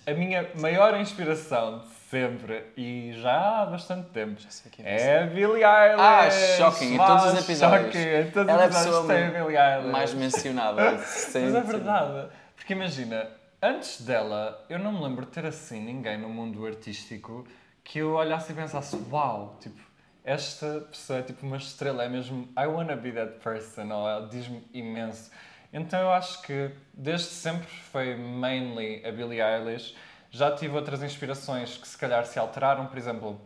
a 0.06 0.12
minha 0.12 0.50
maior 0.56 0.98
inspiração 0.98 1.80
de 1.80 1.84
sempre 2.12 2.66
e 2.76 3.14
já 3.14 3.62
há 3.62 3.64
bastante 3.64 4.10
tempo 4.10 4.38
sei 4.38 4.70
quem 4.70 4.84
é 4.84 5.22
a 5.22 5.26
Billie 5.26 5.64
Eilish. 5.64 5.98
Ah, 5.98 6.30
shocking, 6.58 6.94
em 6.94 6.98
todos 6.98 7.24
os 7.24 7.42
episódios. 7.42 7.86
shocking, 7.86 8.08
em 8.08 8.30
todos 8.30 8.48
Ela 8.50 8.62
é 8.62 8.64
a 8.66 8.68
os 8.68 8.76
episódios 8.76 9.00
pessoa 9.00 9.14
tem 9.14 9.24
a 9.24 9.30
Billie 9.30 9.56
Eilish. 9.56 9.90
mais 9.90 10.12
mencionada. 10.12 10.98
sem 11.00 11.46
Mas 11.46 11.54
é 11.54 11.60
verdade. 11.62 12.28
Porque 12.54 12.74
imagina, 12.74 13.30
antes 13.62 14.02
dela, 14.02 14.62
eu 14.68 14.78
não 14.78 14.92
me 14.92 15.02
lembro 15.02 15.24
de 15.24 15.32
ter 15.32 15.46
assim 15.46 15.80
ninguém 15.80 16.18
no 16.18 16.28
mundo 16.28 16.66
artístico 16.66 17.46
que 17.82 18.00
eu 18.00 18.12
olhasse 18.12 18.52
e 18.52 18.54
pensasse, 18.54 18.94
uau, 19.10 19.56
tipo, 19.58 19.80
esta 20.22 20.86
pessoa 20.90 21.20
é 21.20 21.22
tipo 21.22 21.46
uma 21.46 21.56
estrela, 21.56 22.04
é 22.04 22.10
mesmo 22.10 22.46
I 22.58 22.66
wanna 22.66 22.94
be 22.94 23.10
that 23.12 23.38
person, 23.42 23.90
ou 23.90 24.06
ela 24.06 24.28
diz-me 24.28 24.62
imenso. 24.74 25.30
Então 25.72 25.98
eu 25.98 26.12
acho 26.12 26.42
que 26.42 26.72
desde 26.92 27.28
sempre 27.28 27.66
foi 27.66 28.14
mainly 28.16 29.02
a 29.02 29.10
Billie 29.10 29.40
Eilish. 29.40 29.96
Já 30.34 30.50
tive 30.50 30.74
outras 30.74 31.02
inspirações 31.02 31.76
que 31.76 31.86
se 31.86 31.96
calhar 31.98 32.24
se 32.24 32.38
alteraram, 32.38 32.86
por 32.86 32.96
exemplo, 32.96 33.38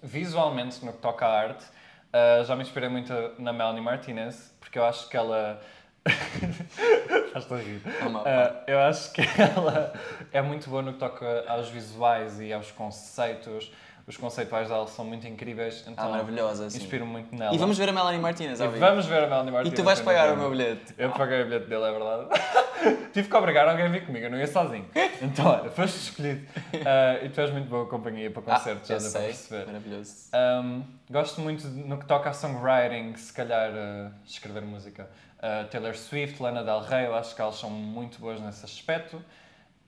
visualmente 0.00 0.84
no 0.84 0.92
que 0.92 0.98
toca 0.98 1.26
à 1.26 1.40
arte. 1.40 1.64
Uh, 1.64 2.44
já 2.44 2.54
me 2.54 2.62
inspirei 2.62 2.88
muito 2.88 3.12
na 3.40 3.52
Melanie 3.52 3.82
Martinez, 3.82 4.54
porque 4.60 4.78
eu 4.78 4.84
acho 4.84 5.08
que 5.08 5.16
ela. 5.16 5.60
Faz-te 7.32 7.54
a 7.54 7.56
rir. 7.56 7.82
Uh, 7.84 8.64
eu 8.68 8.78
acho 8.78 9.12
que 9.12 9.20
ela 9.36 9.92
é 10.30 10.40
muito 10.40 10.70
boa 10.70 10.80
no 10.80 10.92
que 10.92 11.00
toca 11.00 11.44
aos 11.48 11.68
visuais 11.68 12.38
e 12.38 12.52
aos 12.52 12.70
conceitos. 12.70 13.72
Os 14.06 14.16
conceituais 14.16 14.68
dela 14.68 14.86
são 14.88 15.04
muito 15.04 15.26
incríveis, 15.28 15.84
então 15.86 16.04
Ah, 16.06 16.08
maravilhosa, 16.08 16.68
sim. 16.68 16.78
inspiro-me 16.78 17.12
muito 17.12 17.34
nela. 17.36 17.54
E 17.54 17.58
vamos 17.58 17.78
ver 17.78 17.88
a 17.88 17.92
Melanie 17.92 18.20
Martinez, 18.20 18.58
E 18.58 18.62
ao 18.64 18.70
vamos 18.72 19.06
ver 19.06 19.22
a 19.22 19.26
Melanie 19.28 19.48
E 19.50 19.52
Martinez. 19.52 19.78
tu 19.78 19.84
vais 19.84 20.00
pagar 20.00 20.24
o 20.32 20.36
novembro. 20.36 20.56
meu 20.56 20.58
bilhete. 20.66 20.94
Eu 20.98 21.10
paguei 21.12 21.40
o 21.42 21.44
bilhete 21.44 21.66
dele, 21.66 21.84
é 21.84 21.90
verdade. 21.92 22.26
Tive 23.12 23.28
que 23.28 23.36
obrigar 23.36 23.68
alguém 23.68 23.86
a 23.86 23.88
vir 23.88 24.04
comigo, 24.04 24.26
eu 24.26 24.30
não 24.30 24.38
ia 24.38 24.46
sozinho. 24.46 24.86
Então, 25.22 25.46
olha, 25.46 25.70
foste 25.70 25.98
escolhido. 25.98 26.44
Uh, 26.74 27.24
e 27.24 27.28
tu 27.28 27.40
és 27.40 27.50
muito 27.52 27.68
boa 27.68 27.86
companhia 27.86 28.28
para 28.28 28.42
concertos, 28.42 28.90
ah, 28.90 28.94
já 28.94 29.00
deu 29.00 29.10
para 29.12 29.20
sei. 29.20 29.28
perceber. 29.28 29.66
Maravilhoso. 29.66 30.14
Um, 30.34 30.82
gosto 31.08 31.40
muito 31.40 31.68
de- 31.68 31.80
no 31.84 31.96
que 31.96 32.06
toca 32.06 32.28
a 32.30 32.32
songwriting, 32.32 33.14
se 33.16 33.32
calhar 33.32 33.70
uh, 33.70 34.12
escrever 34.26 34.62
música. 34.62 35.08
Uh, 35.38 35.68
Taylor 35.68 35.94
Swift, 35.94 36.42
Lana 36.42 36.64
Del 36.64 36.80
Rey, 36.80 37.06
eu 37.06 37.14
acho 37.14 37.36
que 37.36 37.40
elas 37.40 37.54
são 37.54 37.70
muito 37.70 38.18
boas 38.18 38.40
nesse 38.40 38.64
aspecto. 38.64 39.22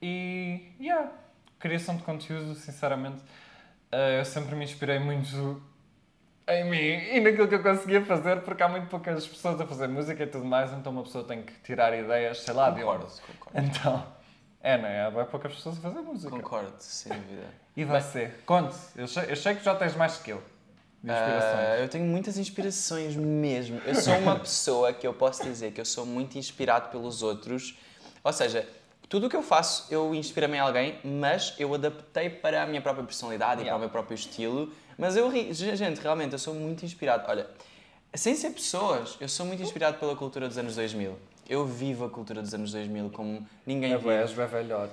E, 0.01 0.73
yeah, 0.81 1.11
criação 1.59 1.97
de 1.97 2.03
conteúdo, 2.05 2.55
sinceramente, 2.55 3.19
eu 4.19 4.25
sempre 4.25 4.55
me 4.55 4.65
inspirei 4.65 4.99
muito 4.99 5.63
em 6.49 6.65
mim 6.71 7.17
e 7.17 7.21
naquilo 7.21 7.49
que 7.49 7.55
eu 7.55 7.63
conseguia 7.63 8.05
fazer, 8.05 8.43
porque 8.43 8.63
há 8.63 8.69
muito 8.69 8.89
poucas 8.89 9.27
pessoas 9.27 9.61
a 9.61 9.67
fazer 9.67 9.89
música 9.89 10.23
e 10.23 10.27
tudo 10.27 10.45
mais, 10.45 10.73
então 10.73 10.93
uma 10.93 11.03
pessoa 11.03 11.25
tem 11.25 11.43
que 11.43 11.53
tirar 11.63 11.97
ideias, 11.99 12.41
sei 12.41 12.55
lá, 12.55 12.71
de 12.71 12.81
Concordo, 12.81 13.05
onde. 13.07 13.23
concordo. 13.23 13.69
Então, 13.69 14.07
é, 14.61 14.79
não 14.79 14.89
é? 14.89 15.07
Há 15.07 15.25
poucas 15.25 15.55
pessoas 15.55 15.79
a 15.79 15.81
fazer 15.81 16.01
música. 16.01 16.31
Concordo, 16.31 16.75
sem 16.79 17.13
dúvida. 17.13 17.47
E 17.77 17.85
você? 17.85 18.31
Conte, 18.47 18.77
eu 18.97 19.09
sei, 19.09 19.25
eu 19.31 19.37
sei 19.37 19.55
que 19.55 19.65
já 19.65 19.75
tens 19.75 19.95
mais 19.97 20.19
que 20.19 20.31
eu. 20.31 20.43
De 21.03 21.11
inspirações. 21.11 21.55
Ah, 21.55 21.77
eu 21.81 21.89
tenho 21.89 22.05
muitas 22.07 22.39
inspirações 22.39 23.15
mesmo. 23.15 23.79
Eu 23.85 23.95
sou 23.95 24.17
uma 24.17 24.39
pessoa 24.39 24.91
que 24.93 25.07
eu 25.07 25.13
posso 25.13 25.43
dizer 25.45 25.73
que 25.73 25.81
eu 25.81 25.85
sou 25.85 26.07
muito 26.07 26.39
inspirado 26.39 26.89
pelos 26.89 27.23
outros. 27.23 27.79
Ou 28.23 28.33
seja, 28.33 28.67
tudo 29.09 29.27
o 29.27 29.31
que 29.31 29.37
eu 29.37 29.43
faço, 29.43 29.87
eu 29.93 30.15
inspiro-me 30.15 30.57
em 30.57 30.61
alguém, 30.61 30.99
mas 31.05 31.55
eu 31.59 31.73
adaptei 31.75 32.29
para 32.31 32.63
a 32.63 32.67
minha 32.67 32.81
própria 32.81 33.05
personalidade 33.05 33.61
e 33.61 33.65
Yeah. 33.65 33.71
para 33.71 33.77
o 33.77 33.81
meu 33.81 33.89
próprio 33.91 34.15
estilo. 34.15 34.73
Mas 34.99 35.17
eu, 35.17 35.31
gente, 35.53 36.01
realmente, 36.01 36.33
eu 36.33 36.39
sou 36.39 36.55
muito 36.55 36.85
inspirado. 36.85 37.25
Olha, 37.29 37.47
sem 38.15 38.35
ser 38.35 38.51
pessoas, 38.51 39.17
eu 39.21 39.29
sou 39.29 39.45
muito 39.47 39.63
inspirado 39.63 39.99
pela 39.99 40.15
cultura 40.17 40.49
dos 40.49 40.57
anos 40.59 40.77
2000. 40.77 41.17
Eu 41.49 41.67
vivo 41.67 42.05
a 42.07 42.11
cultura 42.11 42.41
dos 42.41 42.55
anos 42.55 42.73
2000 42.73 43.11
como 43.11 43.47
ninguém 43.67 43.91
É 43.93 43.95
és 43.97 44.03
vive. 44.31 44.35
bué 44.35 44.47
velhote. 44.47 44.93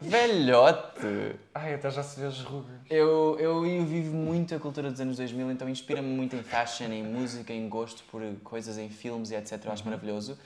Velhote! 0.00 1.36
Ai, 1.54 1.74
até 1.74 1.90
já 1.90 2.02
se 2.02 2.20
vê 2.20 2.26
as 2.26 2.40
rugas. 2.40 2.70
Eu, 2.88 3.36
eu, 3.40 3.66
eu 3.66 3.84
vivo 3.84 4.14
muito 4.14 4.54
a 4.54 4.58
cultura 4.58 4.90
dos 4.90 5.00
anos 5.00 5.16
2000, 5.16 5.50
então 5.50 5.68
inspira-me 5.68 6.08
muito 6.08 6.36
em 6.36 6.42
fashion, 6.42 6.92
em 6.92 7.02
música, 7.02 7.52
em 7.52 7.68
gosto 7.68 8.04
por 8.04 8.22
coisas, 8.44 8.78
em 8.78 8.88
filmes 8.88 9.30
e 9.30 9.34
etc. 9.34 9.64
Eu 9.64 9.72
acho 9.72 9.82
Uhum. 9.82 9.90
maravilhoso. 9.90 10.38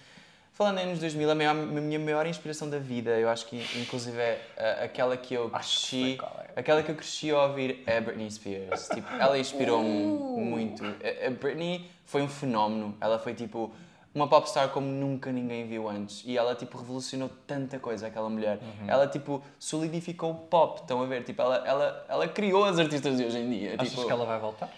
Falando 0.54 0.78
em 0.78 0.82
anos 0.82 0.98
2000, 0.98 1.30
a, 1.30 1.34
maior, 1.34 1.50
a 1.52 1.54
minha 1.54 1.98
maior 1.98 2.26
inspiração 2.26 2.68
da 2.68 2.78
vida, 2.78 3.12
eu 3.18 3.28
acho 3.30 3.46
que 3.46 3.56
inclusive 3.80 4.18
é 4.18 4.38
a- 4.58 4.84
aquela 4.84 5.16
que 5.16 5.32
eu 5.32 5.46
que 5.48 5.54
cresci, 5.56 6.16
qual 6.18 6.40
é. 6.46 6.60
aquela 6.60 6.82
que 6.82 6.90
eu 6.90 6.94
cresci 6.94 7.30
a 7.30 7.42
ouvir 7.46 7.82
é 7.86 7.96
a 7.96 8.00
Britney 8.02 8.30
Spears. 8.30 8.88
Tipo, 8.88 9.08
ela 9.14 9.38
inspirou-me 9.38 9.88
Uh! 9.88 10.36
muito. 10.40 10.84
A, 10.84 11.26
a 11.26 11.30
Britney 11.30 11.90
foi 12.04 12.20
um 12.20 12.28
fenómeno. 12.28 12.94
Ela 13.00 13.18
foi 13.18 13.32
tipo 13.32 13.72
uma 14.14 14.28
popstar 14.28 14.68
como 14.68 14.86
nunca 14.88 15.32
ninguém 15.32 15.66
viu 15.66 15.88
antes. 15.88 16.22
E 16.26 16.36
ela 16.36 16.54
tipo 16.54 16.76
revolucionou 16.76 17.30
tanta 17.46 17.78
coisa, 17.78 18.08
aquela 18.08 18.28
mulher. 18.28 18.58
Uhum. 18.60 18.88
Ela 18.90 19.06
tipo 19.06 19.42
solidificou 19.58 20.32
o 20.32 20.34
pop, 20.34 20.82
estão 20.82 21.00
a 21.02 21.06
ver? 21.06 21.24
Tipo, 21.24 21.40
ela, 21.40 21.66
ela, 21.66 22.06
ela 22.10 22.28
criou 22.28 22.66
as 22.66 22.78
artistas 22.78 23.16
de 23.16 23.24
hoje 23.24 23.38
em 23.38 23.48
dia. 23.50 23.74
Achas 23.78 23.88
tipo, 23.88 24.04
que 24.04 24.12
ela 24.12 24.26
vai 24.26 24.38
voltar? 24.38 24.68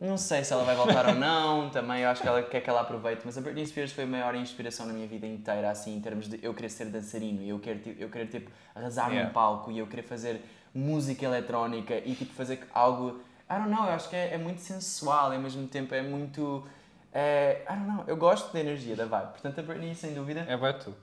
Não 0.00 0.16
sei 0.16 0.42
se 0.42 0.52
ela 0.52 0.64
vai 0.64 0.74
voltar 0.74 1.06
ou 1.06 1.14
não, 1.14 1.68
também 1.68 2.02
eu 2.02 2.08
acho 2.08 2.22
que 2.22 2.28
ela 2.28 2.42
quer 2.42 2.60
que 2.62 2.70
ela 2.70 2.80
aproveite, 2.80 3.20
mas 3.24 3.36
a 3.36 3.40
Britney 3.40 3.66
Spears 3.66 3.92
foi 3.92 4.04
a 4.04 4.06
maior 4.06 4.34
inspiração 4.34 4.86
na 4.86 4.92
minha 4.94 5.06
vida 5.06 5.26
inteira, 5.26 5.70
assim, 5.70 5.94
em 5.94 6.00
termos 6.00 6.26
de 6.26 6.38
eu 6.42 6.54
querer 6.54 6.70
ser 6.70 6.86
dançarino 6.86 7.42
e 7.42 7.50
eu 7.50 7.58
querer, 7.58 7.80
tipo, 7.80 8.02
eu 8.02 8.08
querer 8.08 8.26
tipo, 8.26 8.50
arrasar 8.74 9.08
Yeah. 9.10 9.28
num 9.28 9.34
palco 9.34 9.70
e 9.70 9.78
eu 9.78 9.86
querer 9.86 10.02
fazer 10.02 10.40
música 10.74 11.24
eletrónica 11.24 11.94
e 11.98 12.14
tipo 12.14 12.32
fazer 12.32 12.66
algo. 12.72 13.20
I 13.50 13.54
don't 13.54 13.68
know, 13.70 13.84
eu 13.84 13.92
acho 13.92 14.08
que 14.08 14.16
é, 14.16 14.34
é 14.34 14.38
muito 14.38 14.60
sensual 14.60 15.32
e 15.32 15.36
ao 15.36 15.42
mesmo 15.42 15.66
tempo 15.66 15.94
é 15.94 16.00
muito. 16.00 16.64
É, 17.12 17.66
I 17.68 17.74
don't 17.74 17.88
know, 17.88 18.04
eu 18.06 18.16
gosto 18.16 18.52
da 18.52 18.60
energia 18.60 18.94
da 18.96 19.04
vibe, 19.04 19.32
portanto 19.32 19.58
a 19.58 19.62
Britney, 19.62 19.94
sem 19.94 20.14
dúvida. 20.14 20.46
É 20.48 20.56
bué 20.56 20.72
tu. 20.72 20.94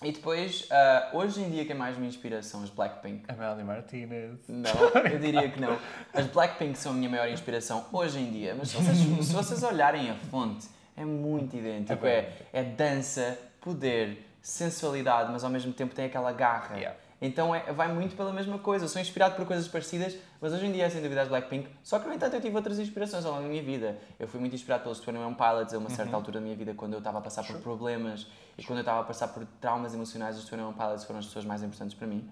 E 0.00 0.12
depois, 0.12 0.66
ah, 0.70 1.10
hoje 1.12 1.40
em 1.42 1.50
dia, 1.50 1.64
quem 1.64 1.74
mais 1.74 1.98
me 1.98 2.06
inspira 2.06 2.40
são 2.40 2.62
as 2.62 2.70
Blackpink. 2.70 3.24
A 3.26 3.32
Melanie 3.32 3.64
Martinez. 3.64 4.38
Não, 4.46 4.70
eu 5.10 5.18
diria 5.18 5.50
que 5.50 5.60
não. 5.60 5.76
As 6.14 6.26
Blackpink 6.26 6.78
são 6.78 6.92
a 6.92 6.94
minha 6.94 7.10
maior 7.10 7.28
inspiração 7.28 7.84
hoje 7.92 8.20
em 8.20 8.30
dia, 8.30 8.54
mas 8.56 8.68
se 8.68 8.76
vocês, 8.76 8.96
se 9.26 9.32
vocês 9.32 9.62
olharem 9.64 10.08
a 10.08 10.14
fonte, 10.14 10.68
é 10.96 11.04
muito 11.04 11.56
idêntico. 11.56 11.92
É 11.92 11.96
É, 12.52 12.60
é 12.60 12.62
dança, 12.62 13.36
poder, 13.60 14.24
sensualidade, 14.40 15.32
mas 15.32 15.42
ao 15.42 15.50
mesmo 15.50 15.72
tempo 15.72 15.94
tem 15.94 16.04
aquela 16.04 16.32
garra. 16.32 16.76
Yeah. 16.76 16.96
Então 17.20 17.52
é, 17.54 17.72
vai 17.72 17.92
muito 17.92 18.14
pela 18.14 18.32
mesma 18.32 18.58
coisa. 18.58 18.84
Eu 18.84 18.88
sou 18.88 19.00
inspirado 19.02 19.34
por 19.34 19.44
coisas 19.44 19.66
parecidas, 19.66 20.16
mas 20.40 20.52
hoje 20.52 20.66
em 20.66 20.72
dia 20.72 20.84
é 20.84 20.90
sem 20.90 21.02
dúvida 21.02 21.22
as 21.22 21.28
Blackpink. 21.28 21.68
Só 21.82 21.98
que, 21.98 22.06
no 22.06 22.14
entanto, 22.14 22.34
eu 22.34 22.40
tive 22.40 22.54
outras 22.54 22.78
inspirações 22.78 23.24
ao 23.24 23.32
longo 23.32 23.42
da 23.44 23.48
minha 23.48 23.62
vida. 23.62 23.98
Eu 24.20 24.28
fui 24.28 24.38
muito 24.38 24.54
inspirado 24.54 24.84
pelos 24.84 25.00
21 25.00 25.34
Pilots 25.34 25.74
a 25.74 25.78
uma 25.78 25.88
Uhum. 25.88 25.94
certa 25.96 26.14
altura 26.14 26.38
da 26.38 26.44
minha 26.44 26.54
vida, 26.56 26.74
quando 26.74 26.92
eu 26.92 26.98
estava 27.00 27.18
a 27.18 27.20
passar 27.20 27.44
por 27.44 27.56
problemas 27.60 28.26
e 28.56 28.62
quando 28.62 28.78
eu 28.78 28.82
estava 28.82 29.00
a 29.00 29.04
passar 29.04 29.28
por 29.28 29.44
traumas 29.60 29.94
emocionais. 29.94 30.36
Os 30.38 30.44
21 30.48 30.72
Pilots 30.72 31.04
foram 31.04 31.18
as 31.18 31.26
pessoas 31.26 31.44
mais 31.44 31.62
importantes 31.62 31.96
para 31.96 32.06
mim. 32.06 32.28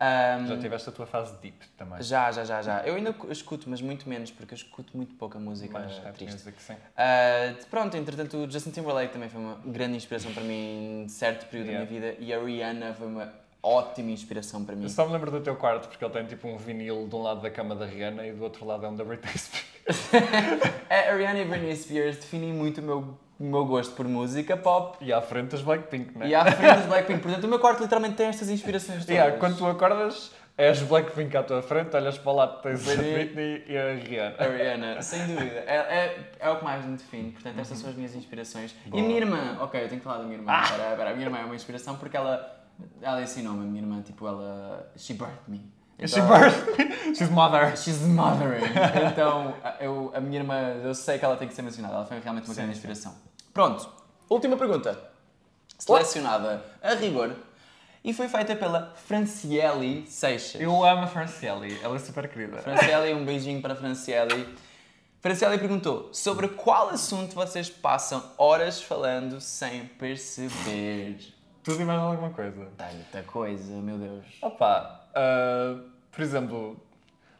Ahm, 0.00 0.46
Já 0.46 0.58
tiveste 0.58 0.88
a 0.90 0.92
tua 0.92 1.06
fase 1.06 1.34
deep 1.42 1.66
também. 1.76 2.00
já, 2.02 2.30
já, 2.30 2.44
já, 2.44 2.62
já. 2.62 2.82
Eu 2.86 2.94
ainda 2.94 3.12
escuto, 3.30 3.68
mas 3.68 3.80
muito 3.80 4.08
menos, 4.08 4.30
porque 4.30 4.54
eu 4.54 4.56
escuto 4.56 4.96
muito 4.96 5.14
pouca 5.16 5.40
música 5.40 5.76
Mais 5.76 5.98
rap 5.98 6.14
triste. 6.14 6.34
music, 6.34 6.62
sim. 6.62 6.76
Ah, 6.96 7.52
pronto, 7.68 7.96
entretanto, 7.96 8.36
o 8.36 8.48
Justin 8.48 8.70
Timberlake 8.70 9.12
também 9.12 9.28
foi 9.28 9.40
uma 9.40 9.58
grande 9.66 9.96
inspiração 9.96 10.32
para 10.32 10.44
mim 10.44 11.02
em 11.04 11.08
certo 11.08 11.46
período 11.46 11.68
Yeah. 11.70 11.84
da 11.84 11.90
minha 11.90 12.10
vida 12.12 12.22
e 12.22 12.32
a 12.32 12.38
Rihanna 12.38 12.94
foi 12.94 13.06
uma. 13.08 13.47
Ótima 13.62 14.10
inspiração 14.10 14.64
para 14.64 14.74
mim. 14.76 14.84
Eu 14.84 14.88
só 14.88 15.06
me 15.06 15.12
lembro 15.12 15.30
do 15.30 15.40
teu 15.40 15.56
quarto 15.56 15.88
porque 15.88 16.04
ele 16.04 16.12
tem 16.12 16.26
tipo 16.26 16.48
um 16.48 16.56
vinil 16.56 17.06
de 17.08 17.14
um 17.14 17.22
lado 17.22 17.40
da 17.40 17.50
cama 17.50 17.74
da 17.74 17.86
Rihanna 17.86 18.26
e 18.26 18.32
do 18.32 18.42
outro 18.42 18.64
lado 18.64 18.86
é 18.86 18.88
um 18.88 18.96
da 18.96 19.04
Britney 19.04 19.36
Spears. 19.36 19.68
A 20.90 21.12
Ariana 21.12 21.40
e 21.40 21.44
Britney 21.44 21.76
Spears 21.76 22.16
definem 22.16 22.52
muito 22.52 22.80
o 22.80 22.84
meu, 22.84 23.18
o 23.38 23.44
meu 23.44 23.64
gosto 23.64 23.94
por 23.94 24.06
música 24.06 24.56
pop 24.56 25.02
E 25.02 25.12
à 25.12 25.20
frente 25.20 25.54
as 25.54 25.62
Blackpink, 25.62 26.16
né? 26.16 26.28
e 26.28 26.34
à 26.34 26.44
frente 26.44 26.76
dos 26.76 26.86
Blackpink. 26.86 27.20
Portanto, 27.20 27.44
o 27.44 27.48
meu 27.48 27.58
quarto 27.58 27.82
literalmente 27.82 28.16
tem 28.16 28.26
estas 28.26 28.48
inspirações 28.50 29.04
todas. 29.04 29.08
Yeah, 29.08 29.38
quando 29.38 29.56
tu 29.56 29.66
acordas, 29.66 30.32
é 30.58 30.70
as 30.70 30.82
Blackpink 30.82 31.36
à 31.36 31.42
tua 31.44 31.62
frente, 31.62 31.94
olhas 31.94 32.18
para 32.18 32.32
lado, 32.32 32.62
tens 32.62 32.82
a 32.82 32.96
Britney. 32.96 33.14
Britney 33.14 33.64
e 33.68 33.78
a 33.78 33.94
Rihanna. 33.94 34.36
A 34.38 34.44
Rihanna, 34.44 35.02
sem 35.02 35.26
dúvida. 35.26 35.64
É, 35.66 35.76
é, 35.76 36.30
é 36.40 36.50
o 36.50 36.56
que 36.56 36.64
mais 36.64 36.84
me 36.84 36.96
define. 36.96 37.30
Portanto, 37.30 37.60
estas 37.60 37.78
são 37.78 37.90
as 37.90 37.94
minhas 37.94 38.14
inspirações. 38.16 38.74
E 38.92 38.98
a 38.98 39.02
minha 39.02 39.18
irmã, 39.18 39.56
ok, 39.60 39.84
eu 39.84 39.88
tenho 39.88 40.00
que 40.00 40.04
falar 40.04 40.18
da 40.18 40.24
minha 40.24 40.36
irmã. 40.36 40.60
Espera, 40.60 40.90
espera, 40.90 41.10
a 41.10 41.12
minha 41.12 41.26
irmã 41.26 41.38
é 41.38 41.44
uma 41.44 41.54
inspiração 41.54 41.96
porque 41.96 42.16
ela, 42.16 42.57
ela 43.02 43.22
ensinou-me, 43.22 43.62
a 43.62 43.66
minha 43.66 43.82
irmã, 43.82 44.02
tipo, 44.02 44.26
ela. 44.26 44.90
She 44.96 45.14
birthed 45.14 45.48
me. 45.48 45.58
She 46.06 46.18
Então- 46.20 46.28
birthed 46.28 46.94
She's 47.16 47.30
mother. 47.30 47.76
She's 47.76 48.00
mothering. 48.02 48.64
Então, 49.12 49.54
eu, 49.80 50.12
a 50.14 50.20
minha 50.20 50.40
irmã, 50.40 50.56
eu 50.82 50.94
sei 50.94 51.18
que 51.18 51.24
ela 51.24 51.36
tem 51.36 51.48
que 51.48 51.54
ser 51.54 51.62
mencionada. 51.62 51.94
Ela 51.96 52.04
foi 52.06 52.18
realmente 52.20 52.44
uma 52.46 52.54
Sim, 52.54 52.60
grande 52.60 52.74
sim. 52.74 52.78
inspiração. 52.78 53.14
Pronto, 53.52 53.88
última 54.28 54.56
pergunta. 54.56 54.98
Selecionada 55.78 56.62
a 56.82 56.94
rigor 56.94 57.34
e 58.04 58.12
foi 58.12 58.28
feita 58.28 58.54
pela 58.56 58.92
Franciele 59.06 60.06
Seixas. 60.08 60.60
Eu 60.60 60.84
amo 60.84 61.02
a 61.02 61.06
Franciele, 61.06 61.78
ela 61.82 61.96
é 61.96 61.98
super 61.98 62.28
querida. 62.28 62.58
Franciele, 62.58 63.14
um 63.14 63.24
beijinho 63.26 63.60
para 63.62 63.74
a 63.74 63.76
Franciele. 63.76 64.56
Franciele 65.20 65.58
perguntou 65.58 66.10
sobre 66.12 66.48
qual 66.48 66.90
assunto 66.90 67.34
vocês 67.34 67.68
passam 67.70 68.22
horas 68.36 68.80
falando 68.82 69.40
sem 69.40 69.84
perceber. 69.86 71.18
Tudo 71.72 71.82
e 71.82 71.84
mais 71.84 72.00
alguma 72.00 72.30
coisa. 72.30 72.66
Tanta 72.76 73.22
coisa, 73.24 73.72
meu 73.74 73.98
Deus. 73.98 74.24
Opa, 74.42 75.06
ah, 75.14 75.80
por 76.10 76.22
exemplo, 76.22 76.76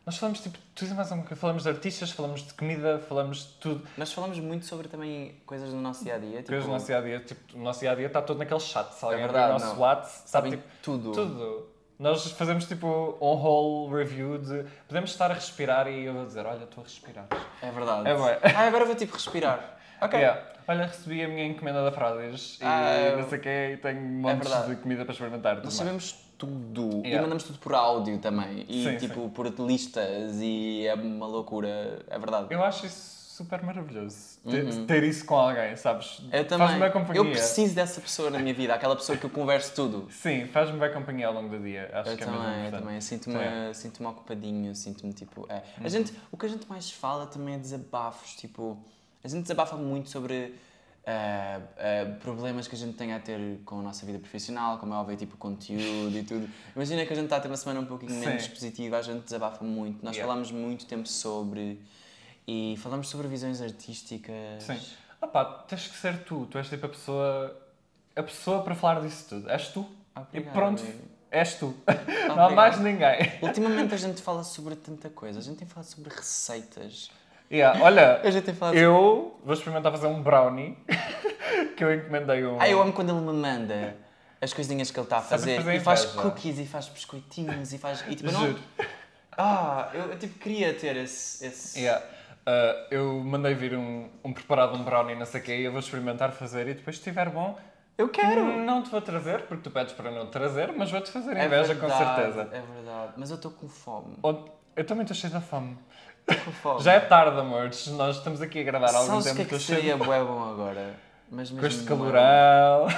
nós 0.05 0.17
falamos 0.17 0.41
tipo 0.41 0.59
tudo 0.75 0.91
e 0.91 0.95
mais 0.95 1.11
alguma 1.11 1.27
coisa. 1.27 1.41
Falamos 1.41 1.63
de 1.63 1.69
artistas, 1.69 2.11
falamos 2.11 2.41
de 2.43 2.55
comida, 2.55 2.99
falamos 3.09 3.39
de 3.39 3.53
tudo. 3.61 3.87
Nós 3.97 4.13
falamos 4.13 4.39
muito 4.39 4.67
sobre 4.67 4.89
também 4.89 5.41
coisas 5.45 5.71
do 5.71 5.77
nosso 5.77 6.05
dia 6.05 6.15
a 6.15 6.19
dia. 6.19 6.43
Coisas 6.43 6.65
do 6.65 6.71
nosso 6.71 6.87
dia 6.87 6.99
a 6.99 7.01
dia, 7.01 7.21
tipo, 7.21 7.59
o 7.59 7.63
nosso 7.63 7.81
dia 7.81 7.93
a 7.93 7.95
dia 7.95 8.07
está 8.07 8.23
todo 8.23 8.39
naquele 8.39 8.61
chat. 8.61 8.93
Se 8.95 9.05
alguém 9.05 9.21
É 9.21 9.23
verdade, 9.25 9.51
o 9.51 9.53
nosso 9.55 9.75
não. 9.75 9.81
WhatsApp, 9.81 10.29
sabe 10.29 10.31
sabem 10.31 10.51
tipo, 10.53 10.65
tudo. 10.83 11.13
tudo. 11.13 11.69
Nós 11.99 12.31
fazemos 12.33 12.67
tipo 12.67 12.87
um 13.21 13.27
whole 13.27 13.95
review 13.95 14.39
de. 14.39 14.65
Podemos 14.87 15.11
estar 15.11 15.31
a 15.31 15.35
respirar 15.35 15.89
e 15.89 16.05
eu 16.05 16.15
vou 16.15 16.27
dizer: 16.27 16.47
Olha, 16.47 16.65
estou 16.65 16.83
a 16.83 16.85
respirar. 16.85 17.27
É 17.61 17.71
verdade. 17.71 18.09
É. 18.09 18.55
Ah, 18.55 18.67
agora 18.67 18.85
vou 18.85 18.95
tipo 18.95 19.15
respirar. 19.15 19.78
Ok. 20.01 20.19
Yeah. 20.19 20.43
Olha, 20.67 20.87
recebi 20.87 21.23
a 21.25 21.29
minha 21.29 21.47
encomenda 21.47 21.83
da 21.83 21.91
Frades 21.91 22.59
e 22.61 22.65
Ah, 22.65 23.17
não 23.17 23.29
sei 23.29 23.39
o 23.39 23.41
quê, 23.41 23.71
e 23.73 23.77
tenho 23.79 24.01
montes 24.03 24.49
verdade. 24.49 24.75
de 24.75 24.83
comida 24.83 25.05
para 25.05 25.13
experimentar. 25.13 25.63
Nós 25.65 25.73
sabemos 25.75 26.13
tudo. 26.37 27.01
E 27.05 27.09
Yeah. 27.09 27.23
mandamos 27.23 27.45
tudo 27.45 27.59
por 27.59 27.75
áudio 27.75 28.19
também. 28.19 28.67
E 28.69 28.85
Sim, 28.85 28.97
tipo 28.99 29.31
por 29.31 29.47
listas. 29.61 30.37
E 30.41 30.87
é 30.87 30.95
uma 30.95 31.27
loucura. 31.27 32.01
É 32.09 32.19
verdade. 32.19 32.49
Eu 32.51 32.63
acho 32.63 32.85
isso 32.87 33.17
super 33.39 33.63
maravilhoso. 33.63 34.39
Ter, 34.49 34.85
ter 34.87 35.05
isso 35.05 35.25
com 35.25 35.37
alguém, 35.37 35.75
sabes? 35.77 36.21
Eu 36.33 36.47
também. 36.47 36.67
Faz-me 36.67 36.83
bem 36.85 36.93
companhia. 36.93 37.21
Eu 37.21 37.31
preciso 37.31 37.75
dessa 37.75 38.01
pessoa 38.01 38.31
na 38.31 38.39
minha 38.39 38.53
vida. 38.53 38.75
Aquela 38.75 38.95
pessoa 38.97 39.17
que 39.17 39.25
eu 39.25 39.31
converso 39.31 39.75
tudo. 39.75 40.09
Sim, 40.11 40.47
faz-me 40.49 40.79
bem 40.79 40.93
companhia 40.93 41.29
ao 41.29 41.33
longo 41.35 41.49
do 41.49 41.63
dia. 41.63 41.89
Acho 41.95 42.11
Eu 42.11 42.17
que 42.17 42.23
é 42.25 42.27
também, 42.27 42.41
mesmo 42.43 42.67
eu 42.67 42.81
também. 42.81 42.95
Eu 42.97 43.01
Sinto-me 43.01 43.39
Sim. 43.73 43.75
sinto 43.75 44.07
ocupadinho, 44.09 44.75
sinto-me 44.75 45.13
tipo. 45.13 45.47
É. 45.49 45.55
Uhum. 45.55 45.63
A 45.85 45.89
gente, 45.89 46.13
o 46.31 46.37
que 46.37 46.45
a 46.47 46.49
gente 46.49 46.69
mais 46.69 46.91
fala 46.91 47.27
também 47.27 47.55
é 47.55 47.59
desabafos. 47.59 48.35
Tipo, 48.35 48.77
a 49.23 49.29
gente 49.29 49.43
desabafa 49.43 49.77
muito 49.77 50.09
sobre 50.11 50.55
ah, 51.07 51.61
ah, 51.79 52.17
problemas 52.21 52.69
que 52.69 52.75
a 52.75 52.79
gente 52.79 52.97
tem 52.97 53.13
a 53.13 53.21
ter 53.21 53.59
com 53.65 53.81
a 53.81 53.83
nossa 53.83 54.05
vida 54.05 54.19
profissional, 54.19 54.79
como 54.79 54.95
é 54.95 54.97
óbvio, 54.97 55.17
tipo 55.17 55.37
conteúdo 55.37 56.17
e 56.17 56.23
tudo. 56.23 56.49
Imagina 56.77 57.05
que 57.07 57.13
a 57.13 57.17
gente 57.17 57.25
está 57.25 57.37
a 57.37 57.41
ter 57.41 57.49
uma 57.49 57.57
semana 57.57 57.81
um 57.81 57.87
pouquinho 57.87 58.11
Sim. 58.13 58.21
menos 58.27 58.47
positiva, 58.49 58.99
a 58.99 59.03
gente 59.03 59.25
desabafa 59.25 59.65
muito. 59.65 60.05
Nós 60.05 60.15
Yeah. 60.17 60.27
falamos 60.33 60.51
muito 60.53 60.87
tempo 60.87 61.09
sobre. 61.09 61.81
E 62.47 62.77
falamos 62.79 63.09
sobre 63.09 63.29
visões 63.29 63.61
artísticas. 63.61 64.63
Sim. 64.65 64.79
Ah 65.21 65.27
pá, 65.27 65.45
tens 65.67 65.87
que 65.89 65.97
ser 65.97 66.23
tu. 66.25 66.47
Tu 66.47 66.59
és 66.59 66.69
tipo 66.69 66.87
a 66.87 66.89
pessoa. 66.89 67.63
A 68.17 68.23
pessoa 68.23 68.63
para 68.63 68.75
falar 68.75 69.01
disso 69.01 69.27
tudo. 69.29 69.51
És 69.51 69.69
tu. 69.69 69.87
Obrigado, 70.15 70.35
e 70.51 70.53
pronto, 70.53 70.83
amigo. 70.83 70.99
és 71.31 71.55
tu. 71.55 71.75
Não 71.87 72.39
há 72.41 72.45
Obrigado. 72.47 72.55
mais 72.55 72.81
ninguém. 72.81 73.19
Ultimamente 73.43 73.95
a 73.95 73.97
gente 73.97 74.21
fala 74.23 74.43
sobre 74.45 74.75
tanta 74.77 75.09
coisa. 75.11 75.39
A 75.39 75.43
gente 75.43 75.59
tem 75.59 75.67
falado 75.69 75.87
sobre 75.87 76.11
receitas. 76.15 77.11
Yeah, 77.51 77.83
olha, 77.83 78.21
gente 78.31 78.45
tem 78.45 78.55
falado 78.55 78.77
eu 78.77 79.39
vou 79.45 79.55
experimentar 79.55 79.91
fazer 79.93 80.07
um 80.07 80.23
brownie 80.23 80.77
que 81.77 81.83
eu 81.83 81.95
encomendei 81.95 82.45
um. 82.45 82.61
Ah, 82.61 82.69
eu 82.69 82.81
amo 82.81 82.93
quando 82.93 83.11
ele 83.11 83.21
me 83.21 83.33
manda 83.33 83.97
as 84.41 84.53
coisinhas 84.53 84.91
que 84.91 84.99
ele 84.99 85.07
está 85.07 85.19
a 85.19 85.23
fazer. 85.23 85.57
fazer 85.57 85.75
e 85.75 85.81
faz 85.81 86.05
inveja. 86.05 86.23
cookies 86.23 86.59
e 86.59 86.67
faz 86.67 86.89
biscoitinhos 86.89 87.73
e 87.73 87.79
faz. 87.79 88.05
E, 88.09 88.15
tipo, 88.15 88.31
não... 88.31 88.47
Juro. 88.47 88.59
Ah, 89.37 89.89
eu, 89.95 90.11
eu, 90.11 90.19
tipo 90.19 90.39
queria 90.39 90.75
ter 90.75 90.97
esse. 90.97 91.47
esse... 91.47 91.81
Yeah. 91.81 92.05
Ah, 92.49 92.87
eu 92.91 93.13
mandei 93.21 93.53
vir 93.53 93.77
um, 93.77 94.09
um 94.25 94.33
preparado 94.33 94.75
um 94.75 94.83
brownie, 94.83 95.15
não 95.15 95.27
sei 95.27 95.41
o 95.41 95.45
quê, 95.45 95.57
e 95.59 95.65
eu 95.65 95.71
vou 95.71 95.81
experimentar 95.81 96.33
fazer 96.33 96.67
e 96.67 96.73
depois 96.73 96.97
se 96.97 97.01
estiver 97.01 97.29
bom, 97.29 97.59
Eu 97.99 98.09
quero! 98.09 98.43
não 98.43 98.83
te 98.83 98.89
vou 98.89 99.03
trazer, 99.03 99.43
porque 99.43 99.65
tu 99.65 99.71
pedes 99.71 99.93
para 99.93 100.11
não 100.11 100.27
trazer, 100.27 100.73
mas 100.73 100.91
vou-te 100.91 101.11
fazer 101.11 101.37
É 101.37 101.45
inveja 101.45 101.75
com 101.75 101.87
verdade, 101.87 102.17
certeza. 102.17 102.49
É 102.51 102.63
verdade. 102.75 103.13
Mas 103.19 103.29
eu 103.29 103.37
estou 103.37 103.51
com 103.51 103.69
fome. 103.69 104.17
Eu 104.75 104.85
também 104.87 105.03
estou 105.03 105.15
cheio 105.15 105.33
da 105.33 105.43
fome. 105.43 105.77
Já 106.81 106.93
é 106.95 107.01
tarde, 107.01 107.39
amores. 107.41 107.87
Nós 107.89 108.17
estamos 108.17 108.41
aqui 108.43 108.61
a 108.61 108.63
gravar 108.65 108.91
há 108.91 108.99
algum 108.99 109.21
Sabes 109.21 109.27
o 109.27 109.29
que 109.31 109.37
tempo. 109.43 109.55
é 109.55 109.59
que 109.59 109.65
cheio 109.65 109.79
seria 109.79 109.97
bué 109.97 110.23
bom 110.23 110.51
agora? 110.51 110.95
Mas 111.31 111.51
Com 111.51 111.65
este 111.67 111.85
calorão, 111.85 112.89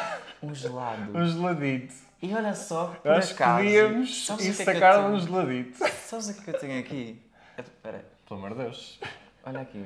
Um 0.42 0.54
gelado. 0.54 1.16
um 1.18 1.26
geladito. 1.26 1.94
E 2.22 2.34
olha 2.34 2.54
só, 2.54 2.86
por 3.02 3.10
Eu 3.10 3.16
acho 3.16 3.34
que 3.34 3.42
acaso, 3.42 3.64
podíamos 3.64 4.26
que 4.26 4.32
é 4.46 4.48
eu 4.50 4.54
sacar 4.54 4.94
tenho? 4.96 5.06
um 5.08 5.20
geladito. 5.20 5.78
Sabes 6.06 6.28
o 6.28 6.34
que 6.34 6.40
é 6.40 6.44
que 6.44 6.50
eu 6.50 6.60
tenho 6.60 6.80
aqui? 6.80 7.22
É- 7.56 7.60
Espera 7.62 8.04
Pelo 8.28 8.40
amor 8.40 8.50
de 8.56 8.62
Deus. 8.64 9.00
olha 9.44 9.60
aqui. 9.60 9.84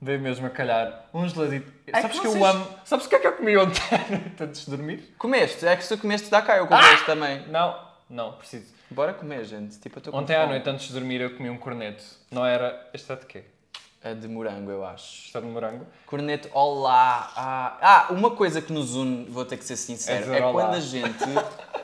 Dei 0.00 0.18
mesmo 0.18 0.46
a 0.46 0.50
calhar 0.50 1.06
um 1.14 1.26
geladito. 1.28 1.72
É 1.86 2.02
Sabes 2.02 2.18
que 2.20 2.28
que, 2.28 2.36
eu 2.36 2.44
amo. 2.44 2.66
Sabes 2.84 3.06
o 3.06 3.08
que 3.08 3.14
é 3.14 3.18
que 3.20 3.26
eu 3.26 3.32
comi 3.32 3.56
ontem 3.56 3.80
antes 4.40 4.64
de 4.66 4.70
dormir? 4.76 5.14
Comeste? 5.16 5.66
É 5.66 5.76
que 5.76 5.82
se 5.84 5.96
tu 5.96 6.00
comeste, 6.00 6.28
dá 6.28 6.42
cá, 6.42 6.56
eu 6.58 6.66
comeste 6.66 7.06
também. 7.06 7.46
Não, 7.48 7.74
não, 8.08 8.32
preciso. 8.32 8.66
Bora 8.90 9.12
comer, 9.14 9.44
gente. 9.44 9.78
Tipo, 9.78 10.00
eu 10.04 10.12
com 10.12 10.18
Ontem 10.18 10.34
à 10.34 10.40
fome. 10.42 10.52
noite, 10.52 10.68
antes 10.68 10.86
de 10.88 10.92
dormir, 10.92 11.20
eu 11.20 11.34
comi 11.36 11.50
um 11.50 11.56
corneto. 11.58 12.04
Não 12.30 12.44
era. 12.44 12.88
Este 12.92 13.12
é 13.12 13.16
de 13.16 13.26
quê? 13.26 13.44
É 14.02 14.12
de 14.14 14.28
morango, 14.28 14.70
eu 14.70 14.84
acho. 14.84 15.26
Este 15.26 15.36
é 15.36 15.40
de 15.40 15.46
morango? 15.46 15.86
Corneto, 16.06 16.50
olá. 16.52 17.32
Ah, 17.34 17.78
ah, 17.80 18.12
uma 18.12 18.30
coisa 18.32 18.60
que 18.60 18.70
nos 18.72 18.94
une, 18.94 19.24
vou 19.24 19.46
ter 19.46 19.56
que 19.56 19.64
ser 19.64 19.76
sincero, 19.76 20.32
É 20.32 20.38
é, 20.38 20.52
quando 20.52 20.74
a 20.74 20.80
gente. 20.80 21.24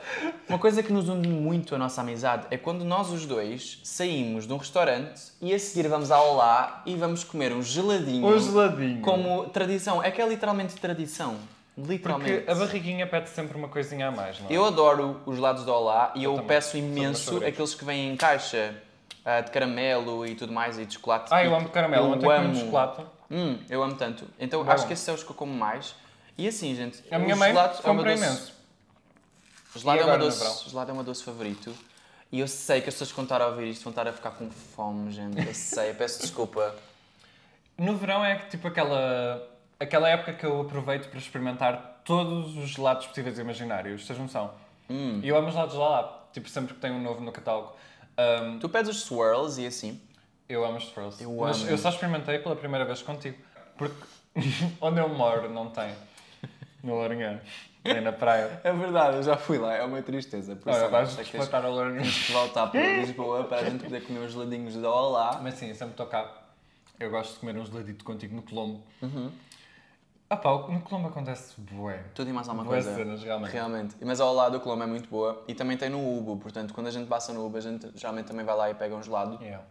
Uma 0.47 0.59
coisa 0.59 0.83
que 0.83 0.91
nos 0.91 1.07
une 1.07 1.27
muito 1.27 1.73
a 1.73 1.77
nossa 1.77 2.01
amizade 2.01 2.45
é 2.51 2.57
quando 2.57 2.83
nós 2.83 3.09
os 3.09 3.25
dois 3.25 3.79
saímos 3.83 4.45
de 4.45 4.51
um 4.53 4.57
restaurante 4.57 5.31
e 5.41 5.53
a 5.53 5.57
seguir 5.57 5.87
vamos 5.87 6.11
ao 6.11 6.33
Olá 6.33 6.83
e 6.85 6.95
vamos 6.95 7.23
comer 7.23 7.53
um 7.53 7.61
geladinho. 7.61 8.27
Um 8.27 8.37
geladinho. 8.37 9.01
Como 9.01 9.45
tradição. 9.49 10.03
É 10.03 10.11
que 10.11 10.21
é 10.21 10.27
literalmente 10.27 10.75
tradição. 10.75 11.37
Literalmente. 11.77 12.31
Porque 12.39 12.51
a 12.51 12.55
barriguinha 12.55 13.07
pede 13.07 13.29
sempre 13.29 13.57
uma 13.57 13.67
coisinha 13.69 14.07
a 14.09 14.11
mais, 14.11 14.39
não 14.39 14.47
é? 14.49 14.53
Eu 14.53 14.65
adoro 14.65 15.21
os 15.25 15.35
gelados 15.35 15.63
do 15.63 15.71
Olá 15.73 16.11
e 16.15 16.23
eu, 16.23 16.31
também. 16.33 16.47
peço 16.47 16.77
imenso 16.77 17.37
aqueles 17.45 17.73
que 17.73 17.85
vêm 17.85 18.11
em 18.13 18.17
caixa. 18.17 18.75
ah, 19.23 19.39
de 19.41 19.51
caramelo 19.51 20.25
e 20.25 20.35
tudo 20.35 20.51
mais 20.51 20.77
e 20.79 20.85
de 20.85 20.95
chocolate. 20.95 21.33
Ah, 21.33 21.43
eu 21.45 21.55
amo 21.55 21.69
caramelo. 21.69 22.07
Eu 22.07 22.11
Ontem 22.13 22.29
amo. 22.31 22.53
de 22.53 22.59
chocolate. 22.59 23.03
Hum, 23.29 23.57
eu 23.69 23.81
amo 23.83 23.95
tanto. 23.95 24.27
Então 24.39 24.63
Bom. 24.63 24.71
acho 24.71 24.85
que 24.87 24.93
esses 24.93 25.05
são 25.05 25.15
os 25.15 25.23
que 25.23 25.29
eu 25.31 25.35
como 25.35 25.53
mais. 25.53 25.95
E 26.37 26.47
assim, 26.47 26.75
gente. 26.75 27.01
A 27.11 27.17
minha 27.19 27.35
mãe 27.35 27.51
é 27.51 27.67
compra 27.81 28.11
doce- 28.15 28.25
imenso. 28.25 28.53
Gelado 29.75 30.01
é, 30.01 30.17
no 30.17 30.25
doce, 30.25 30.69
gelado 30.69 30.91
é 30.91 30.93
meu 30.93 31.03
doce 31.03 31.23
favorito. 31.23 31.73
E 32.31 32.39
eu 32.39 32.47
sei 32.47 32.81
que 32.81 32.89
as 32.89 32.95
pessoas 32.95 33.09
que 33.11 33.15
vão 33.15 33.23
estar 33.23 33.41
a 33.41 33.47
ouvir 33.47 33.69
isto 33.69 33.83
vão 33.83 33.91
estar 33.91 34.07
a 34.07 34.11
ficar 34.11 34.31
com 34.31 34.49
fome, 34.51 35.11
gente. 35.11 35.45
Eu 35.45 35.53
sei, 35.53 35.91
eu 35.91 35.95
peço 35.95 36.19
desculpa. 36.21 36.75
No 37.77 37.95
verão 37.95 38.23
é 38.25 38.35
tipo 38.49 38.67
aquela, 38.67 39.41
aquela 39.81 40.07
época 40.09 40.33
que 40.33 40.45
eu 40.45 40.61
aproveito 40.61 41.09
para 41.09 41.19
experimentar 41.19 42.01
todos 42.05 42.55
os 42.57 42.69
gelados 42.69 43.07
possíveis 43.07 43.37
e 43.37 43.41
imaginários. 43.41 44.05
Tens 44.07 44.19
noção? 44.19 44.51
Hum. 44.89 45.19
E 45.23 45.27
eu 45.27 45.35
amo 45.37 45.47
os 45.47 45.53
gelados 45.53 45.75
lá. 45.75 46.19
Tipo, 46.33 46.49
sempre 46.49 46.73
que 46.73 46.79
tem 46.79 46.91
um 46.91 47.01
novo 47.01 47.21
no 47.21 47.31
catálogo. 47.31 47.75
Ahm, 48.17 48.59
Tu 48.59 48.69
pedes 48.69 48.89
os 48.91 49.01
swirls 49.03 49.59
e 49.61 49.65
assim. 49.65 49.99
eu 50.47 50.63
amo 50.65 50.77
os 50.77 50.85
swirls. 50.85 51.21
Eu 51.23 51.35
Mas 51.35 51.61
amo. 51.61 51.69
eu 51.71 51.77
só 51.77 51.89
experimentei 51.89 52.39
pela 52.39 52.55
primeira 52.55 52.85
vez 52.85 53.01
contigo. 53.01 53.37
Porque 53.77 53.95
onde 54.79 54.99
eu 54.99 55.09
moro 55.09 55.49
não 55.49 55.69
tem. 55.69 55.93
No 56.83 56.95
Lourinhã. 56.95 57.39
Nem 57.83 58.01
na 58.01 58.11
praia. 58.11 58.61
É 58.63 58.71
verdade, 58.71 59.17
eu 59.17 59.23
já 59.23 59.35
fui 59.37 59.57
lá, 59.57 59.73
é 59.75 59.83
uma 59.83 60.01
tristeza. 60.01 60.55
Por 60.55 60.69
Olha, 60.71 60.81
isso, 60.81 60.89
vais 60.91 61.07
é 61.07 61.09
que 61.11 61.15
tens 61.17 61.25
despletar 61.31 61.65
a 61.65 61.69
Lourinhã. 61.69 62.01
tens 62.01 62.25
que 62.27 62.31
voltar 62.31 62.67
para 62.67 62.79
Lisboa 63.01 63.43
para 63.45 63.57
a 63.61 63.69
gente 63.69 63.83
poder 63.83 64.01
comer 64.05 64.19
os 64.19 64.31
geladinhos 64.33 64.75
da 64.75 64.89
Olá. 64.91 65.39
Mas 65.41 65.55
sim, 65.55 65.73
sempre 65.73 65.93
estou 65.93 66.05
cá. 66.05 66.29
Eu 66.99 67.09
gosto 67.09 67.33
de 67.33 67.39
comer 67.39 67.57
um 67.57 67.65
geladito 67.65 68.03
contigo 68.05 68.35
no 68.35 68.41
Colombo. 68.43 68.83
Uhum. 69.01 69.31
Ah 70.31 70.37
pá, 70.37 70.49
no 70.69 70.79
Colombo 70.79 71.09
acontece 71.09 71.59
bué. 71.59 72.05
Tudo 72.15 72.29
e 72.29 72.33
mais 72.33 72.47
alguma 72.47 72.63
Bué 72.63 72.81
coisa. 72.81 72.95
cenas, 72.95 73.21
realmente. 73.21 73.51
Realmente. 73.51 73.95
Mas 73.99 74.21
ao 74.21 74.33
lado 74.33 74.53
do 74.53 74.61
Colombo 74.61 74.83
é 74.83 74.87
muito 74.87 75.09
boa. 75.09 75.43
E 75.45 75.53
também 75.53 75.75
tem 75.75 75.89
no 75.89 75.99
Ubo, 76.17 76.37
portanto, 76.37 76.73
quando 76.73 76.87
a 76.87 76.89
gente 76.91 77.05
passa 77.09 77.33
no 77.33 77.45
Ubo, 77.45 77.57
a 77.57 77.59
gente 77.59 77.91
geralmente 77.95 78.27
também 78.27 78.45
vai 78.45 78.55
lá 78.55 78.69
e 78.69 78.73
pega 78.73 78.95
um 78.95 79.03
gelado. 79.03 79.37
Yeah. 79.43 79.61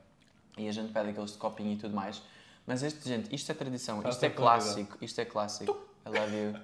E 0.59 0.69
a 0.69 0.73
gente 0.73 0.93
pede 0.93 1.09
aqueles 1.09 1.33
de 1.33 1.39
copinho 1.39 1.73
e 1.73 1.77
tudo 1.77 1.97
mais. 1.97 2.23
Mas 2.67 2.83
este, 2.83 3.09
gente, 3.09 3.35
isto 3.35 3.51
é 3.51 3.55
tradição, 3.55 4.03
Faz 4.03 4.17
isto 4.17 4.25
é 4.25 4.29
vida. 4.29 4.39
clássico, 4.39 4.99
isto 5.01 5.19
é 5.19 5.25
clássico. 5.25 5.75
I 6.05 6.11
love 6.11 6.37
you. 6.37 6.55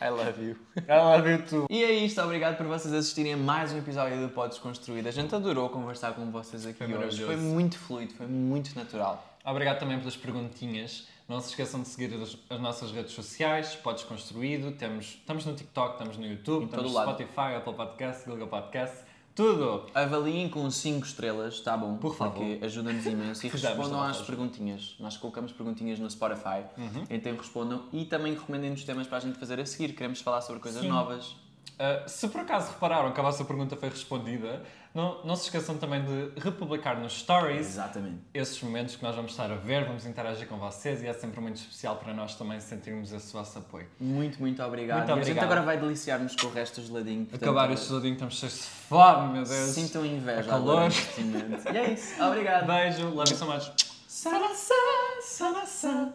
I 0.00 0.08
love 0.10 0.44
you. 0.44 0.56
I 0.88 0.98
love 0.98 1.30
you 1.30 1.42
too. 1.46 1.66
E 1.70 1.84
é 1.84 1.92
isto, 1.92 2.20
obrigado 2.20 2.56
por 2.56 2.66
vocês 2.66 2.92
assistirem 2.92 3.34
a 3.34 3.36
mais 3.36 3.72
um 3.72 3.78
episódio 3.78 4.20
do 4.20 4.28
Podes 4.28 4.58
Construído. 4.58 5.06
A 5.06 5.12
gente 5.12 5.32
adorou 5.32 5.68
conversar 5.68 6.14
com 6.14 6.28
vocês 6.32 6.66
aqui 6.66 6.84
Foi 6.84 6.94
hoje. 6.96 7.24
Foi 7.24 7.36
muito 7.36 7.78
fluido, 7.78 8.12
foi 8.14 8.26
muito 8.26 8.74
natural. 8.74 9.24
Obrigado 9.44 9.78
também 9.78 10.00
pelas 10.00 10.16
perguntinhas. 10.16 11.06
Não 11.28 11.40
se 11.40 11.50
esqueçam 11.50 11.82
de 11.82 11.88
seguir 11.88 12.14
as, 12.14 12.36
as 12.48 12.60
nossas 12.60 12.92
redes 12.92 13.12
sociais, 13.12 13.74
Podes 13.74 14.04
Construído. 14.04 14.70
Temos, 14.72 15.06
estamos 15.06 15.44
no 15.44 15.54
TikTok, 15.54 15.94
estamos 15.94 16.16
no 16.16 16.24
YouTube, 16.24 16.62
Em 16.62 16.64
estamos 16.66 16.86
no 16.86 16.92
lado. 16.92 17.10
Spotify, 17.10 17.56
Apple 17.56 17.74
Podcast, 17.74 18.28
Google 18.28 18.46
Podcast, 18.46 19.04
tudo. 19.36 19.84
Avaliem 19.94 20.48
com 20.48 20.70
5 20.70 21.04
estrelas, 21.04 21.60
tá 21.60 21.76
bom? 21.76 21.98
Por 21.98 22.14
favor. 22.16 22.38
Porque 22.38 22.64
ajuda-nos 22.64 23.04
imenso. 23.04 23.44
E 23.44 23.50
respondam 23.50 24.00
da 24.00 24.08
às 24.08 24.22
perguntinhas. 24.22 24.96
Nós 24.98 25.18
colocamos 25.18 25.52
perguntinhas 25.52 25.98
no 25.98 26.08
Spotify. 26.10 26.64
Uhum. 26.78 27.04
Então 27.10 27.36
respondam 27.36 27.82
e 27.92 28.06
também 28.06 28.32
recomendem-nos 28.32 28.82
temas 28.84 29.06
para 29.06 29.18
a 29.18 29.20
gente 29.20 29.38
fazer 29.38 29.60
a 29.60 29.66
seguir. 29.66 29.92
Queremos 29.92 30.22
falar 30.22 30.40
sobre 30.40 30.62
coisas 30.62 30.80
Sim. 30.80 30.88
novas. 30.88 31.36
Uh, 31.78 32.08
se 32.08 32.26
por 32.28 32.40
acaso 32.40 32.72
repararam 32.72 33.12
que 33.12 33.20
a 33.20 33.22
vossa 33.22 33.44
pergunta 33.44 33.76
foi 33.76 33.90
respondida, 33.90 34.62
não, 34.94 35.22
não 35.24 35.36
se 35.36 35.44
esqueçam 35.44 35.76
também 35.76 36.02
de 36.02 36.40
republicar 36.40 36.98
nos 36.98 37.18
stories 37.18 37.66
Exatamente. 37.66 38.16
esses 38.32 38.62
momentos 38.62 38.96
que 38.96 39.02
nós 39.02 39.14
vamos 39.14 39.32
estar 39.32 39.52
a 39.52 39.56
ver, 39.56 39.84
vamos 39.84 40.06
interagir 40.06 40.48
com 40.48 40.56
vocês 40.56 41.02
e 41.02 41.06
é 41.06 41.12
sempre 41.12 41.38
muito 41.38 41.56
especial 41.56 41.96
para 41.96 42.14
nós 42.14 42.34
também 42.34 42.58
sentirmos 42.60 43.12
esse 43.12 43.30
vosso 43.30 43.58
apoio. 43.58 43.86
Muito, 44.00 44.38
muito 44.40 44.62
obrigado. 44.62 44.98
Muito 44.98 45.10
E 45.10 45.12
a 45.12 45.16
gente 45.16 45.22
obrigado. 45.24 45.44
agora 45.44 45.62
vai 45.62 45.76
deliciar-nos 45.78 46.34
com 46.34 46.46
o 46.46 46.50
resto 46.50 46.80
do 46.80 46.86
geladinho. 46.86 47.26
portanto, 47.26 47.42
Acabar 47.42 47.70
este 47.70 47.88
geladinho, 47.88 48.14
estamos 48.14 48.38
cheios 48.38 48.54
de 48.54 48.60
fome, 48.62 49.32
meu 49.34 49.44
Deus. 49.44 49.70
Sintam 49.70 50.06
inveja 50.06 50.40
A 50.40 50.44
calor. 50.44 50.90
E 51.72 51.76
é 51.76 51.92
isso. 51.92 52.22
Obrigado. 52.22 52.66
Beijo, 52.66 53.10
love 53.10 53.30
you 53.30 53.36
so 53.36 53.44
much. 53.44 53.70
Sana, 54.08 54.54
sana, 54.54 55.66
sana, 55.66 56.14